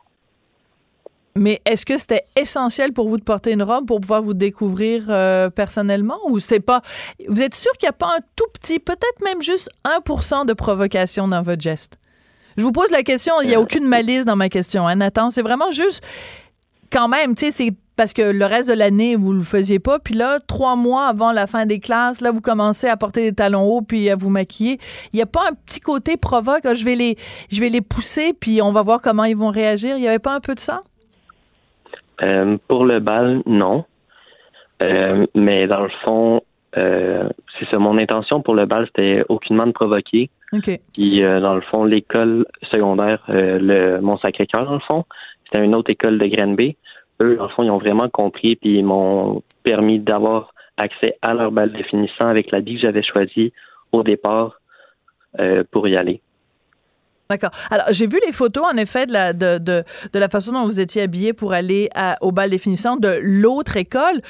Mais 1.36 1.62
est-ce 1.66 1.86
que 1.86 1.98
c'était 1.98 2.24
essentiel 2.36 2.92
pour 2.92 3.08
vous 3.08 3.18
de 3.18 3.24
porter 3.24 3.52
une 3.52 3.64
robe 3.64 3.86
pour 3.86 4.02
pouvoir 4.02 4.22
vous 4.22 4.34
découvrir 4.34 5.06
euh, 5.10 5.50
personnellement 5.50 6.20
ou 6.26 6.40
c'est 6.40 6.60
pas 6.60 6.82
Vous 7.28 7.42
êtes 7.42 7.56
sûr 7.56 7.72
qu'il 7.74 7.88
n'y 7.88 7.92
a 7.92 7.94
pas 7.94 8.16
un 8.18 8.22
tout 8.36 8.48
petit, 8.54 8.80
peut-être 8.80 9.24
même 9.24 9.42
juste 9.42 9.70
1% 9.86 10.46
de 10.46 10.54
provocation 10.54 11.28
dans 11.28 11.42
votre 11.42 11.62
geste? 11.62 11.98
Je 12.58 12.64
vous 12.64 12.72
pose 12.72 12.92
la 12.92 13.04
question, 13.04 13.34
il 13.42 13.48
n'y 13.48 13.56
a 13.56 13.62
aucune 13.62 13.88
malice 13.88 14.26
dans 14.26 14.36
ma 14.36 14.50
question, 14.50 14.88
hein, 14.88 14.96
Nathan. 14.96 15.30
C'est 15.30 15.44
vraiment 15.44 15.72
juste 15.72 16.04
quand 16.92 17.08
même, 17.08 17.36
tu 17.36 17.46
sais, 17.46 17.52
c'est 17.52 17.74
parce 18.00 18.14
que 18.14 18.22
le 18.22 18.46
reste 18.46 18.70
de 18.70 18.74
l'année, 18.74 19.18
vous 19.18 19.34
le 19.34 19.42
faisiez 19.42 19.80
pas. 19.80 20.00
Puis 20.00 20.14
là, 20.14 20.40
trois 20.40 20.78
mois 20.78 21.08
avant 21.08 21.34
la 21.34 21.48
fin 21.48 21.66
des 21.66 21.82
classes, 21.82 22.22
là, 22.22 22.32
vous 22.32 22.40
commencez 22.40 22.88
à 22.88 22.96
porter 22.96 23.30
des 23.30 23.36
talons 23.36 23.66
hauts 23.66 23.82
puis 23.82 24.10
à 24.10 24.16
vous 24.16 24.30
maquiller. 24.30 24.78
Il 25.12 25.18
n'y 25.18 25.22
a 25.22 25.26
pas 25.26 25.42
un 25.50 25.54
petit 25.54 25.82
côté 25.82 26.16
provoque, 26.16 26.62
ah, 26.64 26.74
je 26.74 26.86
vais 26.86 26.96
les, 26.96 27.18
je 27.52 27.60
vais 27.60 27.68
les 27.68 27.82
pousser 27.82 28.32
puis 28.32 28.62
on 28.62 28.72
va 28.72 28.84
voir 28.84 29.02
comment 29.02 29.26
ils 29.26 29.36
vont 29.36 29.50
réagir. 29.50 29.98
Il 29.98 30.02
n'y 30.02 30.08
avait 30.08 30.18
pas 30.18 30.34
un 30.34 30.40
peu 30.40 30.56
de 30.56 30.62
ça? 30.62 30.80
Euh, 32.22 32.58
pour 32.70 32.86
le 32.86 33.02
bal, 33.02 33.42
non. 33.46 33.84
Euh, 34.82 35.26
mais 35.36 35.68
dans 35.68 35.82
le 35.82 35.92
fond, 36.06 36.42
euh, 36.78 37.28
c'est 37.58 37.70
ça. 37.70 37.80
Mon 37.80 37.98
intention 37.98 38.42
pour 38.42 38.56
le 38.56 38.66
bal, 38.66 38.88
c'était 38.88 39.26
aucunement 39.28 39.68
de 39.68 39.74
provoquer. 39.74 40.30
OK. 40.54 40.80
Puis, 40.94 41.22
dans 41.22 41.54
le 41.54 41.62
fond, 41.62 41.84
l'école 41.84 42.46
secondaire, 42.72 43.24
le 43.28 44.00
Mont 44.00 44.18
Sacré-Cœur, 44.20 44.66
dans 44.66 44.76
le 44.76 44.80
fond, 44.90 45.04
c'était 45.52 45.64
une 45.64 45.76
autre 45.76 45.90
école 45.90 46.18
de 46.18 46.28
Granby 46.28 46.78
eux, 47.22 47.38
en 47.42 47.50
fond, 47.50 47.64
ils 47.64 47.72
ont 47.72 47.78
vraiment 47.78 48.10
compris 48.10 48.56
puis 48.56 48.80
ils 48.80 48.86
m'ont 48.86 49.42
permis 49.64 50.00
d'avoir 50.00 50.54
accès 50.78 51.18
à 51.22 51.34
leur 51.34 51.52
balle 51.52 51.74
définissant 51.74 52.28
avec 52.28 52.52
la 52.52 52.62
vie 52.62 52.76
que 52.76 52.82
j'avais 52.82 53.04
choisie 53.04 53.52
au 53.92 54.04
départ 54.04 54.60
euh, 55.40 55.64
pour 55.72 55.88
y 55.88 55.98
aller. 55.98 56.22
D'accord. 57.30 57.52
Alors, 57.70 57.86
j'ai 57.92 58.08
vu 58.08 58.20
les 58.26 58.32
photos, 58.32 58.64
en 58.64 58.76
effet, 58.78 59.06
de 59.06 59.14
la, 59.14 59.34
de, 59.34 59.60
de, 59.60 59.84
de 60.12 60.20
la 60.20 60.30
façon 60.30 60.52
dont 60.52 60.66
vous 60.66 60.80
étiez 60.80 61.04
habillé 61.04 61.32
pour 61.32 61.54
aller 61.54 61.88
au 62.22 62.32
bal 62.32 62.50
définissant 62.50 62.98
de 62.98 63.20
l'autre 63.22 63.78
école. 63.78 64.22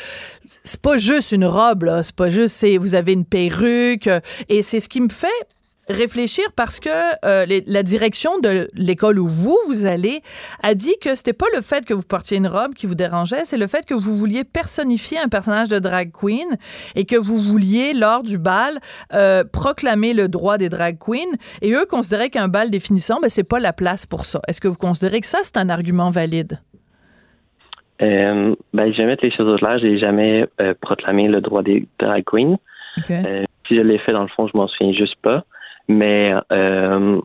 C'est 0.66 0.82
pas 0.82 0.98
juste 0.98 1.32
une 1.32 1.46
robe. 1.46 1.90
C'est 2.04 2.16
pas 2.16 2.30
juste, 2.30 2.56
c'est, 2.56 2.78
vous 2.78 2.96
avez 2.96 3.14
une 3.14 3.24
perruque. 3.24 4.10
Et 4.50 4.62
c'est 4.62 4.82
ce 4.82 4.90
qui 4.90 5.00
me 5.00 5.08
fait 5.08 5.28
réfléchir 5.90 6.46
parce 6.56 6.80
que 6.80 6.90
euh, 7.26 7.46
la 7.66 7.84
direction 7.84 8.40
de 8.40 8.70
l'école 8.74 9.20
où 9.20 9.28
vous, 9.28 9.58
vous 9.68 9.86
allez 9.86 10.22
a 10.62 10.76
dit 10.76 10.96
que 11.02 11.16
c'était 11.16 11.34
pas 11.34 11.48
le 11.56 11.62
fait 11.62 11.86
que 11.86 11.94
vous 11.94 12.04
portiez 12.04 12.38
une 12.38 12.48
robe 12.48 12.74
qui 12.74 12.86
vous 12.86 12.96
dérangeait, 12.96 13.44
c'est 13.44 13.58
le 13.58 13.68
fait 13.68 13.86
que 13.86 13.94
vous 13.94 14.16
vouliez 14.16 14.44
personnifier 14.44 15.18
un 15.20 15.28
personnage 15.28 15.70
de 15.70 15.80
drag 15.80 16.12
queen 16.12 16.58
et 16.96 17.06
que 17.06 17.16
vous 17.16 17.38
vouliez, 17.38 17.94
lors 17.94 18.24
du 18.24 18.38
bal, 18.38 18.80
euh, 19.14 19.44
proclamer 19.44 20.14
le 20.14 20.28
droit 20.28 20.58
des 20.58 20.70
drag 20.70 20.98
queens. 21.00 21.38
Et 21.62 21.74
eux 21.74 21.86
considéraient 21.86 22.30
qu'un 22.30 22.48
bal 22.48 22.70
définissant, 22.70 23.20
ben, 23.22 23.30
c'est 23.30 23.48
pas 23.48 23.60
la 23.60 23.74
place 23.74 24.06
pour 24.06 24.26
ça. 24.26 24.42
Est-ce 24.48 24.62
que 24.62 24.68
vous 24.68 24.78
considérez 24.78 25.22
que 25.22 25.28
ça, 25.28 25.40
c'est 25.42 25.58
un 25.58 25.70
argument 25.70 26.12
valide? 26.12 26.60
Euh, 28.02 28.56
ben, 28.74 28.94
je 28.94 28.98
vais 28.98 29.06
mettre 29.06 29.26
les 29.26 29.32
choses 29.32 29.48
au 29.48 29.58
clair. 29.58 29.80
J'ai 29.80 29.98
jamais 29.98 30.48
euh, 30.62 30.74
proclamé 30.80 31.28
le 31.28 31.42
droit 31.42 31.64
des 31.64 31.88
drag 32.00 32.24
queens. 32.26 32.58
si 33.08 33.76
je 33.76 33.82
l'ai 33.82 33.98
fait, 34.00 34.14
dans 34.14 34.24
le 34.24 34.30
fond, 34.30 34.48
je 34.48 34.60
m'en 34.60 34.68
souviens 34.68 34.94
juste 34.94 35.16
pas. 35.22 35.44
Mais 35.90 36.34
euh, 36.52 37.20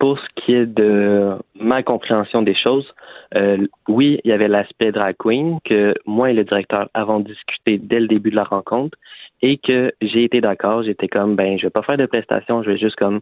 pour 0.00 0.18
ce 0.18 0.26
qui 0.34 0.52
est 0.52 0.66
de 0.66 1.36
ma 1.54 1.84
compréhension 1.84 2.42
des 2.42 2.56
choses, 2.56 2.92
euh, 3.36 3.66
oui, 3.88 4.20
il 4.24 4.30
y 4.30 4.32
avait 4.32 4.48
l'aspect 4.48 4.90
drag 4.90 5.14
queen 5.16 5.60
que 5.64 5.94
moi 6.04 6.30
et 6.30 6.34
le 6.34 6.42
directeur 6.42 6.88
avons 6.92 7.20
discuté 7.20 7.78
dès 7.78 8.00
le 8.00 8.08
début 8.08 8.30
de 8.30 8.36
la 8.36 8.42
rencontre 8.42 8.98
et 9.42 9.58
que 9.58 9.92
j'ai 10.02 10.24
été 10.24 10.40
d'accord. 10.40 10.82
J'étais 10.82 11.06
comme, 11.06 11.36
ben, 11.36 11.56
je 11.56 11.66
vais 11.66 11.70
pas 11.70 11.82
faire 11.82 11.96
de 11.96 12.06
prestations, 12.06 12.64
je 12.64 12.70
vais 12.72 12.78
juste 12.78 12.96
comme 12.96 13.20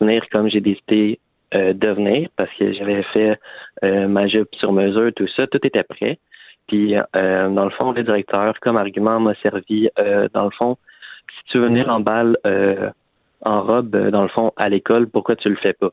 venir 0.00 0.24
comme 0.32 0.48
j'ai 0.48 0.62
décidé 0.62 1.18
euh, 1.54 1.74
de 1.74 1.90
venir 1.90 2.30
parce 2.36 2.50
que 2.54 2.72
j'avais 2.72 3.02
fait 3.12 3.38
euh, 3.84 4.08
ma 4.08 4.26
jupe 4.26 4.54
sur 4.54 4.72
mesure, 4.72 5.12
tout 5.14 5.28
ça, 5.36 5.46
tout 5.46 5.60
était 5.66 5.82
prêt. 5.82 6.18
Puis, 6.66 6.96
euh, 6.96 7.50
dans 7.50 7.64
le 7.64 7.70
fond, 7.72 7.92
le 7.92 8.02
directeur, 8.02 8.58
comme 8.60 8.78
argument, 8.78 9.20
m'a 9.20 9.34
servi, 9.42 9.90
dans 10.32 10.44
le 10.44 10.50
fond, 10.50 10.78
si 11.28 11.52
tu 11.52 11.58
veux 11.58 11.66
venir 11.66 11.90
en 11.90 12.00
balle 12.00 12.38
en 13.44 13.62
robe, 13.62 13.94
euh, 13.94 14.10
dans 14.10 14.22
le 14.22 14.28
fond, 14.28 14.52
à 14.56 14.68
l'école, 14.68 15.08
pourquoi 15.08 15.36
tu 15.36 15.48
le 15.48 15.56
fais 15.56 15.72
pas? 15.72 15.92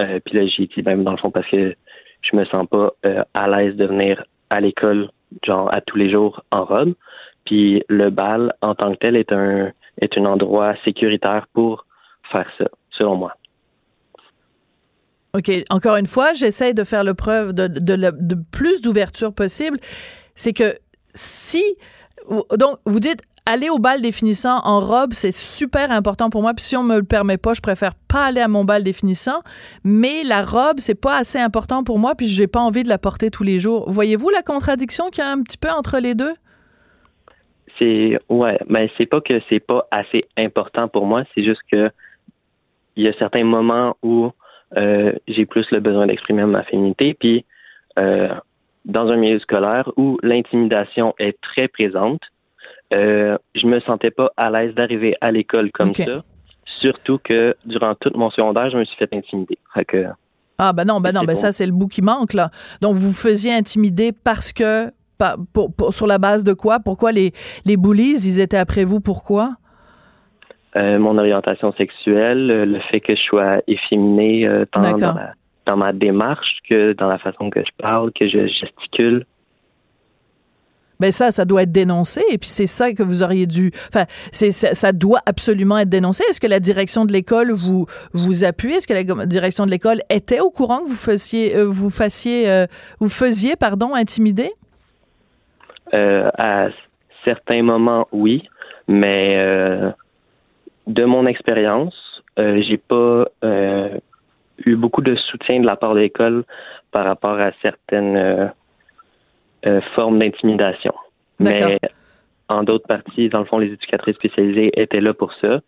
Euh, 0.00 0.20
puis 0.24 0.36
là, 0.36 0.46
j'ai 0.46 0.66
dit, 0.66 0.82
ben, 0.82 1.02
dans 1.02 1.12
le 1.12 1.16
fond, 1.16 1.30
parce 1.30 1.48
que 1.48 1.74
je 2.22 2.36
me 2.36 2.44
sens 2.46 2.66
pas 2.68 2.92
euh, 3.06 3.22
à 3.34 3.48
l'aise 3.48 3.76
de 3.76 3.86
venir 3.86 4.24
à 4.50 4.60
l'école, 4.60 5.10
genre, 5.44 5.68
à 5.74 5.80
tous 5.80 5.96
les 5.96 6.10
jours 6.10 6.42
en 6.50 6.64
robe. 6.64 6.94
Puis 7.44 7.82
le 7.88 8.10
bal, 8.10 8.52
en 8.60 8.74
tant 8.74 8.92
que 8.92 8.98
tel, 8.98 9.16
est 9.16 9.32
un, 9.32 9.72
est 10.00 10.16
un 10.18 10.24
endroit 10.24 10.74
sécuritaire 10.84 11.46
pour 11.52 11.86
faire 12.32 12.46
ça, 12.58 12.66
selon 12.90 13.16
moi. 13.16 13.34
OK. 15.34 15.50
Encore 15.70 15.96
une 15.96 16.06
fois, 16.06 16.32
j'essaie 16.34 16.74
de 16.74 16.84
faire 16.84 17.04
le 17.04 17.14
preuve 17.14 17.52
de, 17.52 17.68
de, 17.68 17.96
de 17.96 18.36
plus 18.50 18.80
d'ouverture 18.80 19.32
possible. 19.32 19.78
C'est 20.34 20.52
que 20.52 20.76
si. 21.14 21.62
Donc, 22.28 22.78
vous 22.84 23.00
dites, 23.00 23.22
aller 23.46 23.68
au 23.70 23.78
bal 23.78 24.00
définissant 24.02 24.60
en 24.64 24.80
robe, 24.80 25.12
c'est 25.12 25.34
super 25.34 25.90
important 25.90 26.30
pour 26.30 26.42
moi. 26.42 26.54
Puis 26.54 26.64
si 26.64 26.76
on 26.76 26.82
me 26.82 26.96
le 26.96 27.04
permet 27.04 27.38
pas, 27.38 27.54
je 27.54 27.60
préfère 27.60 27.94
pas 28.08 28.24
aller 28.26 28.40
à 28.40 28.48
mon 28.48 28.64
bal 28.64 28.84
définissant. 28.84 29.40
Mais 29.84 30.22
la 30.24 30.42
robe, 30.42 30.78
c'est 30.78 31.00
pas 31.00 31.16
assez 31.16 31.38
important 31.38 31.84
pour 31.84 31.98
moi, 31.98 32.14
puis 32.14 32.26
j'ai 32.26 32.46
pas 32.46 32.60
envie 32.60 32.82
de 32.82 32.88
la 32.88 32.98
porter 32.98 33.30
tous 33.30 33.42
les 33.42 33.60
jours. 33.60 33.90
Voyez-vous 33.90 34.30
la 34.30 34.42
contradiction 34.42 35.10
qu'il 35.10 35.24
y 35.24 35.26
a 35.26 35.30
un 35.30 35.42
petit 35.42 35.58
peu 35.58 35.70
entre 35.70 35.98
les 35.98 36.14
deux? 36.14 36.34
C'est 37.78 38.18
ouais, 38.28 38.58
mais 38.68 38.90
c'est 38.98 39.06
pas 39.06 39.20
que 39.20 39.40
c'est 39.48 39.64
pas 39.64 39.86
assez 39.90 40.20
important 40.36 40.88
pour 40.88 41.06
moi, 41.06 41.24
c'est 41.34 41.42
juste 41.42 41.62
que 41.72 41.90
il 42.96 43.04
y 43.04 43.08
a 43.08 43.14
certains 43.14 43.44
moments 43.44 43.96
où 44.02 44.30
euh, 44.78 45.12
j'ai 45.26 45.46
plus 45.46 45.66
le 45.72 45.80
besoin 45.80 46.06
d'exprimer 46.06 46.44
ma 46.44 46.62
féminité, 46.64 47.14
puis 47.14 47.46
euh, 47.98 48.28
dans 48.84 49.08
un 49.08 49.16
milieu 49.16 49.38
scolaire 49.40 49.90
où 49.96 50.18
l'intimidation 50.22 51.14
est 51.18 51.40
très 51.40 51.68
présente, 51.68 52.20
euh, 52.94 53.38
je 53.54 53.66
me 53.66 53.80
sentais 53.80 54.10
pas 54.10 54.30
à 54.36 54.50
l'aise 54.50 54.74
d'arriver 54.74 55.16
à 55.20 55.30
l'école 55.30 55.70
comme 55.72 55.94
ça. 55.94 56.22
Surtout 56.64 57.18
que 57.22 57.54
durant 57.64 57.94
tout 57.94 58.10
mon 58.14 58.30
secondaire, 58.30 58.70
je 58.70 58.78
me 58.78 58.84
suis 58.84 58.96
fait 58.96 59.12
intimider. 59.12 59.58
ah 60.58 60.72
ben 60.72 60.84
non, 60.84 61.00
ben 61.00 61.12
non, 61.12 61.24
ben 61.24 61.36
ça 61.36 61.52
c'est 61.52 61.66
le 61.66 61.72
bout 61.72 61.88
qui 61.88 62.02
manque 62.02 62.32
là. 62.32 62.50
Donc 62.80 62.94
vous 62.94 63.12
faisiez 63.12 63.52
intimider 63.52 64.12
parce 64.12 64.52
que 64.52 64.90
sur 65.90 66.06
la 66.06 66.18
base 66.18 66.44
de 66.44 66.52
quoi? 66.54 66.80
Pourquoi 66.80 67.12
les 67.12 67.32
les 67.66 67.76
bullies 67.76 68.16
ils 68.24 68.40
étaient 68.40 68.56
après 68.56 68.84
vous? 68.84 69.00
Pourquoi? 69.00 69.56
Euh, 70.76 70.98
Mon 70.98 71.18
orientation 71.18 71.72
sexuelle, 71.72 72.46
le 72.46 72.80
fait 72.90 73.00
que 73.00 73.16
je 73.16 73.20
sois 73.22 73.60
efféminé 73.66 74.46
euh, 74.46 74.64
dans, 74.72 75.14
dans 75.66 75.76
ma 75.76 75.92
démarche, 75.92 76.58
que 76.68 76.92
dans 76.92 77.08
la 77.08 77.18
façon 77.18 77.50
que 77.50 77.60
je 77.60 77.70
parle, 77.78 78.12
que 78.12 78.28
je 78.28 78.46
gesticule. 78.46 79.26
Ben 81.00 81.10
ça, 81.10 81.30
ça 81.30 81.44
doit 81.44 81.62
être 81.62 81.72
dénoncé. 81.72 82.22
Et 82.30 82.38
puis 82.38 82.48
c'est 82.48 82.66
ça 82.66 82.92
que 82.92 83.02
vous 83.02 83.22
auriez 83.22 83.46
dû. 83.46 83.72
Enfin, 83.88 84.04
ça, 84.32 84.92
doit 84.92 85.20
absolument 85.26 85.78
être 85.78 85.88
dénoncé. 85.88 86.22
Est-ce 86.28 86.40
que 86.40 86.46
la 86.46 86.60
direction 86.60 87.04
de 87.04 87.12
l'école 87.12 87.50
vous 87.52 87.86
vous 88.12 88.44
appuie? 88.44 88.74
Est-ce 88.74 88.86
que 88.86 88.94
la 88.94 89.26
direction 89.26 89.66
de 89.66 89.70
l'école 89.70 90.00
était 90.10 90.40
au 90.40 90.50
courant 90.50 90.80
que 90.80 90.88
vous 90.88 90.94
fassiez 90.94 91.56
euh, 91.56 91.64
vous 91.64 91.90
fassiez 91.90 92.48
euh, 92.48 92.66
vous 92.98 93.08
faisiez 93.08 93.56
pardon 93.56 93.94
intimider? 93.94 94.50
Euh, 95.94 96.30
À 96.36 96.68
certains 97.24 97.62
moments, 97.62 98.06
oui, 98.12 98.48
mais 98.86 99.36
de 100.86 101.04
mon 101.04 101.26
expérience, 101.26 102.22
j'ai 102.36 102.78
pas 102.78 103.26
eu 103.42 104.76
beaucoup 104.76 105.02
de 105.02 105.14
soutien 105.16 105.60
de 105.60 105.66
la 105.66 105.76
part 105.76 105.94
de 105.94 106.00
l'école 106.00 106.44
par 106.92 107.04
rapport 107.04 107.38
à 107.38 107.50
certaines 107.62 108.52
euh, 109.66 109.80
forme 109.94 110.18
d'intimidation. 110.18 110.94
Mais 111.38 111.78
en 112.48 112.62
d'autres 112.62 112.86
parties, 112.86 113.28
dans 113.28 113.40
le 113.40 113.44
fond, 113.46 113.58
les 113.58 113.72
éducatrices 113.72 114.14
spécialisées 114.14 114.70
étaient 114.80 115.00
là 115.00 115.14
pour 115.14 115.32
ça. 115.42 115.60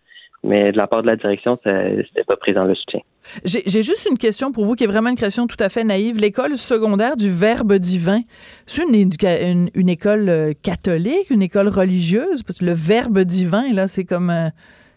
Mais 0.44 0.72
de 0.72 0.76
la 0.76 0.86
part 0.88 1.02
de 1.02 1.06
la 1.06 1.16
direction, 1.16 1.56
c'était 1.62 2.24
pas 2.26 2.36
présent 2.36 2.64
le 2.64 2.74
soutien. 2.74 3.00
J'ai 3.44 3.82
juste 3.82 4.08
une 4.10 4.18
question 4.18 4.50
pour 4.50 4.64
vous 4.64 4.74
qui 4.74 4.82
est 4.84 4.88
vraiment 4.88 5.10
une 5.10 5.16
question 5.16 5.46
tout 5.46 5.56
à 5.60 5.68
fait 5.68 5.84
naïve. 5.84 6.18
L'école 6.18 6.56
secondaire 6.56 7.16
du 7.16 7.30
Verbe 7.30 7.74
divin, 7.74 8.22
c'est 8.66 8.82
une, 8.82 9.68
une, 9.74 9.88
école 9.88 10.28
euh, 10.28 10.52
catholique, 10.60 11.30
une 11.30 11.42
école 11.42 11.68
religieuse? 11.68 12.42
Parce 12.42 12.58
que 12.58 12.64
le 12.64 12.72
Verbe 12.72 13.20
divin, 13.20 13.72
là, 13.72 13.86
c'est 13.86 14.04
comme. 14.04 14.30
Euh, 14.30 14.48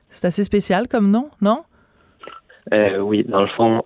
c'est 0.09 0.25
assez 0.25 0.43
spécial 0.43 0.87
comme 0.87 1.11
nom, 1.11 1.29
non? 1.41 1.63
oui, 3.01 3.23
dans 3.25 3.41
le 3.41 3.47
fond, 3.49 3.83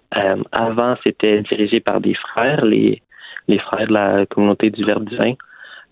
avant, 0.51 0.95
c'était 1.05 1.41
dirigé 1.41 1.79
par 1.81 1.99
des 1.99 2.13
frères, 2.13 2.63
les, 2.63 3.01
les 3.49 3.59
frères 3.59 3.87
de 3.87 3.93
la 3.93 4.25
communauté 4.27 4.69
du 4.69 4.85
Verbe 4.85 5.09
divin. 5.09 5.33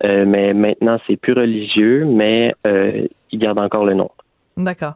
Euh, 0.06 0.26
mais 0.26 0.54
maintenant, 0.54 1.00
c'est 1.08 1.18
plus 1.18 1.34
religieux, 1.34 2.06
mais 2.06 2.54
euh, 2.66 3.08
ils 3.32 3.40
gardent 3.40 3.60
encore 3.60 3.84
le 3.84 3.96
nom. 3.96 4.12
D'accord. 4.56 4.94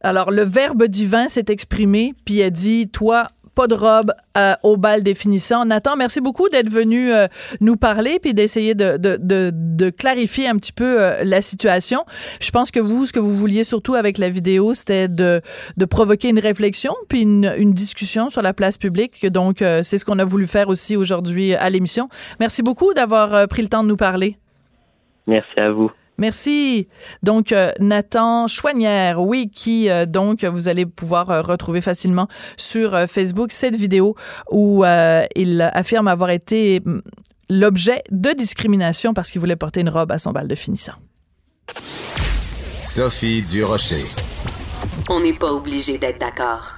Alors, 0.00 0.30
le 0.30 0.42
Verbe 0.42 0.84
divin 0.84 1.28
s'est 1.28 1.46
exprimé, 1.48 2.14
puis 2.24 2.42
a 2.42 2.50
dit, 2.50 2.88
toi, 2.88 3.26
pas 3.54 3.66
de 3.66 3.74
robe 3.74 4.12
euh, 4.36 4.54
au 4.62 4.76
bal 4.76 5.02
définissant. 5.02 5.64
Nathan, 5.64 5.96
merci 5.96 6.20
beaucoup 6.20 6.48
d'être 6.48 6.68
venu 6.68 7.12
euh, 7.12 7.26
nous 7.60 7.76
parler 7.76 8.18
puis 8.20 8.34
d'essayer 8.34 8.74
de, 8.74 8.96
de, 8.96 9.18
de, 9.20 9.90
clarifier 9.90 10.48
un 10.48 10.56
petit 10.56 10.72
peu 10.72 11.00
euh, 11.00 11.24
la 11.24 11.42
situation. 11.42 12.04
Je 12.40 12.50
pense 12.50 12.70
que 12.70 12.80
vous, 12.80 13.06
ce 13.06 13.12
que 13.12 13.18
vous 13.18 13.32
vouliez 13.32 13.64
surtout 13.64 13.94
avec 13.94 14.18
la 14.18 14.28
vidéo, 14.28 14.74
c'était 14.74 15.08
de, 15.08 15.40
de 15.76 15.84
provoquer 15.84 16.28
une 16.28 16.38
réflexion 16.38 16.94
puis 17.08 17.22
une, 17.22 17.52
une 17.56 17.72
discussion 17.72 18.28
sur 18.28 18.42
la 18.42 18.52
place 18.52 18.78
publique. 18.78 19.26
Donc, 19.26 19.58
c'est 19.58 19.98
ce 19.98 20.04
qu'on 20.04 20.18
a 20.18 20.24
voulu 20.24 20.46
faire 20.46 20.68
aussi 20.68 20.96
aujourd'hui 20.96 21.54
à 21.54 21.68
l'émission. 21.70 22.08
Merci 22.38 22.62
beaucoup 22.62 22.94
d'avoir 22.94 23.48
pris 23.48 23.62
le 23.62 23.68
temps 23.68 23.82
de 23.82 23.88
nous 23.88 23.96
parler. 23.96 24.36
Merci 25.26 25.58
à 25.58 25.70
vous. 25.70 25.90
Merci. 26.20 26.86
Donc, 27.22 27.50
euh, 27.50 27.72
Nathan 27.80 28.46
Chouanière, 28.46 29.22
oui, 29.22 29.50
qui, 29.50 29.88
euh, 29.88 30.04
donc, 30.04 30.44
vous 30.44 30.68
allez 30.68 30.84
pouvoir 30.84 31.30
euh, 31.30 31.40
retrouver 31.40 31.80
facilement 31.80 32.28
sur 32.58 33.08
Facebook 33.08 33.52
cette 33.52 33.74
vidéo 33.74 34.14
où 34.50 34.84
il 35.34 35.70
affirme 35.72 36.08
avoir 36.08 36.28
été 36.28 36.80
mm, 36.84 37.00
l'objet 37.48 38.02
de 38.10 38.32
discrimination 38.32 39.14
parce 39.14 39.30
qu'il 39.30 39.40
voulait 39.40 39.56
porter 39.56 39.80
une 39.80 39.88
robe 39.88 40.12
à 40.12 40.18
son 40.18 40.32
bal 40.32 40.46
de 40.46 40.54
finissant. 40.54 40.92
Sophie 42.82 43.42
Durocher. 43.42 44.04
On 45.08 45.20
n'est 45.20 45.32
pas 45.32 45.50
obligé 45.50 45.96
d'être 45.96 46.20
d'accord. 46.20 46.74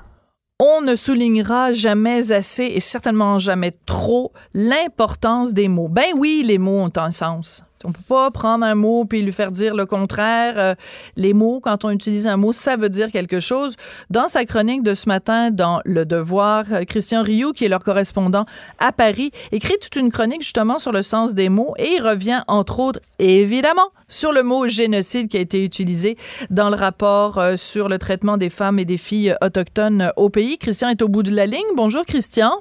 On 0.61 0.81
ne 0.83 0.95
soulignera 0.95 1.73
jamais 1.73 2.31
assez 2.31 2.63
et 2.63 2.79
certainement 2.79 3.41
jamais 3.41 3.73
trop 3.87 4.33
l'importance 4.55 5.53
des 5.53 5.67
mots. 5.67 5.89
Ben 5.89 6.13
oui, 6.17 6.45
les 6.47 6.59
mots 6.59 6.83
ont 6.83 6.93
un 6.95 7.11
sens. 7.11 7.65
On 7.85 7.93
peut 7.93 8.01
pas 8.09 8.31
prendre 8.31 8.65
un 8.65 8.75
mot 8.75 9.05
puis 9.05 9.23
lui 9.23 9.33
faire 9.33 9.51
dire 9.51 9.75
le 9.75 9.87
contraire. 9.87 10.55
Euh, 10.57 10.75
les 11.17 11.35
mots, 11.35 11.61
quand 11.61 11.85
on 11.85 11.91
utilise 11.91 12.27
un 12.27 12.37
mot, 12.37 12.53
ça 12.53 12.77
veut 12.77 12.89
dire 12.89 13.11
quelque 13.11 13.41
chose. 13.41 13.77
Dans 14.11 14.29
sa 14.29 14.45
chronique 14.45 14.83
de 14.83 14.95
ce 14.95 15.09
matin 15.09 15.51
dans 15.51 15.81
Le 15.85 16.05
Devoir, 16.05 16.65
euh, 16.73 16.83
Christian 16.85 17.23
Rioux, 17.23 17.53
qui 17.53 17.65
est 17.65 17.69
leur 17.69 17.83
correspondant 17.83 18.47
à 18.79 18.93
Paris, 18.93 19.31
écrit 19.53 19.75
toute 19.81 19.97
une 19.97 20.11
chronique 20.11 20.43
justement 20.43 20.79
sur 20.79 20.93
le 20.93 21.03
sens 21.03 21.35
des 21.35 21.49
mots 21.49 21.75
et 21.79 21.97
il 21.97 22.03
revient 22.03 22.43
entre 22.49 22.81
autres, 22.81 23.01
évidemment, 23.19 23.91
sur 24.09 24.33
le 24.33 24.43
mot 24.43 24.69
génocide 24.69 25.29
qui 25.29 25.37
a 25.37 25.41
été 25.41 25.65
utilisé 25.65 26.17
dans 26.51 26.71
le 26.71 26.77
rapport 26.77 27.39
euh, 27.39 27.57
sur 27.57 27.89
le 27.89 27.99
traitement 27.99 28.37
des 28.37 28.51
femmes 28.51 28.79
et 28.79 28.85
des 28.85 28.99
filles 28.99 29.35
autochtones 29.43 30.13
au 30.17 30.29
pays. 30.29 30.59
Christian 30.59 30.89
est 30.89 31.03
au 31.03 31.09
bout 31.09 31.23
de 31.23 31.35
la 31.35 31.47
ligne. 31.47 31.61
Bonjour 31.77 32.05
Christian. 32.05 32.53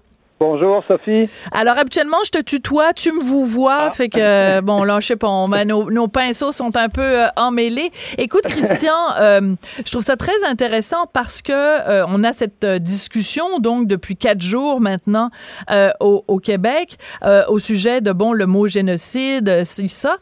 Bonjour 0.42 0.84
Sophie. 0.88 1.30
Alors 1.52 1.78
habituellement 1.78 2.18
je 2.26 2.32
te 2.32 2.42
tutoie, 2.42 2.94
tu 2.94 3.12
me 3.12 3.22
vous 3.22 3.46
vois, 3.46 3.78
ah. 3.80 3.92
fait 3.92 4.10
que 4.10 4.60
bon 4.62 4.84
là 4.84 5.00
je 5.00 5.06
sais 5.06 5.16
pas, 5.16 5.46
nos, 5.66 6.08
pinceaux 6.08 6.52
sont 6.52 6.76
un 6.78 6.90
peu 6.90 7.04
euh, 7.04 7.28
emmêlés. 7.36 7.92
Écoute 8.18 8.46
Christian, 8.48 8.96
euh, 9.20 9.54
je 9.86 9.92
trouve 9.92 10.04
ça 10.04 10.16
très 10.16 10.44
intéressant 10.50 11.06
parce 11.14 11.44
que 11.44 11.52
euh, 11.54 12.06
on 12.08 12.24
a 12.24 12.34
cette 12.34 12.66
discussion 12.66 13.60
donc 13.60 13.88
depuis 13.88 14.18
quatre 14.18 14.42
jours 14.42 14.82
maintenant 14.82 15.30
au, 16.00 16.40
Québec 16.40 16.98
au 17.48 17.60
sujet 17.60 18.02
de 18.02 18.12
bon 18.12 18.34
le 18.34 18.48
mot 18.48 18.68
génocide, 18.68 19.62
c'est 19.64 19.88
ça. 19.88 20.16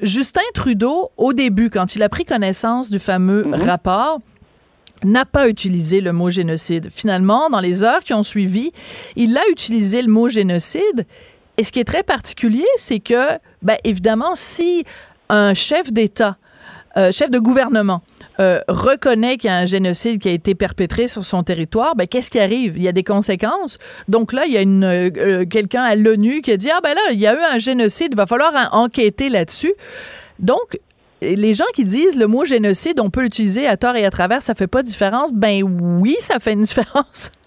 Justin 0.00 0.42
Trudeau 0.54 1.10
au 1.16 1.32
début 1.32 1.70
quand 1.70 1.96
il 1.96 2.04
a 2.04 2.08
pris 2.08 2.24
connaissance 2.24 2.88
du 2.88 3.00
fameux 3.00 3.42
mm-hmm. 3.42 3.66
rapport 3.66 4.20
n'a 5.04 5.24
pas 5.24 5.48
utilisé 5.48 6.00
le 6.00 6.12
mot 6.12 6.30
génocide. 6.30 6.88
Finalement, 6.90 7.50
dans 7.50 7.60
les 7.60 7.84
heures 7.84 8.02
qui 8.02 8.14
ont 8.14 8.22
suivi, 8.22 8.72
il 9.16 9.36
a 9.36 9.42
utilisé 9.50 10.02
le 10.02 10.08
mot 10.08 10.28
génocide. 10.28 11.06
Et 11.56 11.64
ce 11.64 11.70
qui 11.70 11.80
est 11.80 11.84
très 11.84 12.02
particulier, 12.02 12.66
c'est 12.76 13.00
que, 13.00 13.38
ben, 13.62 13.76
évidemment, 13.84 14.34
si 14.34 14.84
un 15.28 15.54
chef 15.54 15.92
d'État, 15.92 16.36
euh, 16.96 17.12
chef 17.12 17.30
de 17.30 17.38
gouvernement, 17.38 18.02
euh, 18.40 18.60
reconnaît 18.68 19.36
qu'il 19.36 19.48
y 19.48 19.52
a 19.52 19.56
un 19.56 19.64
génocide 19.64 20.20
qui 20.20 20.28
a 20.28 20.32
été 20.32 20.54
perpétré 20.54 21.08
sur 21.08 21.24
son 21.24 21.42
territoire, 21.42 21.94
ben 21.96 22.06
qu'est-ce 22.06 22.30
qui 22.30 22.40
arrive? 22.40 22.76
Il 22.76 22.82
y 22.82 22.88
a 22.88 22.92
des 22.92 23.02
conséquences. 23.02 23.78
Donc 24.08 24.32
là, 24.32 24.44
il 24.46 24.52
y 24.52 24.56
a 24.56 24.62
une 24.62 24.84
euh, 24.84 25.44
quelqu'un 25.44 25.82
à 25.82 25.94
l'ONU 25.94 26.40
qui 26.40 26.52
a 26.52 26.56
dit 26.56 26.70
ah 26.72 26.80
ben 26.82 26.94
là, 26.94 27.00
il 27.12 27.18
y 27.18 27.26
a 27.26 27.34
eu 27.34 27.54
un 27.54 27.58
génocide, 27.58 28.08
il 28.12 28.16
va 28.16 28.26
falloir 28.26 28.70
enquêter 28.72 29.28
là-dessus. 29.28 29.74
Donc 30.38 30.78
les 31.36 31.54
gens 31.54 31.64
qui 31.74 31.84
disent 31.84 32.18
le 32.18 32.26
mot 32.26 32.44
génocide, 32.44 33.00
on 33.00 33.10
peut 33.10 33.22
l'utiliser 33.22 33.66
à 33.66 33.76
tort 33.76 33.96
et 33.96 34.04
à 34.04 34.10
travers, 34.10 34.42
ça 34.42 34.54
fait 34.54 34.66
pas 34.66 34.82
de 34.82 34.86
différence? 34.86 35.32
Ben 35.32 35.62
oui, 35.62 36.16
ça 36.20 36.38
fait 36.38 36.52
une 36.52 36.62
différence. 36.62 37.30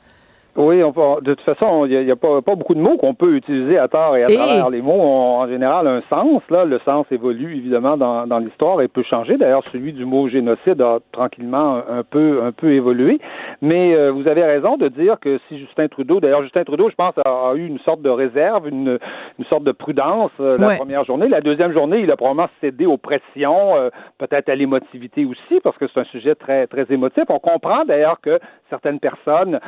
Oui, 0.58 0.82
on 0.84 0.90
de 0.90 1.36
toute 1.36 1.42
façon, 1.42 1.86
il 1.86 2.04
n'y 2.04 2.12
a, 2.12 2.16
pas, 2.16 2.42
beaucoup 2.42 2.74
de 2.74 2.80
mots 2.80 2.98
qu'on 2.98 3.14
peut 3.14 3.36
utiliser 3.36 3.78
à 3.78 3.88
tort 3.88 4.18
et 4.18 4.24
à 4.24 4.28
travers. 4.28 4.72
Les 4.72 4.82
mots 4.82 5.00
ont 5.00 5.40
en 5.40 5.48
général 5.48 5.88
un 5.88 6.02
sens. 6.10 6.42
Là, 6.50 6.66
le 6.66 6.80
sens 6.80 7.06
évolue 7.12 7.56
évidemment 7.56 7.96
dans, 7.96 8.26
dans 8.26 8.40
l'histoire 8.40 8.82
et 8.82 8.88
peut 8.88 9.04
changer. 9.04 9.38
D'ailleurs, 9.38 9.62
celui 9.72 9.94
du 9.94 10.04
mot 10.04 10.28
génocide 10.28 10.82
a 10.82 10.98
tranquillement 11.12 11.82
un 11.88 12.02
peu, 12.02 12.42
un 12.44 12.52
peu 12.52 12.72
évolué. 12.72 13.20
Mais 13.62 13.94
euh, 13.94 14.12
vous 14.12 14.28
avez 14.28 14.44
raison 14.44 14.78
de 14.78 14.88
dire 14.88 15.20
que 15.20 15.40
si 15.48 15.60
Justin 15.60 15.90
Trudeau, 15.90 16.20
d'ailleurs 16.20 16.42
Justin 16.42 16.64
Trudeau, 16.64 16.90
je 16.90 16.96
pense, 16.96 17.14
a, 17.24 17.54
eu 17.56 17.68
une 17.68 17.80
sorte 17.80 18.02
de 18.02 18.10
réserve, 18.10 18.68
une, 18.68 18.98
une 19.40 19.46
sorte 19.46 19.64
de 19.64 19.72
prudence 19.72 20.32
euh, 20.40 20.58
la 20.58 20.76
première 20.76 21.04
journée. 21.06 21.28
La 21.28 21.42
deuxième 21.42 21.74
journée, 21.74 22.00
il 22.00 22.12
a 22.12 22.18
probablement 22.18 22.50
cédé 22.62 22.86
aux 22.86 22.98
pressions, 22.98 23.76
euh, 23.76 23.90
peut-être 24.18 24.50
à 24.50 24.56
l'émotivité 24.56 25.26
aussi, 25.26 25.60
parce 25.64 25.78
que 25.78 25.86
c'est 25.88 26.00
un 26.00 26.06
sujet 26.06 26.36
très, 26.36 26.68
très 26.68 26.86
émotif. 26.90 27.24
On 27.30 27.40
comprend 27.40 27.86
d'ailleurs 27.86 28.20
que 28.22 28.40
certaines 28.70 29.00
personnes 29.00 29.60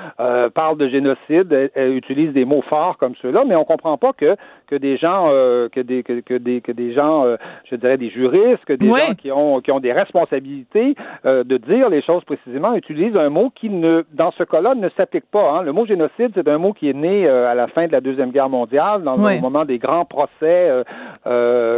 parlent 0.53 0.77
de 0.77 0.89
génocide 0.89 1.71
utilisent 1.75 2.33
des 2.33 2.45
mots 2.45 2.63
forts 2.63 2.97
comme 2.97 3.13
ceux-là, 3.21 3.43
mais 3.45 3.55
on 3.55 3.63
comprend 3.63 3.97
pas 3.97 4.13
que 4.13 4.35
que 4.67 4.75
des 4.75 4.97
gens 4.97 5.27
euh, 5.29 5.67
que 5.69 5.79
des 5.79 6.03
que, 6.03 6.19
que, 6.21 6.35
des 6.35 6.61
que 6.61 6.71
des 6.71 6.93
gens 6.93 7.25
euh, 7.25 7.37
je 7.69 7.75
dirais 7.75 7.97
des 7.97 8.09
juristes, 8.09 8.63
que 8.65 8.73
des 8.73 8.87
gens 8.87 9.15
qui 9.17 9.31
ont 9.31 9.61
qui 9.61 9.71
ont 9.71 9.79
des 9.79 9.91
responsabilités 9.93 10.95
euh, 11.25 11.43
de 11.43 11.57
dire 11.57 11.89
les 11.89 12.01
choses 12.01 12.23
précisément 12.23 12.75
utilisent 12.75 13.17
un 13.17 13.29
mot 13.29 13.51
qui 13.53 13.69
ne 13.69 14.05
dans 14.13 14.31
ce 14.31 14.43
cas-là 14.43 14.75
ne 14.75 14.89
s'applique 14.89 15.29
pas. 15.31 15.51
Hein. 15.51 15.63
Le 15.63 15.71
mot 15.71 15.85
génocide, 15.85 16.31
c'est 16.35 16.47
un 16.47 16.57
mot 16.57 16.73
qui 16.73 16.89
est 16.89 16.93
né 16.93 17.27
à 17.27 17.55
la 17.55 17.67
fin 17.67 17.87
de 17.87 17.91
la 17.91 18.01
deuxième 18.01 18.31
guerre 18.31 18.49
mondiale, 18.49 19.03
dans 19.03 19.15
le 19.15 19.41
moment 19.41 19.58
des 19.65 19.77
grands 19.77 20.05
procès 20.05 20.83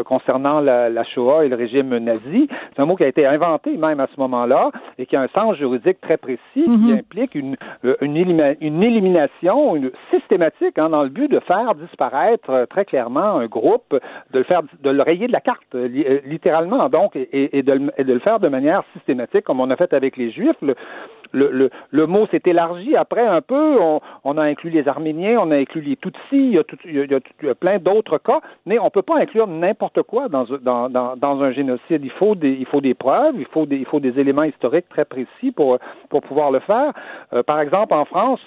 concernant 0.06 0.60
la, 0.60 0.90
la, 0.90 1.04
Shoah 1.04 1.46
et 1.46 1.50
le 1.50 1.56
régime 1.56 1.98
nazi. 1.98 2.48
C'est 2.74 2.82
un 2.82 2.86
mot 2.86 2.96
qui 2.96 3.04
a 3.04 3.08
été 3.08 3.26
inventé 3.26 3.76
même 3.78 4.00
à 4.00 4.08
ce 4.08 4.20
moment-là 4.20 4.72
et 4.98 5.06
qui 5.06 5.16
a 5.16 5.22
un 5.22 5.28
sens 5.30 5.58
juridique 5.58 6.00
très 6.02 6.18
précis, 6.18 6.40
qui 6.54 6.62
mm-hmm. 6.62 7.00
implique 7.00 7.36
une 7.36 7.56
une, 8.02 8.56
une 8.62 8.84
élimination 8.84 9.76
une, 9.76 9.92
systématique 10.10 10.78
hein, 10.78 10.90
dans 10.90 11.04
le 11.04 11.10
but 11.10 11.30
de 11.30 11.40
faire 11.40 11.76
disparaître 11.76 12.50
euh, 12.50 12.66
très 12.66 12.86
clairement 12.86 13.38
un 13.38 13.48
groupe, 13.48 13.98
de 14.32 14.40
le 14.40 14.44
faire, 14.44 14.62
de 14.82 14.90
le 14.90 15.02
rayer 15.02 15.28
de 15.28 15.32
la 15.32 15.42
carte, 15.42 15.76
euh, 15.76 16.20
littéralement, 16.26 16.90
donc, 16.90 17.16
et, 17.16 17.58
et, 17.58 17.64
de, 17.64 17.92
le 17.98 18.20
faire 18.20 18.40
de 18.40 18.48
manière 18.48 18.84
systématique, 18.94 19.44
comme 19.44 19.60
on 19.60 19.70
a 19.70 19.76
fait 19.76 19.94
avec 19.94 20.18
les 20.18 20.32
Juifs. 20.32 20.56
Le, 20.62 20.76
le, 21.34 21.70
le, 21.90 22.08
mot 22.08 22.28
s'est 22.28 22.42
élargi 22.46 22.96
après 22.96 23.26
un 23.26 23.42
peu. 23.42 23.78
On, 24.24 24.38
a 24.38 24.44
inclus 24.44 24.70
les 24.70 24.88
Arméniens, 24.88 25.40
on 25.40 25.52
a 25.52 25.58
inclus 25.58 25.82
les 25.82 25.96
Tutsis, 25.96 26.20
il 26.32 26.54
y 26.54 26.58
a, 26.58 26.64
tout, 26.64 26.78
il 26.86 26.96
y 26.96 27.50
a, 27.50 27.56
plein 27.56 27.80
d'autres 27.80 28.18
cas, 28.18 28.42
mais 28.66 28.80
on 28.80 28.86
ne 28.86 28.90
peut 28.90 29.02
pas 29.02 29.18
inclure 29.18 29.48
n'importe 29.48 30.02
quoi 30.04 30.28
dans, 30.30 30.46
dans, 30.62 30.90
dans, 30.90 31.42
un 31.42 31.52
génocide. 31.52 32.04
Il 32.04 32.12
faut 32.12 32.36
des, 32.36 32.52
il 32.52 32.66
faut 32.66 32.82
des 32.82 32.94
preuves, 32.94 33.36
il 33.38 33.46
faut 33.46 33.66
des, 33.66 33.78
il 33.78 33.86
faut 33.86 34.00
des 34.00 34.20
éléments 34.20 34.44
historiques 34.44 34.90
très 34.90 35.06
précis 35.06 35.52
pour, 35.56 35.78
pour 36.10 36.22
pouvoir 36.22 36.52
le 36.52 36.60
faire. 36.60 36.94
Euh, 37.34 37.44
par 37.44 37.60
exemple, 37.60 37.94
en 37.94 38.06
France, 38.06 38.42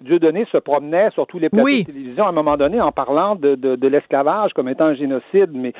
Dieudonné 0.00 0.46
se 0.52 0.58
promenait 0.58 1.10
sur 1.10 1.26
tous 1.26 1.38
les 1.38 1.48
plateaux 1.48 1.68
de 1.68 1.84
télévision 1.84 2.26
à 2.26 2.28
un 2.28 2.32
moment 2.32 2.56
donné 2.56 2.80
en 2.80 2.92
parlant 2.92 3.34
de, 3.34 3.54
de, 3.56 3.74
de 3.74 3.88
l'esclavage 3.88 4.52
comme 4.52 4.68
étant 4.68 4.86
un 4.86 4.94
génocide, 4.94 5.50
mais 5.52 5.72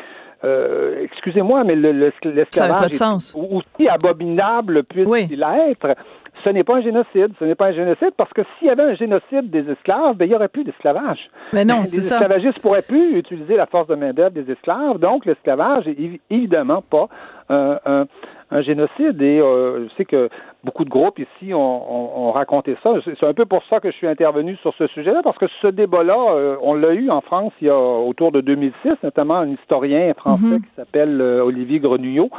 excusez-moi, 1.03 1.65
mais 1.65 1.75
l'esclavage 1.75 2.93
est 2.93 3.35
aussi 3.35 3.89
abominable 3.89 4.85
puisse-t-il 4.85 5.45
être, 5.71 5.97
ce 6.45 6.51
n'est 6.51 6.65
pas 6.65 6.77
un 6.77 6.83
génocide. 6.83 7.33
Ce 7.39 7.45
n'est 7.45 7.55
pas 7.55 7.67
un 7.67 7.73
génocide 7.73 8.13
parce 8.17 8.33
que 8.33 8.43
s'il 8.59 8.69
y 8.69 8.71
avait 8.71 8.83
un 8.83 8.95
génocide 8.95 9.51
des 9.51 9.71
esclaves, 9.71 10.17
ben, 10.17 10.25
il 10.25 10.29
n'y 10.29 10.35
aurait 10.35 10.49
plus 10.49 10.65
d'esclavage. 10.65 11.31
Mais 11.53 11.65
non, 11.65 11.85
c'est 11.85 12.01
ça. 12.01 12.19
Les 12.19 12.25
esclavagistes 12.25 12.61
pourraient 12.61 12.83
plus 12.83 13.19
utiliser 13.19 13.57
la 13.57 13.67
force 13.67 13.89
de 13.89 13.95
main-d'œuvre 13.95 14.31
des 14.31 14.51
esclaves. 14.51 14.99
Donc, 14.99 15.27
l'esclavage 15.27 15.87
est 15.89 16.21
évidemment 16.31 16.83
pas 16.83 17.09
un, 17.49 18.07
un 18.51 18.63
génocide. 18.63 19.21
Et 19.21 19.41
euh, 19.41 19.89
je 19.89 19.95
sais 19.97 20.05
que 20.05 20.29
beaucoup 20.65 20.85
de 20.85 20.91
groupes 20.91 21.19
ici 21.19 21.55
ont, 21.55 22.33
raconté 22.33 22.77
ça. 22.83 22.93
C'est 23.05 23.27
un 23.27 23.35
peu 23.35 23.47
pour 23.47 23.65
ça 23.71 23.81
que 23.81 23.91
je 23.91 23.97
suis 23.97 24.07
intervenu 24.07 24.57
sur 24.57 24.75
ce 24.75 24.87
sujet-là, 24.89 25.23
parce 25.23 25.39
que 25.39 25.47
ce 25.63 25.69
débat-là, 25.69 26.33
euh, 26.33 26.57
on 26.63 26.75
l'a 26.75 26.93
eu 26.93 27.11
en 27.11 27.21
France 27.21 27.53
il 27.61 27.69
y 27.69 27.71
a 27.71 27.79
autour 27.79 28.33
de 28.33 28.41
2006, 28.41 28.91
notamment 29.03 29.37
un 29.37 29.49
historien 29.49 30.13
français 30.15 30.45
mhm. 30.45 30.61
qui 30.61 30.69
s'appelle 30.77 31.21
euh, 31.21 31.43
Olivier 31.43 31.81
Grenouillot 31.81 32.31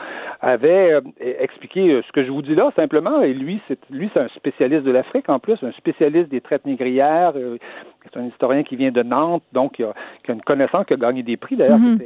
avait 0.41 1.01
expliqué 1.19 2.01
ce 2.05 2.11
que 2.11 2.23
je 2.23 2.31
vous 2.31 2.41
dis 2.41 2.55
là 2.55 2.71
simplement. 2.75 3.21
Et 3.21 3.33
lui, 3.33 3.61
c'est 3.67 3.79
lui, 3.89 4.09
c'est 4.13 4.21
un 4.21 4.29
spécialiste 4.29 4.83
de 4.83 4.91
l'Afrique 4.91 5.27
en 5.29 5.39
plus, 5.39 5.57
un 5.63 5.71
spécialiste 5.71 6.29
des 6.29 6.41
traites 6.41 6.65
négrières. 6.65 7.33
c'est 8.03 8.19
un 8.19 8.25
historien 8.25 8.63
qui 8.63 8.75
vient 8.75 8.91
de 8.91 9.03
Nantes, 9.03 9.43
donc 9.53 9.73
qui 9.73 9.83
a, 9.83 9.93
une 10.29 10.41
connaissance, 10.41 10.85
qui 10.85 10.93
a 10.93 10.97
gagné 10.97 11.23
des 11.23 11.35
prix 11.35 11.55
d'ailleurs. 11.55 11.79
Mhm 11.79 11.99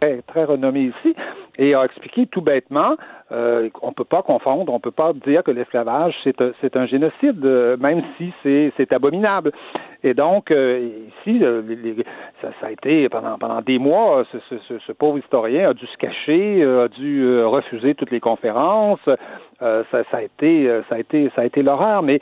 très, 0.00 0.22
très 0.22 0.44
renommé 0.44 0.92
ici, 1.04 1.14
et 1.58 1.74
a 1.74 1.84
expliqué 1.84 2.26
tout 2.26 2.42
bêtement 2.42 2.96
euh, 3.32 3.68
on 3.82 3.88
ne 3.88 3.92
peut 3.92 4.04
pas 4.04 4.22
confondre, 4.22 4.72
on 4.72 4.76
ne 4.76 4.80
peut 4.80 4.92
pas 4.92 5.12
dire 5.12 5.42
que 5.42 5.50
l'esclavage, 5.50 6.14
c'est 6.22 6.40
un, 6.40 6.52
un 6.74 6.86
génocide, 6.86 7.44
euh, 7.44 7.76
même 7.76 8.02
si 8.16 8.32
c'est, 8.42 8.92
abominable. 8.92 9.50
Et 10.04 10.14
donc, 10.14 10.52
euh, 10.52 10.88
ici, 11.26 11.42
ça, 12.40 12.48
ça, 12.60 12.66
a 12.68 12.70
été, 12.70 13.08
pendant, 13.08 13.36
pendant 13.36 13.60
des 13.62 13.78
mois, 13.80 14.24
ce, 14.30 14.38
ce, 14.68 14.78
ce, 14.78 14.92
pauvre 14.92 15.18
historien 15.18 15.70
a 15.70 15.74
dû 15.74 15.86
se 15.86 15.96
cacher, 15.96 16.62
a 16.62 16.86
dû 16.86 17.42
refuser 17.42 17.96
toutes 17.96 18.12
les 18.12 18.20
conférences. 18.20 19.00
ça, 19.58 19.84
ça, 19.90 20.04
a 20.12 20.22
été, 20.22 20.70
ça, 20.88 20.94
a 20.94 20.98
été, 21.00 21.30
ça 21.34 21.42
a 21.42 21.44
été 21.46 21.62
l'horreur, 21.62 22.02
mais 22.04 22.20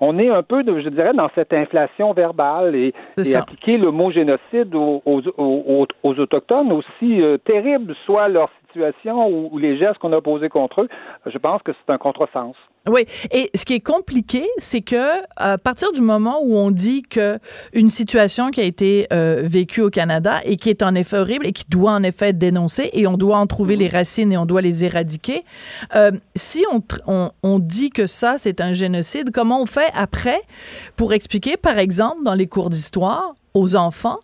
on 0.00 0.18
est 0.18 0.28
un 0.28 0.42
peu, 0.42 0.62
je 0.66 0.88
dirais, 0.88 1.12
dans 1.14 1.30
cette 1.34 1.52
inflation 1.52 2.12
verbale 2.12 2.74
et, 2.74 2.94
appliquer 3.34 3.78
le 3.78 3.90
mot 3.90 4.10
génocide 4.10 4.74
aux, 4.74 5.02
aux, 5.04 5.86
Autochtones, 6.02 6.72
aussi 6.72 7.22
euh, 7.22 7.38
terrible 7.38 7.94
soit 8.04 8.28
leur 8.28 8.50
situation 8.66 9.28
ou, 9.28 9.58
les 9.58 9.76
gestes 9.76 9.98
qu'on 9.98 10.12
a 10.12 10.20
posés 10.20 10.48
contre 10.48 10.82
eux, 10.82 10.88
je 11.26 11.38
pense 11.38 11.62
que 11.62 11.72
c'est 11.72 11.92
un 11.92 11.98
contresens. 11.98 12.56
Oui, 12.88 13.04
et 13.32 13.50
ce 13.54 13.64
qui 13.64 13.74
est 13.74 13.80
compliqué, 13.80 14.46
c'est 14.58 14.80
que 14.80 15.08
à 15.36 15.58
partir 15.58 15.92
du 15.92 16.00
moment 16.00 16.40
où 16.42 16.56
on 16.56 16.70
dit 16.70 17.02
que 17.02 17.40
une 17.72 17.90
situation 17.90 18.50
qui 18.50 18.60
a 18.60 18.64
été 18.64 19.08
euh, 19.12 19.42
vécue 19.44 19.80
au 19.80 19.90
Canada 19.90 20.40
et 20.44 20.56
qui 20.56 20.70
est 20.70 20.84
en 20.84 20.94
effet 20.94 21.18
horrible 21.18 21.48
et 21.48 21.52
qui 21.52 21.64
doit 21.68 21.92
en 21.92 22.04
effet 22.04 22.28
être 22.28 22.38
dénoncée 22.38 22.90
et 22.92 23.08
on 23.08 23.16
doit 23.16 23.38
en 23.38 23.48
trouver 23.48 23.74
les 23.74 23.88
racines 23.88 24.30
et 24.32 24.36
on 24.36 24.46
doit 24.46 24.60
les 24.62 24.84
éradiquer, 24.84 25.44
euh, 25.96 26.12
si 26.36 26.64
on, 26.72 26.80
on, 27.08 27.30
on 27.42 27.58
dit 27.58 27.90
que 27.90 28.06
ça 28.06 28.36
c'est 28.38 28.60
un 28.60 28.72
génocide, 28.72 29.32
comment 29.32 29.60
on 29.60 29.66
fait 29.66 29.90
après 29.92 30.40
pour 30.94 31.12
expliquer, 31.12 31.56
par 31.56 31.78
exemple, 31.78 32.22
dans 32.22 32.34
les 32.34 32.46
cours 32.46 32.70
d'histoire 32.70 33.34
aux 33.54 33.74
enfants 33.74 34.18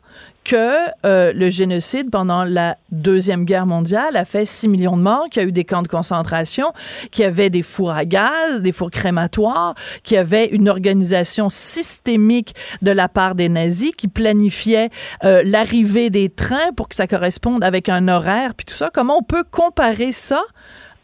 que 0.45 0.77
euh, 1.07 1.33
le 1.33 1.51
génocide 1.51 2.11
pendant 2.11 2.45
la 2.45 2.77
Deuxième 2.91 3.45
Guerre 3.45 3.67
mondiale 3.67 4.17
a 4.17 4.25
fait 4.25 4.45
6 4.45 4.69
millions 4.69 4.97
de 4.97 5.03
morts, 5.03 5.27
qu'il 5.31 5.43
y 5.43 5.45
a 5.45 5.49
eu 5.49 5.53
des 5.53 5.65
camps 5.65 5.83
de 5.83 5.89
concentration, 5.89 6.73
qu'il 7.11 7.23
y 7.23 7.27
avait 7.27 7.51
des 7.51 7.63
fours 7.63 7.93
à 7.93 8.05
gaz, 8.05 8.61
des 8.61 8.73
fours 8.73 8.91
crématoires, 8.91 9.75
qu'il 10.03 10.17
y 10.17 10.19
avait 10.19 10.47
une 10.47 10.69
organisation 10.69 11.49
systémique 11.49 12.55
de 12.83 12.91
la 12.91 13.09
part 13.09 13.35
des 13.35 13.49
nazis 13.49 13.93
qui 13.97 14.09
planifiait 14.09 14.91
euh, 15.25 15.43
l'arrivée 15.45 16.11
des 16.11 16.29
trains 16.29 16.73
pour 16.77 16.89
que 16.89 16.95
ça 16.95 17.07
corresponde 17.07 17.63
avec 17.63 17.89
un 17.89 18.09
horaire, 18.09 18.55
puis 18.55 18.67
tout 18.67 18.75
ça. 18.75 18.91
Comment 18.93 19.19
on 19.19 19.23
peut 19.23 19.45
comparer 19.51 20.13
ça 20.13 20.43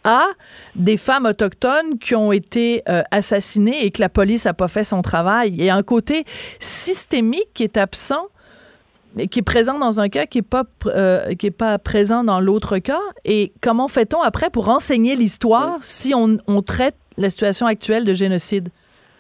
à 0.05 0.27
des 0.75 0.97
femmes 0.97 1.27
autochtones 1.27 1.99
qui 1.99 2.15
ont 2.15 2.33
été 2.33 2.83
euh, 2.89 3.03
assassinées 3.11 3.85
et 3.85 3.91
que 3.91 4.01
la 4.01 4.09
police 4.09 4.47
n'a 4.47 4.55
pas 4.55 4.69
fait 4.69 4.85
son 4.85 5.03
travail? 5.03 5.51
Il 5.57 5.65
y 5.65 5.71
a 5.71 5.77
un 5.77 5.83
côté 5.83 6.25
systémique 6.59 7.49
qui 7.55 7.63
est 7.65 7.77
absent 7.77 8.27
qui 9.27 9.41
est 9.41 9.43
présent 9.43 9.79
dans 9.79 10.01
un 10.01 10.09
cas, 10.09 10.27
qui 10.27 10.39
n'est 10.39 10.43
pas, 10.43 10.65
euh, 10.87 11.35
qui 11.35 11.47
est 11.47 11.57
pas 11.57 11.79
présent 11.79 12.25
dans 12.25 12.41
l'autre 12.41 12.79
cas. 12.79 13.01
Et 13.25 13.53
comment 13.63 13.89
fait-on 13.89 14.23
après 14.23 14.51
pour 14.51 14.69
enseigner 14.69 15.17
l'histoire 15.17 15.79
si 15.81 16.15
on, 16.15 16.37
on, 16.47 16.63
traite 16.63 16.97
la 17.17 17.31
situation 17.31 17.67
actuelle 17.67 18.05
de 18.05 18.15
génocide? 18.15 18.69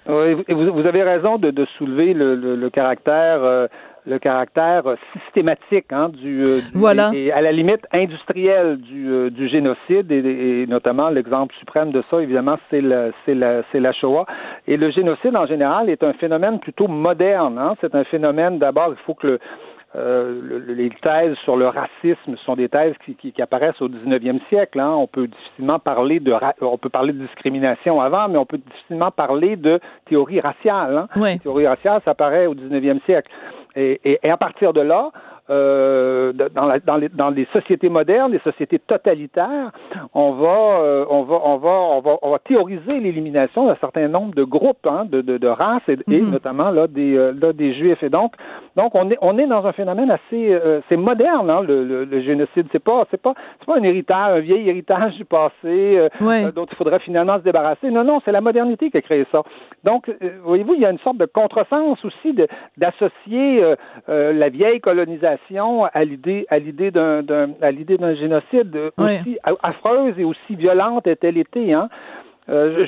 Oui, 0.09 0.35
vous, 0.49 0.73
vous 0.73 0.87
avez 0.87 1.03
raison 1.03 1.39
de, 1.39 1.51
de 1.51 1.67
soulever 1.77 2.15
le, 2.15 2.35
le, 2.35 2.71
caractère 2.71 3.43
euh, 3.43 3.67
le 4.07 4.19
caractère 4.19 4.85
systématique 5.13 5.93
hein, 5.93 6.09
du, 6.09 6.43
euh, 6.43 6.61
voilà. 6.73 7.11
et, 7.13 7.31
à 7.31 7.43
la 7.43 7.53
limite 7.53 7.87
industriel 7.93 8.79
du, 8.79 9.31
du 9.31 9.49
génocide 9.49 10.11
et, 10.11 10.63
et 10.63 10.67
notamment 10.67 11.11
l'exemple 11.11 11.55
suprême 11.57 11.93
de 11.93 12.03
ça 12.11 12.23
évidemment 12.23 12.57
c'est 12.71 12.81
la 12.81 13.09
c'est 13.27 13.35
la 13.35 13.63
c'est 13.71 13.81
la 13.81 13.93
Shoah 13.93 14.25
et 14.67 14.79
le 14.79 14.91
génocide 14.91 15.37
en 15.37 15.45
général 15.45 15.91
est 15.91 16.03
un 16.03 16.15
phénomène 16.15 16.59
plutôt 16.59 16.89
moderne 16.89 17.59
hein. 17.59 17.75
c'est 17.83 17.95
un 17.95 18.05
phénomène 18.05 18.59
d'abord 18.59 18.95
il 18.99 19.05
faut 19.05 19.15
que 19.15 19.27
le 19.27 19.39
euh, 19.97 20.61
les 20.67 20.91
thèses 20.91 21.35
sur 21.45 21.57
le 21.57 21.69
racisme 21.69 22.37
sont 22.45 22.57
des 22.57 22.69
thèses 22.69 22.95
qui, 23.07 23.15
qui, 23.15 23.41
apparaissent 23.41 23.81
au 23.81 23.89
19e 23.89 24.39
siècle. 24.49 24.81
Hein. 24.81 24.91
On 24.91 25.07
peut 25.07 25.29
difficilement 25.29 25.79
parler 25.79 26.21
de 26.21 26.35
on 26.61 26.77
peut 26.77 26.91
parler 26.91 27.15
de 27.15 27.25
discrimination 27.25 28.01
avant, 28.01 28.29
mais 28.29 28.37
on 28.37 28.45
peut 28.45 28.59
difficilement 28.59 29.11
parler 29.11 29.57
de 29.57 29.81
théorie 30.07 30.41
raciale. 30.41 31.09
Hein. 31.15 31.39
théorie 31.39 31.67
raciale, 31.67 32.03
ça 32.05 32.11
apparaît 32.11 32.47
au 32.47 32.55
19e 32.55 33.03
siècle. 33.05 33.31
Et, 33.77 33.99
et, 34.05 34.19
et 34.23 34.31
à 34.31 34.37
partir 34.37 34.75
de 34.75 34.83
là, 34.83 35.11
euh, 35.51 36.33
dans, 36.33 36.67
la, 36.67 36.79
dans, 36.81 36.97
les, 36.97 37.09
dans, 37.09 37.31
les, 37.31 37.47
sociétés 37.53 37.89
modernes, 37.89 38.33
les 38.33 38.39
sociétés 38.41 38.79
totalitaires, 38.79 39.71
on 40.13 40.33
va, 40.33 40.81
euh, 40.83 41.07
on 41.09 41.23
va, 41.23 41.41
on 41.43 41.57
va, 41.57 41.71
on 41.71 42.01
va, 42.01 42.19
on 42.21 42.31
va 42.31 42.39
théoriser 42.39 43.01
l'élimination 43.01 43.67
d'un 43.67 43.77
certain 43.77 44.09
nombre 44.09 44.35
de 44.35 44.45
groupes, 44.45 44.87
hein, 44.87 45.07
de, 45.07 45.23
de, 45.23 45.39
de, 45.39 45.49
races 45.49 45.89
et, 45.89 46.21
mhm. 46.21 46.31
notamment 46.31 46.71
là 46.71 46.87
des, 46.87 47.17
euh, 47.17 47.33
là 47.41 47.55
des 47.55 47.73
juifs. 47.75 48.03
Et 48.03 48.11
donc, 48.11 48.35
donc 48.77 48.95
on 48.95 49.11
est, 49.11 49.19
on 49.23 49.39
est 49.39 49.47
dans 49.47 49.65
un 49.65 49.73
phénomène 49.73 50.11
assez, 50.11 50.53
euh, 50.53 50.81
c'est 50.89 50.97
moderne, 50.97 51.49
hein, 51.49 51.63
le, 51.67 51.85
le, 51.85 52.05
le, 52.05 52.21
génocide. 52.21 52.67
C'est 52.71 52.85
pas, 52.85 53.07
c'est 53.11 53.21
pas, 53.21 53.33
c'est 53.59 53.67
pas 53.67 53.79
un 53.79 53.83
héritage, 53.83 54.39
un 54.39 54.41
vieil 54.41 54.69
héritage 54.69 55.15
du 55.17 55.25
passé 55.25 56.09
dont 56.55 56.67
il 56.71 56.77
faudrait 56.77 56.99
finalement 56.99 57.39
se 57.39 57.43
débarrasser. 57.43 57.91
Non, 57.91 58.05
non, 58.05 58.21
c'est 58.25 58.33
la 58.33 58.43
modernité 58.43 58.91
qui 58.91 58.99
a 58.99 59.03
créé 59.03 59.27
ça. 59.33 59.43
Donc, 59.85 60.11
voyez-vous, 60.45 60.75
il 60.75 60.81
y 60.81 60.87
a 60.87 60.91
une 60.91 60.99
sorte 60.99 61.17
de 61.17 61.25
contresens 61.25 62.05
aussi 62.05 62.35
d'associer 62.77 63.65
la 64.09 64.49
vieille 64.51 64.81
colonisation 64.81 65.38
à 65.93 66.05
l'idée 66.05 66.47
à 66.51 66.59
l'idée 66.59 66.91
d'un, 66.91 67.23
à 67.61 67.71
l'idée 67.71 67.99
d'un 67.99 68.15
génocide 68.15 68.77
aussi 68.97 69.39
affreuse 69.63 70.15
et 70.19 70.25
aussi 70.25 70.57
violente 70.57 71.07
est-elle 71.07 71.39
été 71.39 71.73
hein. 71.73 71.89
Euh, 72.51 72.87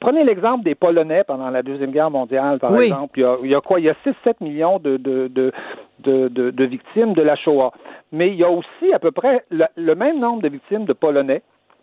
prenez 0.00 0.22
l'exemple 0.22 0.64
des 0.64 0.74
Polonais 0.74 1.24
pendant 1.24 1.48
la 1.48 1.62
Deuxième 1.62 1.92
Guerre 1.92 2.10
mondiale, 2.10 2.58
par 2.58 2.76
exemple. 2.78 3.18
Il 3.42 3.50
y, 3.50 3.54
a, 3.54 3.60
quoi? 3.62 3.80
Il 3.80 3.86
y 3.86 3.88
a 3.88 3.94
6-7 4.04 4.34
millions 4.42 4.78
de, 4.78 4.98
de, 4.98 5.28
de, 5.28 6.28
de, 6.28 6.64
victimes 6.64 7.14
de 7.14 7.22
la 7.22 7.34
Shoah. 7.34 7.72
Mais 8.12 8.28
il 8.28 8.34
y 8.34 8.44
a 8.44 8.50
aussi 8.50 8.92
à 8.92 8.98
peu 8.98 9.10
près 9.10 9.44
le 9.50 9.94
même 9.94 10.20
nombre 10.20 10.42
de 10.42 10.48
victimes 10.48 10.84
de 10.84 10.92
Polonais 10.92 11.40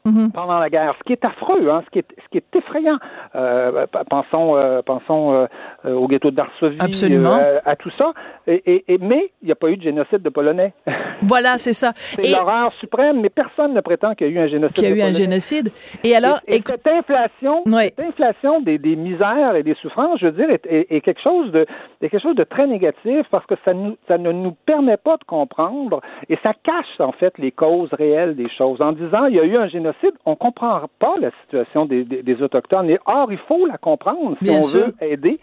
Mhm. 0.09 0.31
pendant 0.31 0.59
la 0.59 0.69
guerre, 0.69 0.95
ce 0.99 1.03
qui 1.03 1.13
est 1.13 1.25
affreux, 1.25 1.69
hein, 1.69 1.81
ce, 1.85 1.89
qui 1.91 1.99
est, 1.99 2.05
ce 2.23 2.29
qui 2.31 2.37
est 2.37 2.55
effrayant. 2.55 2.97
Euh, 3.35 3.85
pensons 4.09 4.55
euh, 4.55 4.81
pensons 4.81 5.47
euh, 5.85 5.93
au 5.93 6.07
ghetto 6.07 6.31
de 6.31 6.35
Varsovie, 6.35 6.77
à 6.79 7.75
tout 7.75 7.91
ça. 7.97 8.13
Et, 8.47 8.83
et, 8.87 8.97
mais 8.97 9.31
il 9.41 9.45
n'y 9.45 9.51
a 9.51 9.55
pas 9.55 9.69
eu 9.69 9.77
de 9.77 9.83
génocide 9.83 10.21
de 10.21 10.29
Polonais. 10.29 10.73
Voilà, 11.21 11.57
c'est 11.57 11.73
ça. 11.73 11.91
C'est 11.95 12.31
l'horreur 12.31 12.71
suprême, 12.79 13.19
mais 13.21 13.29
personne 13.29 13.73
ne 13.73 13.81
prétend 13.81 14.15
qu'il 14.15 14.27
y 14.27 14.29
a 14.29 14.33
eu 14.33 14.39
un 14.39 14.47
génocide. 14.47 14.75
Qu'il 14.75 14.85
y 14.85 15.01
a 15.01 15.05
eu 15.05 15.09
un 15.09 15.11
génocide. 15.11 15.69
Et 16.03 16.15
alors, 16.15 16.39
et, 16.47 16.61
cette 16.65 16.87
inflation, 16.87 17.63
cette 17.65 17.99
inflation 17.99 18.61
des, 18.61 18.77
des, 18.77 18.95
misères 18.95 19.55
et 19.55 19.63
des 19.63 19.75
souffrances, 19.75 20.19
je 20.21 20.27
veux 20.27 20.31
dire, 20.31 20.49
est, 20.49 20.65
est, 20.65 21.01
quelque 21.01 21.21
chose 21.21 21.51
de 21.51 21.65
quelque 21.99 22.19
chose 22.19 22.35
de 22.35 22.45
très 22.45 22.67
négatif 22.67 23.25
parce 23.31 23.45
que 23.45 23.55
ça, 23.65 23.73
nous, 23.73 23.97
ça 24.07 24.17
ne 24.17 24.31
nous 24.31 24.55
permet 24.65 24.97
pas 24.97 25.17
de 25.17 25.23
comprendre 25.25 26.01
et 26.29 26.37
ça 26.41 26.53
cache 26.63 26.99
en 26.99 27.11
fait 27.11 27.37
les 27.37 27.51
causes 27.51 27.93
réelles 27.93 28.35
des 28.35 28.49
choses. 28.49 28.81
En 28.81 28.93
disant 28.93 29.25
il 29.25 29.35
y 29.35 29.39
a 29.39 29.43
eu 29.43 29.57
un 29.57 29.67
génocide 29.67 29.98
on 30.25 30.31
ne 30.31 30.35
comprend 30.35 30.81
pas 30.99 31.15
la 31.19 31.31
situation 31.43 31.85
des, 31.85 32.41
Autochtones. 32.41 32.89
Et 32.89 32.99
or, 33.05 33.31
il 33.31 33.37
faut 33.39 33.65
la 33.65 33.77
comprendre 33.77 34.37
si 34.41 34.49
on 34.49 34.61
veut 34.61 34.93
aider 35.01 35.39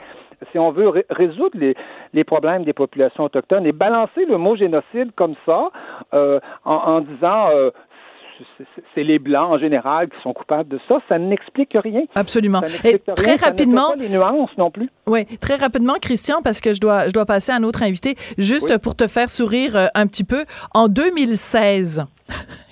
si 0.52 0.58
on 0.58 0.70
veut 0.70 0.92
résoudre 1.10 1.58
les, 2.12 2.24
problèmes 2.24 2.64
des 2.64 2.72
populations 2.72 3.24
autochtones 3.24 3.66
et 3.66 3.72
balancer 3.72 4.24
le 4.26 4.36
mot 4.36 4.56
génocide 4.56 5.10
comme 5.16 5.34
ça 5.46 5.70
euh, 6.12 6.40
en, 6.64 7.00
disant 7.00 7.48
euh, 7.54 7.70
c'est 8.94 9.04
les 9.04 9.18
blancs 9.18 9.52
en 9.52 9.58
général 9.58 10.08
qui 10.08 10.20
sont 10.22 10.32
coupables 10.32 10.68
de 10.68 10.78
ça. 10.88 10.98
Ça 11.08 11.18
n'explique 11.18 11.74
rien. 11.74 12.02
Absolument. 12.14 12.62
Et 12.84 12.98
très 12.98 13.36
rapidement, 13.36 13.90
pas 13.90 13.96
les 13.96 14.08
nuances 14.08 14.50
non 14.58 14.70
plus. 14.70 14.90
Oui, 15.06 15.24
très 15.38 15.56
rapidement, 15.56 15.94
Christian, 16.00 16.42
parce 16.42 16.60
que 16.60 16.72
je 16.72 16.80
dois, 16.80 17.08
je 17.08 17.12
dois 17.12 17.26
passer 17.26 17.52
à 17.52 17.56
un 17.56 17.62
autre 17.62 17.82
invité, 17.82 18.14
juste 18.38 18.78
pour 18.78 18.94
te 18.94 19.06
faire 19.06 19.30
sourire 19.30 19.76
euh, 19.76 19.86
un 19.94 20.06
petit 20.06 20.24
peu. 20.24 20.44
En 20.74 20.88
2016, 20.88 22.04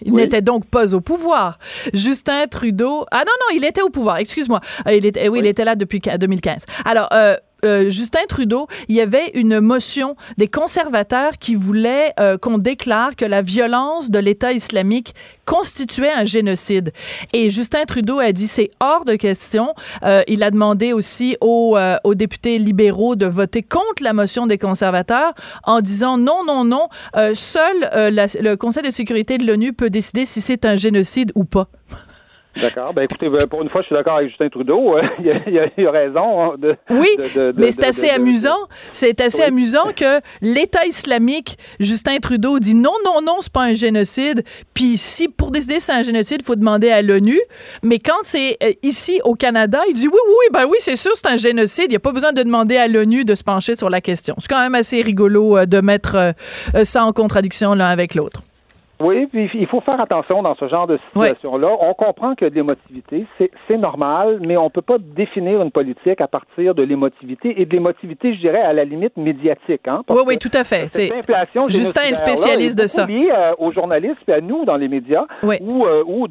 il 0.03 0.15
n'était 0.15 0.43
donc 0.43 0.67
pas 0.67 0.95
au 0.95 1.01
pouvoir. 1.01 1.59
Justin 1.93 2.47
Trudeau. 2.47 3.07
Ah 3.11 3.25
non, 3.27 3.33
non, 3.41 3.57
il 3.57 3.65
était 3.65 3.83
au 3.83 3.91
pouvoir, 3.91 4.19
excuse-moi. 4.19 4.61
Euh, 4.87 4.95
il 4.95 5.07
était, 5.07 5.29
oui, 5.29 5.41
il 5.41 5.47
était 5.47 5.65
là 5.65 5.77
depuis 5.77 6.01
2015. 6.01 6.67
Alors, 6.85 7.09
euh, 7.13 7.37
euh, 7.65 7.91
Justin 7.91 8.27
Trudeau, 8.29 8.67
il 8.89 8.97
y 8.97 9.01
avait 9.01 9.31
une 9.35 9.61
motion 9.61 10.17
des 10.37 10.49
conservateurs 10.49 11.39
qui 11.39 11.55
voulaient 11.55 12.13
euh, 12.21 12.39
qu'on 12.39 12.59
déclare 12.59 13.17
que 13.17 13.25
la 13.25 13.43
violence 13.43 14.11
de 14.11 14.19
l'État 14.19 14.53
islamique 14.53 15.15
constituait 15.45 16.13
un 16.13 16.25
génocide. 16.25 16.93
Et 17.33 17.51
Justin 17.51 17.85
Trudeau 17.85 18.19
a 18.19 18.33
dit 18.33 18.47
c'est 18.47 18.71
hors 18.81 19.05
de 19.05 19.17
question. 19.17 19.75
Euh, 20.03 20.23
il 20.27 20.43
a 20.43 20.51
demandé 20.51 20.93
aussi 20.93 21.37
aux, 21.41 21.77
aux, 22.05 22.15
députés 22.15 22.59
libéraux 22.59 23.17
de 23.17 23.27
voter 23.27 23.63
contre 23.63 24.03
la 24.03 24.13
motion 24.13 24.47
des 24.47 24.59
conservateurs 24.59 25.35
en 25.65 25.81
disant 25.81 26.17
non, 26.17 26.45
non, 26.47 26.65
non, 26.65 26.89
seul 27.35 27.75
le 27.93 28.55
Conseil 28.55 28.83
de 28.83 28.91
sécurité 28.91 29.39
de 29.39 29.47
l'ONU 29.47 29.73
peut 29.73 29.91
décider 29.91 30.27
si 30.27 30.41
c'est 30.41 30.65
un 30.65 30.77
génocide 30.77 31.33
ou 31.35 31.45
pas. 31.45 31.69
D'accord. 32.61 32.95
Ben 32.95 33.03
écoutez, 33.03 33.29
ben, 33.29 33.47
pour 33.49 33.63
une 33.63 33.69
fois, 33.69 33.81
je 33.83 33.87
suis 33.87 33.97
d'accord 33.97 34.17
avec 34.17 34.29
Justin 34.29 34.49
Trudeau. 34.49 34.97
il, 35.19 35.31
a, 35.31 35.67
il, 35.77 35.87
a, 35.87 35.91
raison. 35.91 36.43
Hein, 36.43 36.55
de, 36.59 36.77
oui, 36.91 37.09
mais 37.57 37.71
c'est 37.71 37.85
assez 37.85 38.11
amusant. 38.11 38.69
C'est 38.93 39.21
assez 39.21 39.43
amusant 39.43 39.93
que 39.95 40.21
l'État 40.41 40.87
islamique, 40.87 41.59
Justin 41.81 42.19
Trudeau 42.19 42.59
dit 42.59 42.75
non, 42.75 42.95
non, 43.05 43.21
non, 43.23 43.37
c'est 43.41 43.53
pas 43.53 43.65
un 43.65 43.75
génocide. 43.75 44.45
Puis 44.75 44.97
si 44.97 45.29
pour 45.29 45.51
décider 45.51 45.81
c'est 45.81 45.93
un 45.93 46.03
génocide, 46.03 46.39
il 46.41 46.45
faut 46.45 46.57
demander 46.57 46.91
à 46.91 47.03
l'ONU. 47.03 47.41
Mais 47.83 47.99
quand 47.99 48.19
c'est 48.23 48.57
euh, 48.63 48.73
ici 48.83 49.21
au 49.25 49.35
Canada, 49.35 49.81
il 49.89 49.95
dit 49.95 50.09
oui, 50.09 50.19
oui, 50.29 50.47
ben 50.53 50.65
oui, 50.69 50.77
c'est 50.81 50.97
sûr, 50.97 51.13
c'est 51.15 51.27
un 51.27 51.37
génocide. 51.37 51.87
Il 51.87 51.91
n'y 51.91 51.97
a 51.97 52.01
pas 52.01 52.13
besoin 52.13 52.33
de 52.33 52.43
demander 52.43 52.77
à 52.77 52.89
l'ONU 52.89 53.25
de 53.25 53.35
se 53.35 53.45
pencher 53.45 53.75
sur 53.75 53.91
la 53.91 54.01
question. 54.01 54.35
C'est 54.39 54.49
quand 54.49 54.61
même 54.61 54.75
assez 54.75 55.03
rigolo 55.03 55.59
euh, 55.59 55.67
de 55.67 55.81
mettre 55.81 56.17
euh, 56.17 56.85
ça 56.85 57.05
en 57.05 57.13
contradiction 57.13 57.75
l'un 57.75 57.89
avec 57.89 58.15
l'autre. 58.15 58.43
Oui, 59.01 59.27
puis 59.27 59.51
il 59.55 59.67
faut 59.67 59.81
faire 59.81 60.01
attention 60.01 60.43
dans 60.43 60.55
ce 60.55 60.69
genre 60.69 60.87
de 60.87 60.99
situation-là. 60.99 61.69
On 61.81 61.95
comprend 61.95 62.35
que 62.35 62.45
l'émotivité, 62.45 63.27
c'est 63.39 63.77
normal, 63.77 64.41
mais 64.47 64.57
on 64.57 64.65
ne 64.65 64.69
peut 64.69 64.83
pas 64.83 64.99
définir 64.99 65.61
une 65.63 65.71
politique 65.71 66.21
à 66.21 66.29
partir 66.29 66.75
de 66.75 66.83
l'émotivité 66.83 67.61
et 67.61 67.67
de 67.67 67.73
l'émotivité, 67.73 68.35
je 68.35 68.41
dirais, 68.41 68.61
à 68.61 68.73
la 68.73 68.85
limite 68.85 69.17
médiatique. 69.17 69.87
Hein, 69.87 70.03
oui, 70.09 70.23
oui, 70.27 70.39
tout 70.39 70.51
à 70.55 70.65
fait. 70.65 70.87
C'est 70.91 71.11
Justin 71.69 72.03
est 72.03 72.15
spécialiste 72.15 72.79
de 72.79 72.87
ça. 72.87 73.07
Lié 73.07 73.31
euh, 73.33 73.53
aux 73.59 73.73
journalistes 73.73 74.21
et 74.29 74.33
à 74.33 74.41
nous 74.41 74.65
dans 74.65 74.77
les 74.77 74.89
médias, 74.89 75.25
oui. 75.43 75.57
où, 75.61 75.87
euh, 75.87 76.03
où 76.07 76.27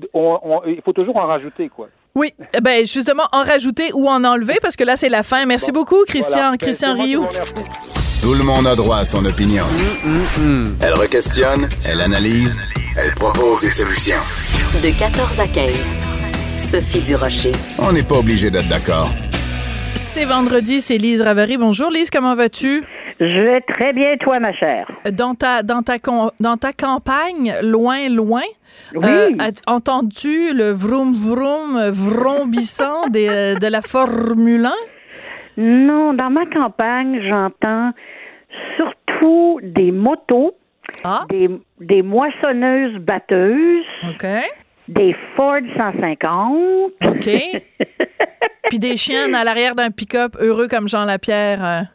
il 0.68 0.82
faut 0.84 0.93
toujours 0.93 1.18
en 1.18 1.28
rajouter, 1.28 1.70
quoi. 1.70 1.88
Oui, 2.16 2.32
eh 2.55 2.61
ben 2.61 2.86
justement, 2.86 3.24
en 3.32 3.43
rajouter 3.43 3.89
ou 3.93 4.07
en 4.07 4.24
enlever, 4.24 4.57
parce 4.61 4.76
que 4.76 4.84
là, 4.84 4.95
c'est 4.95 5.09
la 5.09 5.24
fin. 5.24 5.45
Merci 5.45 5.72
beaucoup, 5.72 6.03
Christian, 6.05 6.53
Christian 6.59 6.93
Rioux. 6.93 7.26
Tout 8.24 8.36
le 8.36 8.43
monde 8.45 8.67
a 8.67 8.76
droit 8.76 8.99
à 8.99 9.03
son 9.03 9.26
opinion. 9.26 9.65
Elle 10.82 10.93
requestionne, 10.93 11.67
elle 11.86 11.99
analyse, 11.99 12.57
elle 12.97 13.13
propose 13.15 13.59
des 13.59 13.69
solutions. 13.69 14.24
De 14.82 14.97
14 14.97 15.41
à 15.41 15.47
15, 15.47 15.76
Sophie 16.55 17.01
Durocher. 17.01 17.51
On 17.80 17.91
n'est 17.91 18.01
pas 18.01 18.15
obligé 18.15 18.49
d'être 18.49 18.69
d'accord. 18.69 19.09
C'est 19.95 20.24
vendredi, 20.24 20.80
c'est 20.80 20.97
Lise 20.97 21.21
Ravary. 21.21 21.57
Bonjour 21.57 21.89
Lise, 21.91 22.09
comment 22.09 22.34
vas-tu? 22.34 22.82
Je 23.19 23.26
vais 23.26 23.59
très 23.59 23.91
bien, 23.91 24.15
toi, 24.21 24.39
ma 24.39 24.53
chère. 24.53 24.89
Dans 25.11 25.34
ta, 25.34 25.61
dans 25.61 25.82
ta, 25.82 25.97
dans 26.39 26.55
ta 26.55 26.71
campagne, 26.71 27.53
loin, 27.61 28.07
loin, 28.07 28.41
oui. 28.95 29.03
Euh, 29.05 29.32
as-tu 29.39 29.61
entendu 29.67 30.53
le 30.53 30.71
vroom 30.71 31.13
vroom 31.13 31.89
vrombissant 31.89 33.07
de, 33.09 33.59
de 33.59 33.67
la 33.67 33.82
Formule 33.82 34.65
1? 34.65 34.71
Non, 35.57 36.13
dans 36.13 36.30
ma 36.30 36.45
campagne, 36.47 37.19
j'entends 37.28 37.91
surtout 38.78 39.60
des 39.64 39.91
motos, 39.91 40.56
ah. 41.04 41.22
des, 41.30 41.49
des 41.80 42.01
moissonneuses 42.01 42.97
batteuses. 42.99 43.86
Des 44.88 45.16
Ford 45.36 45.62
150. 45.78 46.91
OK. 47.06 47.30
Puis 48.70 48.80
des 48.80 48.97
chiens 48.97 49.34
à 49.34 49.43
l'arrière 49.43 49.76
d'un 49.76 49.91
pick-up 49.91 50.36
heureux 50.39 50.68
comme 50.68 50.88
Jean 50.88 51.06
Lapierre. 51.06 51.93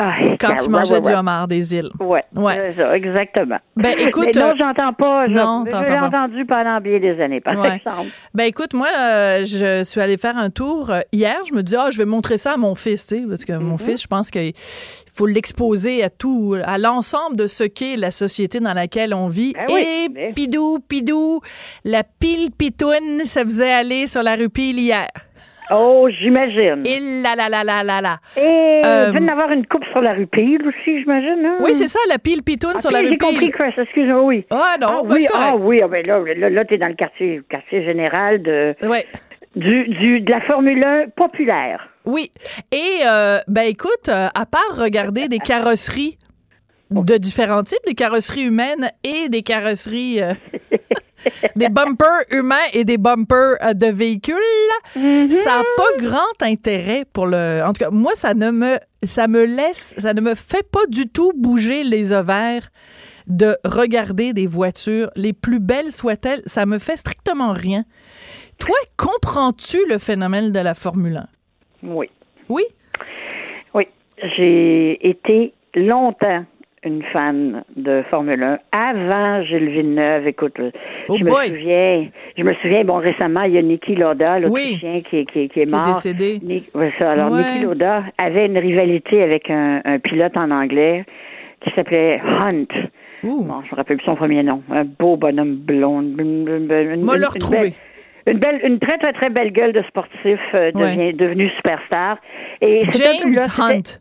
Euh. 0.00 0.02
Ah, 0.02 0.16
quand 0.38 0.56
tu 0.56 0.70
mangeais 0.70 1.00
du 1.00 1.10
homard 1.10 1.46
des 1.46 1.74
îles. 1.74 1.90
Oui, 2.00 2.20
ouais. 2.36 2.74
ça, 2.76 2.96
exactement. 2.96 3.58
Ben, 3.76 3.98
écoute, 3.98 4.28
Mais 4.34 4.40
non, 4.40 4.54
j'entends 4.58 4.92
pas. 4.94 5.26
Non, 5.28 5.64
je 5.66 5.84
l'ai 5.84 5.98
entendu 5.98 6.44
pendant 6.46 6.80
bien 6.80 6.98
des 6.98 7.20
années, 7.20 7.40
par 7.40 7.54
exemple. 7.66 8.08
Ben, 8.34 8.44
écoute, 8.44 8.72
moi, 8.72 8.88
euh, 8.98 9.44
je 9.44 9.84
suis 9.84 10.00
allée 10.00 10.16
faire 10.16 10.38
un 10.38 10.50
tour 10.50 10.90
euh, 10.90 11.00
hier. 11.12 11.36
Je 11.48 11.54
me 11.54 11.62
dis, 11.62 11.76
ah, 11.76 11.88
je 11.90 11.98
vais 11.98 12.06
montrer 12.06 12.38
ça 12.38 12.54
à 12.54 12.56
mon 12.56 12.74
fils, 12.74 13.06
tu 13.06 13.20
sais, 13.20 13.26
parce 13.28 13.44
que 13.44 13.52
mon 13.52 13.76
mm-hmm. 13.76 13.84
fils, 13.84 14.02
je 14.02 14.06
pense 14.06 14.30
qu'il 14.30 14.52
faut 14.54 15.26
l'exposer 15.26 16.02
à 16.02 16.10
tout, 16.10 16.56
à 16.64 16.78
l'ensemble 16.78 17.36
de 17.36 17.46
ce 17.46 17.64
qu'est 17.64 17.96
la 17.96 18.10
société 18.10 18.60
dans 18.60 18.74
laquelle 18.74 19.12
on 19.12 19.28
vit. 19.28 19.52
Ben 19.54 19.76
Et 19.76 20.32
pidou, 20.32 20.78
pidou, 20.80 21.40
la 21.84 22.04
pile 22.04 22.50
pitoune, 22.52 23.24
ça 23.24 23.44
faisait 23.44 23.72
aller 23.72 24.06
sur 24.06 24.22
la 24.22 24.36
rue 24.36 24.48
Pile 24.48 24.78
hier. 24.78 25.08
Oh, 25.72 26.08
j'imagine. 26.10 26.84
Et 26.84 26.98
là, 27.22 27.36
là, 27.36 27.48
là, 27.48 27.62
là, 27.62 27.82
là, 27.82 28.00
là. 28.00 28.18
Et 28.36 28.82
euh, 28.84 29.12
il 29.14 29.28
avoir 29.28 29.52
une 29.52 29.66
coupe 29.66 29.84
sur 29.92 30.00
la 30.00 30.14
rue 30.14 30.26
Pile 30.26 30.62
aussi, 30.66 31.00
j'imagine. 31.00 31.44
Hein? 31.44 31.58
Oui, 31.60 31.74
c'est 31.74 31.88
ça, 31.88 31.98
la 32.08 32.18
pile 32.18 32.42
pitoune 32.42 32.72
ah, 32.76 32.80
sur 32.80 32.90
la 32.90 33.00
rue 33.00 33.16
Pile. 33.16 33.18
J'ai 33.20 33.26
compris, 33.26 33.50
Chris, 33.50 33.72
excuse-moi, 33.76 34.22
oui. 34.22 34.46
Ah 34.50 34.76
non, 34.80 34.88
ah, 34.88 35.02
ben, 35.04 35.14
oui, 35.14 35.26
ah, 35.32 35.56
oui, 35.56 35.80
ah, 35.82 35.88
ben 35.88 36.04
là, 36.06 36.20
là, 36.36 36.50
là 36.50 36.64
tu 36.64 36.74
es 36.74 36.78
dans 36.78 36.88
le 36.88 36.94
quartier, 36.94 37.40
quartier 37.48 37.84
général 37.84 38.42
de... 38.42 38.74
Ouais. 38.82 39.06
Du, 39.56 39.88
du, 39.88 40.20
de 40.20 40.30
la 40.30 40.40
Formule 40.40 40.82
1 40.82 41.08
populaire. 41.16 41.88
Oui. 42.04 42.30
Et, 42.70 43.00
euh, 43.04 43.38
ben 43.48 43.62
écoute, 43.62 44.08
euh, 44.08 44.28
à 44.32 44.46
part 44.46 44.76
regarder 44.76 45.28
des 45.28 45.38
carrosseries 45.38 46.18
de 46.90 47.16
différents 47.16 47.62
types, 47.62 47.84
des 47.86 47.94
carrosseries 47.94 48.46
humaines 48.46 48.90
et 49.04 49.28
des 49.28 49.42
carrosseries... 49.42 50.22
Euh, 50.22 50.34
des 51.56 51.68
bumpers 51.68 52.24
humains 52.30 52.56
et 52.72 52.84
des 52.84 52.98
bumpers 52.98 53.56
euh, 53.62 53.74
de 53.74 53.86
véhicules, 53.86 54.36
mm-hmm. 54.96 55.30
ça 55.30 55.58
n'a 55.58 55.64
pas 55.76 56.04
grand 56.04 56.42
intérêt 56.42 57.04
pour 57.12 57.26
le. 57.26 57.62
En 57.64 57.72
tout 57.72 57.84
cas, 57.84 57.90
moi, 57.90 58.12
ça 58.14 58.34
ne 58.34 58.50
me, 58.50 58.78
ça 59.04 59.28
me 59.28 59.44
laisse, 59.44 59.94
ça 59.98 60.14
ne 60.14 60.20
me 60.20 60.34
fait 60.34 60.68
pas 60.68 60.86
du 60.88 61.08
tout 61.08 61.32
bouger 61.34 61.84
les 61.84 62.12
ovaires 62.12 62.70
de 63.26 63.56
regarder 63.64 64.32
des 64.32 64.46
voitures, 64.46 65.10
les 65.14 65.32
plus 65.32 65.60
belles 65.60 65.92
soient-elles, 65.92 66.42
ça 66.46 66.66
me 66.66 66.78
fait 66.78 66.96
strictement 66.96 67.52
rien. 67.52 67.84
Toi, 68.58 68.76
comprends-tu 68.96 69.78
le 69.88 69.98
phénomène 69.98 70.52
de 70.52 70.58
la 70.58 70.74
Formule 70.74 71.16
1? 71.82 71.88
Oui. 71.88 72.10
Oui? 72.48 72.64
Oui. 73.72 73.86
J'ai 74.36 75.08
été 75.08 75.54
longtemps 75.74 76.44
une 76.82 77.02
fan 77.12 77.62
de 77.76 78.02
Formule 78.10 78.42
1 78.42 78.58
avant 78.72 79.42
Gilles 79.44 79.68
Villeneuve. 79.68 80.26
Écoute, 80.26 80.54
oh 80.58 81.16
je 81.16 81.24
me 81.24 81.28
souviens, 81.28 82.08
je 82.36 82.42
me 82.42 82.54
souviens, 82.54 82.84
bon, 82.84 82.96
récemment, 82.96 83.42
il 83.42 83.52
y 83.52 83.58
a 83.58 83.62
Niki 83.62 83.96
Loda, 83.96 84.38
l'Autrichien, 84.38 85.02
qui, 85.02 85.26
qui, 85.26 85.48
qui, 85.48 85.60
est 85.60 85.70
mort. 85.70 85.82
Qui 85.82 85.90
est 86.08 86.14
décédé. 86.14 86.62
ça. 86.98 87.12
Alors, 87.12 87.30
Niki 87.30 87.64
Loda 87.64 88.04
avait 88.16 88.46
une 88.46 88.58
rivalité 88.58 89.22
avec 89.22 89.50
un, 89.50 89.82
un 89.84 89.98
pilote 89.98 90.36
en 90.36 90.50
anglais 90.50 91.04
qui 91.60 91.70
s'appelait 91.74 92.20
Hunt. 92.24 92.64
Ouh. 93.24 93.44
Bon, 93.44 93.62
je 93.62 93.72
me 93.72 93.76
rappelle 93.76 93.98
plus 93.98 94.06
son 94.06 94.14
premier 94.14 94.42
nom. 94.42 94.62
Un 94.70 94.84
beau 94.84 95.16
bonhomme 95.18 95.56
blond. 95.56 96.00
Une, 96.00 96.46
le 96.46 97.26
retrouver. 97.26 97.74
Une 98.26 98.38
belle, 98.38 98.60
une 98.64 98.78
très 98.78 98.96
très 98.98 99.12
très 99.12 99.28
belle 99.28 99.52
gueule 99.52 99.72
de 99.72 99.82
sportif 99.82 100.40
euh, 100.54 100.70
devient 100.72 101.12
devenu 101.14 101.50
superstar. 101.50 102.18
Et 102.62 102.84
James 102.92 103.34
Hunt. 103.58 104.00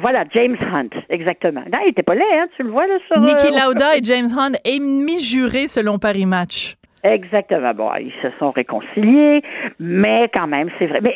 Voilà, 0.00 0.24
James 0.32 0.56
Hunt, 0.60 0.90
exactement. 1.08 1.62
Là, 1.70 1.78
il 1.82 1.88
n'était 1.88 2.02
pas 2.02 2.14
laid, 2.14 2.24
hein, 2.32 2.46
tu 2.56 2.62
le 2.62 2.70
vois 2.70 2.86
là 2.86 2.98
sur. 3.06 3.20
Niki 3.20 3.46
euh, 3.46 3.66
Lauda 3.66 3.96
et 3.96 4.00
James 4.02 4.28
Hunt, 4.36 4.52
ennemis 4.64 5.22
jurés 5.22 5.68
selon 5.68 5.98
Paris 5.98 6.26
Match. 6.26 6.76
Exactement. 7.02 7.72
Bon, 7.74 7.90
ils 7.98 8.12
se 8.22 8.28
sont 8.38 8.50
réconciliés, 8.50 9.42
mais 9.78 10.28
quand 10.34 10.46
même, 10.46 10.68
c'est 10.78 10.86
vrai. 10.86 11.00
Mais 11.02 11.14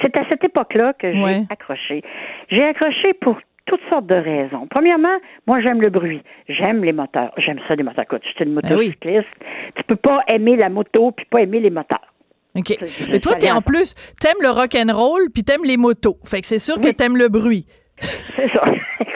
c'est 0.00 0.16
à 0.16 0.26
cette 0.28 0.44
époque-là 0.44 0.94
que 0.94 1.12
j'ai 1.12 1.46
accroché. 1.50 2.02
J'ai 2.48 2.64
accroché 2.64 3.12
pour 3.20 3.38
toutes 3.66 3.82
sortes 3.90 4.06
de 4.06 4.14
raisons. 4.14 4.66
Premièrement, 4.70 5.18
moi, 5.46 5.60
j'aime 5.60 5.82
le 5.82 5.90
bruit. 5.90 6.22
J'aime 6.48 6.84
les 6.84 6.92
moteurs. 6.92 7.32
J'aime 7.36 7.58
ça, 7.68 7.74
les 7.74 7.82
moteurs. 7.82 8.04
Écoute, 8.04 8.22
je 8.24 8.30
suis 8.30 8.44
une 8.44 8.54
ben 8.54 8.70
motocycliste. 8.70 9.28
Tu 9.76 9.82
peux 9.84 9.96
pas 9.96 10.20
aimer 10.28 10.56
la 10.56 10.68
moto 10.68 11.10
puis 11.10 11.26
pas 11.26 11.42
aimer 11.42 11.60
les 11.60 11.70
moteurs. 11.70 12.14
OK. 12.56 12.74
Mais 13.10 13.20
toi, 13.20 13.34
t'es 13.34 13.50
en 13.50 13.60
plus, 13.60 13.94
t'aimes 14.18 14.40
le 14.40 14.48
rock 14.48 14.74
and 14.74 14.92
roll 14.94 15.30
puis 15.32 15.44
t'aimes 15.44 15.64
les 15.64 15.76
motos. 15.76 16.16
Fait 16.24 16.40
que 16.40 16.46
c'est 16.46 16.58
sûr 16.58 16.80
que 16.80 16.88
t'aimes 16.88 17.16
le 17.16 17.28
bruit. 17.28 17.66
C'est 18.00 18.48
ça. 18.48 18.62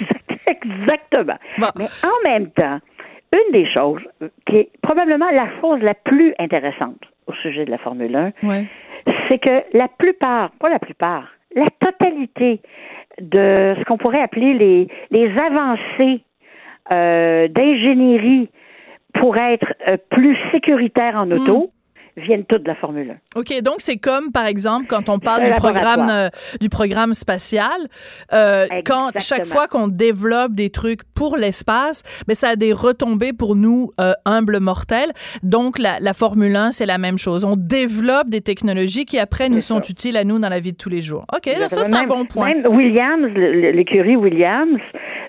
Exactement. 0.47 1.37
Mais 1.59 1.87
en 2.03 2.29
même 2.29 2.51
temps, 2.51 2.79
une 3.33 3.53
des 3.53 3.71
choses 3.71 4.03
qui 4.47 4.57
est 4.57 4.71
probablement 4.83 5.31
la 5.31 5.49
chose 5.61 5.81
la 5.83 5.95
plus 5.95 6.35
intéressante 6.39 7.01
au 7.27 7.33
sujet 7.35 7.65
de 7.65 7.71
la 7.71 7.79
Formule 7.79 8.15
1, 8.17 8.33
c'est 9.29 9.39
que 9.39 9.63
la 9.73 9.89
plupart, 9.89 10.51
pas 10.59 10.69
la 10.69 10.79
plupart, 10.79 11.29
la 11.55 11.69
totalité 11.81 12.61
de 13.21 13.77
ce 13.79 13.85
qu'on 13.85 13.99
pourrait 13.99 14.23
appeler 14.23 14.55
les, 14.55 14.89
les 15.11 15.31
avancées 15.39 16.23
euh, 16.91 17.49
d'ingénierie 17.49 18.49
pour 19.15 19.37
être 19.37 19.73
euh, 19.87 19.97
plus 20.11 20.37
sécuritaire 20.53 21.17
en 21.17 21.31
auto, 21.31 21.71
viennent 22.21 22.45
toutes 22.45 22.63
de 22.63 22.69
la 22.69 22.75
Formule 22.75 23.17
1. 23.35 23.41
OK, 23.41 23.63
donc 23.63 23.77
c'est 23.79 23.97
comme, 23.97 24.33
par 24.33 24.47
exemple, 24.47 24.87
quand 24.89 25.09
on 25.09 25.19
parle 25.19 25.45
du 25.45 25.53
programme, 25.53 26.09
euh, 26.11 26.29
du 26.61 26.69
programme 26.69 27.15
spatial, 27.15 27.81
euh, 28.33 28.67
quand 28.85 29.11
chaque 29.19 29.47
fois 29.47 29.67
qu'on 29.69 29.89
développe 29.89 30.53
des 30.53 30.71
trucs 30.71 31.01
pour 31.15 31.37
l'espace, 31.37 32.03
mais 32.27 32.33
ben, 32.33 32.35
ça 32.35 32.49
a 32.49 32.57
des 32.57 32.73
retombées 32.73 33.33
pour 33.33 33.57
nous 33.57 33.91
euh, 34.01 34.13
humbles 34.25 34.61
mortels. 34.61 35.11
Donc, 35.43 35.79
la, 35.79 35.99
la 36.01 36.15
Formule 36.15 36.55
1, 36.55 36.71
c'est 36.73 36.87
la 36.87 36.99
même 36.99 37.19
chose. 37.19 37.45
On 37.45 37.57
développe 37.57 38.29
des 38.29 38.41
technologies 38.41 39.05
qui, 39.05 39.19
après, 39.19 39.49
nous 39.49 39.61
sont 39.61 39.81
utiles 39.81 40.17
à 40.17 40.25
nous 40.25 40.39
dans 40.39 40.49
la 40.49 40.61
vie 40.61 40.73
de 40.73 40.77
tous 40.77 40.91
les 40.91 41.01
jours. 41.01 41.25
OK, 41.35 41.49
ça, 41.49 41.69
c'est 41.69 41.95
un 41.95 42.07
bon 42.07 42.25
point. 42.25 42.55
Même 42.55 42.67
Williams, 42.67 43.29
l'écurie 43.35 44.17
Williams, 44.17 44.81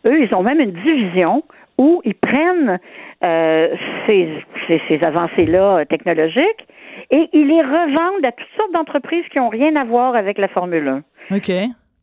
eux, 0.06 0.24
ils 0.24 0.34
ont 0.34 0.44
même 0.44 0.60
une 0.60 0.74
division 0.74 1.44
où 1.78 2.02
ils 2.06 2.16
prennent 2.16 2.80
euh, 3.24 3.68
ces, 4.06 4.30
ces, 4.68 4.82
ces 4.88 5.04
avancées-là 5.04 5.86
technologiques 5.86 6.68
et 7.12 7.30
ils 7.34 7.48
les 7.48 7.62
revendent 7.62 8.26
à 8.26 8.32
toutes 8.32 8.50
sortes 8.58 8.72
d'entreprises 8.74 9.26
qui 9.32 9.38
n'ont 9.38 9.50
rien 9.50 9.76
à 9.76 9.84
voir 9.84 10.16
avec 10.16 10.38
la 10.38 10.48
Formule 10.48 10.88
1. 11.30 11.36
OK. 11.36 11.52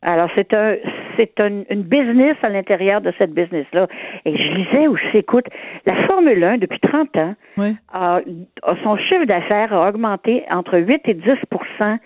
Alors, 0.01 0.29
c'est 0.35 0.53
un, 0.53 0.75
c'est 1.17 1.39
un, 1.41 1.63
une 1.69 1.83
business 1.83 2.37
à 2.41 2.49
l'intérieur 2.49 3.01
de 3.01 3.11
cette 3.17 3.33
business-là. 3.33 3.87
Et 4.23 4.37
je 4.37 4.53
disais 4.55 4.87
aussi, 4.87 5.17
écoute, 5.17 5.45
la 5.85 6.07
Formule 6.07 6.41
1, 6.41 6.57
depuis 6.59 6.79
30 6.79 7.17
ans, 7.17 7.35
a, 7.91 8.21
son 8.83 8.97
chiffre 8.97 9.25
d'affaires 9.25 9.73
a 9.73 9.89
augmenté 9.89 10.45
entre 10.49 10.77
8 10.77 11.01
et 11.05 11.15
10% 11.15 11.97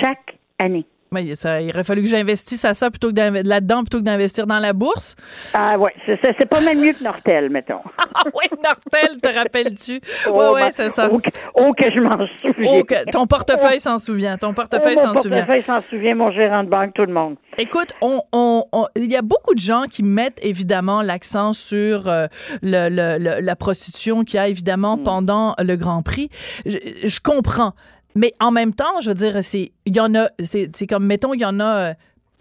chaque 0.00 0.38
année 0.58 0.86
il 1.20 1.70
aurait 1.70 1.84
fallu 1.84 2.02
que 2.02 2.08
j'investisse 2.08 2.64
à 2.64 2.74
ça 2.74 2.90
plutôt 2.90 3.10
que 3.12 3.46
là-dedans 3.46 3.82
plutôt 3.82 3.98
que 3.98 4.04
d'investir 4.04 4.46
dans 4.46 4.58
la 4.58 4.72
bourse. 4.72 5.16
Ah 5.52 5.78
ouais, 5.78 5.92
c'est 6.06 6.48
pas 6.48 6.60
même 6.60 6.80
mieux 6.80 6.92
que 6.92 7.02
Nortel, 7.02 7.50
mettons. 7.50 7.80
ah 7.98 8.22
oui, 8.26 8.46
Nortel, 8.62 9.20
te 9.20 9.28
rappelles-tu? 9.28 10.00
Oui, 10.26 10.44
oui, 10.54 10.62
c'est 10.72 10.88
ça. 10.88 11.08
Oh, 11.54 11.72
que 11.72 11.84
je 11.90 12.00
m'en 12.00 12.18
souviens. 12.40 12.82
Oh, 12.82 13.10
ton 13.12 13.26
portefeuille 13.26 13.80
s'en 13.80 13.98
souvient. 13.98 14.36
Ton 14.36 14.54
portefeuille 14.54 14.96
s'en 14.96 15.14
souvient. 15.14 15.40
Mon 15.40 15.46
portefeuille 15.46 15.62
s'en 15.62 15.80
souvient, 15.82 16.14
mon 16.14 16.30
gérant 16.32 16.64
de 16.64 16.68
banque, 16.68 16.94
tout 16.94 17.04
le 17.04 17.12
monde. 17.12 17.36
Écoute, 17.58 17.92
on, 18.00 18.22
on, 18.32 18.64
il 18.96 19.10
y 19.10 19.16
a 19.16 19.22
beaucoup 19.22 19.54
de 19.54 19.60
gens 19.60 19.84
qui 19.90 20.02
mettent 20.02 20.40
évidemment 20.42 21.02
l'accent 21.02 21.52
sur 21.52 22.08
euh, 22.08 22.26
le, 22.62 22.88
le, 22.88 23.40
la 23.40 23.56
prostitution 23.56 24.24
qu'il 24.24 24.36
y 24.36 24.38
a 24.40 24.48
évidemment 24.48 24.96
hmm. 24.96 25.02
pendant 25.02 25.54
le 25.58 25.76
Grand 25.76 26.02
Prix. 26.02 26.28
je 26.64 27.20
comprends. 27.20 27.74
Mais 28.14 28.32
en 28.40 28.50
même 28.50 28.74
temps, 28.74 29.00
je 29.00 29.08
veux 29.08 29.14
dire, 29.14 29.38
c'est 29.42 29.72
il 29.86 29.96
y 29.96 30.00
en 30.00 30.14
a, 30.14 30.28
c'est 30.42 30.86
comme 30.86 31.04
mettons, 31.06 31.34
il 31.34 31.40
y 31.40 31.44
en 31.44 31.60
a 31.60 31.64
euh, 31.64 31.94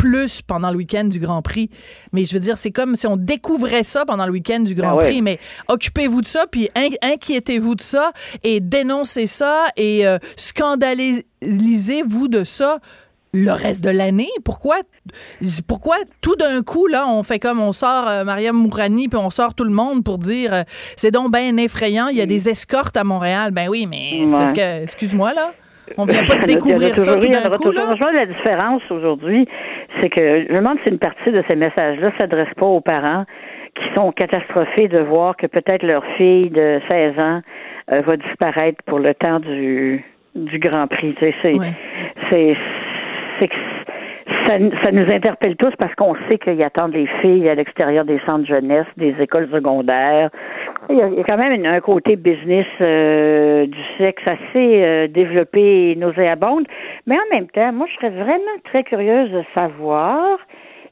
plus 0.03 0.41
pendant 0.41 0.69
le 0.69 0.75
week-end 0.75 1.05
du 1.05 1.19
Grand 1.19 1.41
Prix. 1.41 1.69
Mais 2.11 2.25
je 2.25 2.33
veux 2.33 2.39
dire, 2.39 2.57
c'est 2.57 2.71
comme 2.71 2.97
si 2.97 3.07
on 3.07 3.15
découvrait 3.15 3.85
ça 3.85 4.03
pendant 4.05 4.25
le 4.25 4.33
week-end 4.33 4.59
du 4.59 4.75
Grand 4.75 4.97
ah 4.99 5.03
Prix. 5.03 5.21
Mais 5.21 5.39
occupez-vous 5.69 6.21
de 6.21 6.27
ça, 6.27 6.45
puis 6.49 6.69
inquiétez-vous 7.01 7.75
de 7.75 7.81
ça, 7.81 8.11
et 8.43 8.59
dénoncez 8.59 9.27
ça, 9.27 9.67
et 9.77 10.05
euh, 10.05 10.17
scandalisez-vous 10.35 12.27
de 12.27 12.43
ça 12.43 12.79
le 13.35 13.51
reste 13.51 13.81
de 13.83 13.89
l'année? 13.89 14.29
Pourquoi, 14.43 14.75
pourquoi 15.67 15.95
tout 16.19 16.35
d'un 16.35 16.61
coup, 16.61 16.85
là, 16.87 17.07
on 17.07 17.23
fait 17.23 17.39
comme 17.39 17.61
on 17.61 17.71
sort 17.71 18.07
euh, 18.07 18.23
Mariam 18.25 18.55
Mourani 18.55 19.07
puis 19.07 19.17
on 19.17 19.29
sort 19.29 19.55
tout 19.55 19.63
le 19.63 19.71
monde 19.71 20.03
pour 20.03 20.17
dire 20.19 20.65
c'est 20.97 21.11
donc 21.11 21.31
bien 21.31 21.55
effrayant, 21.57 22.09
il 22.09 22.17
y 22.17 22.21
a 22.21 22.25
des 22.25 22.49
escortes 22.49 22.97
à 22.97 23.05
Montréal. 23.05 23.51
Ben 23.51 23.69
oui, 23.69 23.87
mais 23.87 24.25
c'est 24.27 24.35
parce 24.35 24.53
que, 24.53 24.83
excuse-moi, 24.83 25.33
là. 25.33 25.53
On 25.97 26.05
vient 26.05 26.23
pas 26.23 26.35
de 26.35 26.45
découvrir 26.47 26.97
ça 26.97 27.15
tout 27.15 27.27
d'un 27.27 27.49
coup, 27.57 27.71
là. 27.71 28.11
La 28.13 28.25
différence 28.25 28.81
aujourd'hui, 28.89 29.47
c'est 29.99 30.09
que 30.09 30.45
je 30.47 30.51
me 30.51 30.59
demande 30.59 30.77
si 30.83 30.89
une 30.89 30.99
partie 30.99 31.31
de 31.31 31.43
ces 31.47 31.55
messages-là 31.55 32.11
s'adresse 32.17 32.53
pas 32.55 32.65
aux 32.65 32.81
parents 32.81 33.25
qui 33.75 33.83
sont 33.95 34.11
catastrophés 34.11 34.87
de 34.87 34.99
voir 34.99 35.35
que 35.35 35.47
peut-être 35.47 35.83
leur 35.83 36.05
fille 36.17 36.49
de 36.49 36.79
16 36.87 37.19
ans 37.19 37.41
euh, 37.91 38.01
va 38.01 38.15
disparaître 38.15 38.81
pour 38.85 38.99
le 38.99 39.13
temps 39.13 39.39
du, 39.39 40.03
du 40.35 40.59
Grand 40.59 40.87
Prix. 40.87 41.15
c'est, 41.19 41.33
c'est, 41.41 42.57
c'est 43.39 43.49
ça, 44.25 44.57
ça, 44.83 44.91
nous 44.91 45.11
interpelle 45.11 45.55
tous 45.57 45.73
parce 45.77 45.93
qu'on 45.95 46.15
sait 46.27 46.37
qu'il 46.37 46.55
y 46.55 46.63
a 46.63 46.69
tant 46.69 46.87
des 46.87 47.07
filles 47.21 47.47
à 47.49 47.55
l'extérieur 47.55 48.05
des 48.05 48.19
centres 48.25 48.45
jeunesse, 48.45 48.85
des 48.97 49.15
écoles 49.19 49.49
secondaires. 49.51 50.29
Il 50.89 50.97
y 50.97 51.01
a, 51.01 51.23
quand 51.23 51.37
même 51.37 51.65
un 51.65 51.81
côté 51.81 52.15
business 52.15 52.65
euh, 52.81 53.65
du 53.65 53.79
sexe 53.97 54.23
assez 54.25 54.83
euh, 54.83 55.07
développé 55.07 55.91
et 55.91 55.95
nauséabonde. 55.95 56.65
Mais 57.05 57.15
en 57.15 57.35
même 57.35 57.47
temps, 57.47 57.73
moi, 57.73 57.87
je 57.89 57.95
serais 57.95 58.11
vraiment 58.11 58.57
très 58.65 58.83
curieuse 58.83 59.31
de 59.31 59.43
savoir 59.53 60.37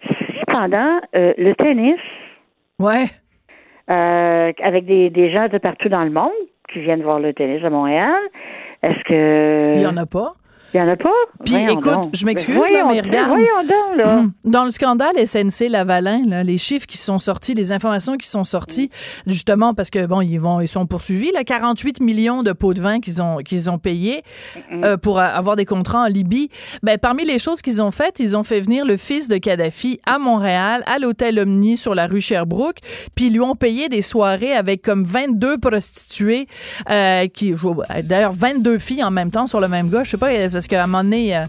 si 0.07 0.45
pendant 0.47 0.99
euh, 1.15 1.33
le 1.37 1.53
tennis, 1.55 1.99
ouais. 2.79 3.05
avec 3.87 4.85
des, 4.85 5.09
des 5.09 5.31
gens 5.31 5.47
de 5.47 5.57
partout 5.57 5.89
dans 5.89 6.03
le 6.03 6.11
monde 6.11 6.31
qui 6.73 6.79
viennent 6.79 7.03
voir 7.03 7.19
le 7.19 7.33
tennis 7.33 7.63
à 7.63 7.69
Montréal, 7.69 8.21
est-ce 8.83 9.03
que... 9.03 9.73
Il 9.75 9.81
y 9.81 9.87
en 9.87 9.97
a 9.97 10.05
pas? 10.05 10.33
Il 10.73 10.81
n'y 10.81 10.87
en 10.87 10.93
a 10.93 10.95
pas? 10.95 11.09
Puis 11.45 11.55
écoute, 11.69 12.09
je 12.13 12.25
m'excuse, 12.25 12.57
mais 12.89 13.01
regarde. 13.01 13.33
Dans 14.45 14.63
le 14.63 14.71
scandale 14.71 15.15
SNC 15.25 15.69
Lavalin, 15.69 16.23
là, 16.27 16.43
les 16.43 16.57
chiffres 16.57 16.87
qui 16.87 16.97
sont 16.97 17.19
sortis, 17.19 17.53
les 17.53 17.71
informations 17.71 18.15
qui 18.17 18.27
sont 18.27 18.43
sorties, 18.43 18.89
justement 19.27 19.73
parce 19.73 19.89
que 19.89 20.05
bon, 20.05 20.21
ils 20.21 20.37
vont, 20.37 20.61
ils 20.61 20.67
sont 20.67 20.85
poursuivis, 20.85 21.31
là, 21.33 21.43
48 21.43 21.99
millions 22.01 22.43
de 22.43 22.51
pots 22.51 22.73
de 22.73 22.81
vin 22.81 22.99
qu'ils 22.99 23.21
ont, 23.21 23.37
qu'ils 23.37 23.69
ont 23.69 23.77
payés 23.77 24.23
euh, 24.71 24.97
pour 24.97 25.19
avoir 25.19 25.55
des 25.55 25.65
contrats 25.65 26.03
en 26.03 26.07
Libye. 26.07 26.49
Ben, 26.83 26.97
parmi 26.97 27.25
les 27.25 27.39
choses 27.39 27.61
qu'ils 27.61 27.81
ont 27.81 27.91
faites, 27.91 28.19
ils 28.19 28.37
ont 28.37 28.43
fait 28.43 28.61
venir 28.61 28.85
le 28.85 28.97
fils 28.97 29.27
de 29.27 29.37
Kadhafi 29.37 29.99
à 30.05 30.19
Montréal, 30.19 30.83
à 30.85 30.99
l'hôtel 30.99 31.39
Omni 31.39 31.77
sur 31.77 31.95
la 31.95 32.07
rue 32.07 32.21
Sherbrooke, 32.21 32.77
puis 33.15 33.27
ils 33.27 33.33
lui 33.33 33.41
ont 33.41 33.55
payé 33.55 33.89
des 33.89 34.01
soirées 34.01 34.53
avec 34.53 34.81
comme 34.81 35.03
22 35.03 35.57
prostituées, 35.57 36.47
euh, 36.89 37.27
qui, 37.27 37.53
d'ailleurs, 38.03 38.33
22 38.33 38.77
filles 38.77 39.03
en 39.03 39.11
même 39.11 39.31
temps 39.31 39.47
sur 39.47 39.59
le 39.59 39.67
même 39.67 39.89
gars. 39.89 40.03
Je 40.03 40.11
sais 40.11 40.17
pas, 40.17 40.31
parce 40.61 40.67
qu'à 40.67 40.83
un 40.83 40.85
moment 40.85 41.03
donné, 41.03 41.35
euh, 41.35 41.41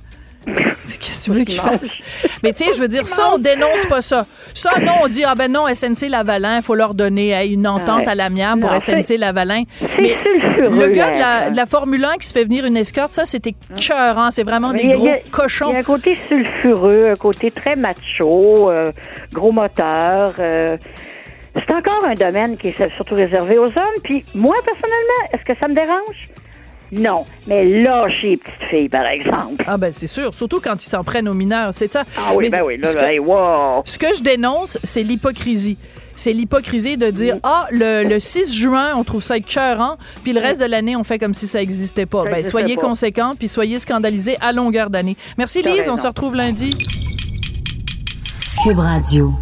Qu'est-ce 0.46 1.28
que 1.28 1.32
tu 1.32 1.38
veux 1.38 1.44
qu'il 1.44 1.60
fasse? 1.60 1.96
Mais 2.42 2.52
tu 2.52 2.64
sais, 2.64 2.72
je 2.74 2.80
veux 2.80 2.88
dire, 2.88 3.06
ça, 3.06 3.30
on 3.34 3.38
dénonce 3.38 3.86
pas 3.88 4.02
ça. 4.02 4.26
Ça, 4.54 4.70
non, 4.80 4.94
on 5.02 5.08
dit, 5.08 5.22
ah 5.24 5.34
ben 5.36 5.52
non, 5.52 5.66
SNC 5.72 6.08
Lavalin, 6.08 6.56
il 6.56 6.62
faut 6.62 6.74
leur 6.74 6.94
donner 6.94 7.46
une 7.46 7.68
entente 7.68 8.08
à 8.08 8.14
l'amiable 8.14 8.62
pour 8.62 8.72
SNC 8.72 9.18
Lavalin. 9.18 9.62
Mais 10.00 10.16
le 10.58 10.88
gars 10.88 11.50
de 11.50 11.56
la, 11.56 11.66
Formule 11.66 12.04
1 12.04 12.16
qui 12.16 12.26
se 12.26 12.32
fait 12.32 12.44
venir 12.44 12.64
une 12.64 12.76
escorte, 12.76 13.12
ça, 13.12 13.24
c'était 13.26 13.54
cœurant. 13.76 14.30
C'est 14.30 14.42
vraiment 14.42 14.72
des 14.72 14.88
gros 14.88 15.08
cochons. 15.30 15.68
Il 15.68 15.74
y 15.74 15.76
a 15.76 15.80
un 15.80 15.84
côté 15.84 16.18
sulfureux, 16.28 17.10
un 17.12 17.16
côté 17.16 17.50
très 17.50 17.76
macho, 17.76 18.70
euh, 18.70 18.90
gros 19.32 19.52
moteur. 19.52 20.34
Euh, 20.38 20.76
c'est 21.54 21.70
encore 21.72 22.04
un 22.04 22.14
domaine 22.14 22.56
qui 22.56 22.68
est 22.68 22.94
surtout 22.96 23.14
réservé 23.14 23.58
aux 23.58 23.66
hommes. 23.66 24.00
Puis 24.02 24.24
moi, 24.34 24.56
personnellement, 24.64 25.30
est-ce 25.32 25.44
que 25.44 25.58
ça 25.60 25.68
me 25.68 25.74
dérange? 25.74 26.31
Non. 26.92 27.24
Mais 27.46 27.64
lâcher 27.64 28.30
les 28.30 28.36
petites 28.36 28.70
filles, 28.70 28.88
par 28.88 29.06
exemple. 29.06 29.64
Ah, 29.66 29.78
ben, 29.78 29.92
c'est 29.92 30.06
sûr. 30.06 30.34
Surtout 30.34 30.60
quand 30.60 30.84
ils 30.84 30.88
s'en 30.88 31.02
prennent 31.02 31.28
aux 31.28 31.34
mineurs. 31.34 31.72
C'est 31.72 31.90
ça. 31.90 32.04
Ah 32.18 32.32
oui, 32.34 32.50
ben 32.50 32.62
oui. 32.62 32.76
Là, 32.76 32.92
là, 32.92 33.20
wow. 33.20 33.82
Ce 33.86 33.98
que 33.98 34.14
je 34.14 34.22
dénonce, 34.22 34.78
c'est 34.82 35.02
l'hypocrisie 35.02 35.78
c'est 36.14 36.34
l'hypocrisie 36.34 36.98
de 36.98 37.10
dire 37.10 37.38
ah 37.42 37.66
le, 37.70 38.18
6 38.18 38.54
juin 38.54 38.92
on 38.96 39.02
trouve 39.02 39.22
ça 39.22 39.38
écœurant 39.38 39.96
puis 40.22 40.34
le 40.34 40.40
reste 40.40 40.60
de 40.60 40.66
l'année 40.66 40.94
on 40.94 41.04
fait 41.04 41.18
comme 41.18 41.32
si 41.32 41.46
ça 41.46 41.58
n'existait 41.58 42.04
pas. 42.04 42.24
ben 42.24 42.44
soyez 42.44 42.76
conséquents 42.76 43.32
puis 43.36 43.48
soyez 43.48 43.78
scandalisés 43.78 44.36
à 44.40 44.52
longueur 44.52 44.90
d'année. 44.90 45.16
Merci 45.38 45.62
Lise, 45.62 45.88
on 45.88 45.96
se 45.96 46.06
retrouve 46.06 46.36
lundi. 46.36 46.76
Cube 48.62 48.78
Radio. 48.78 49.32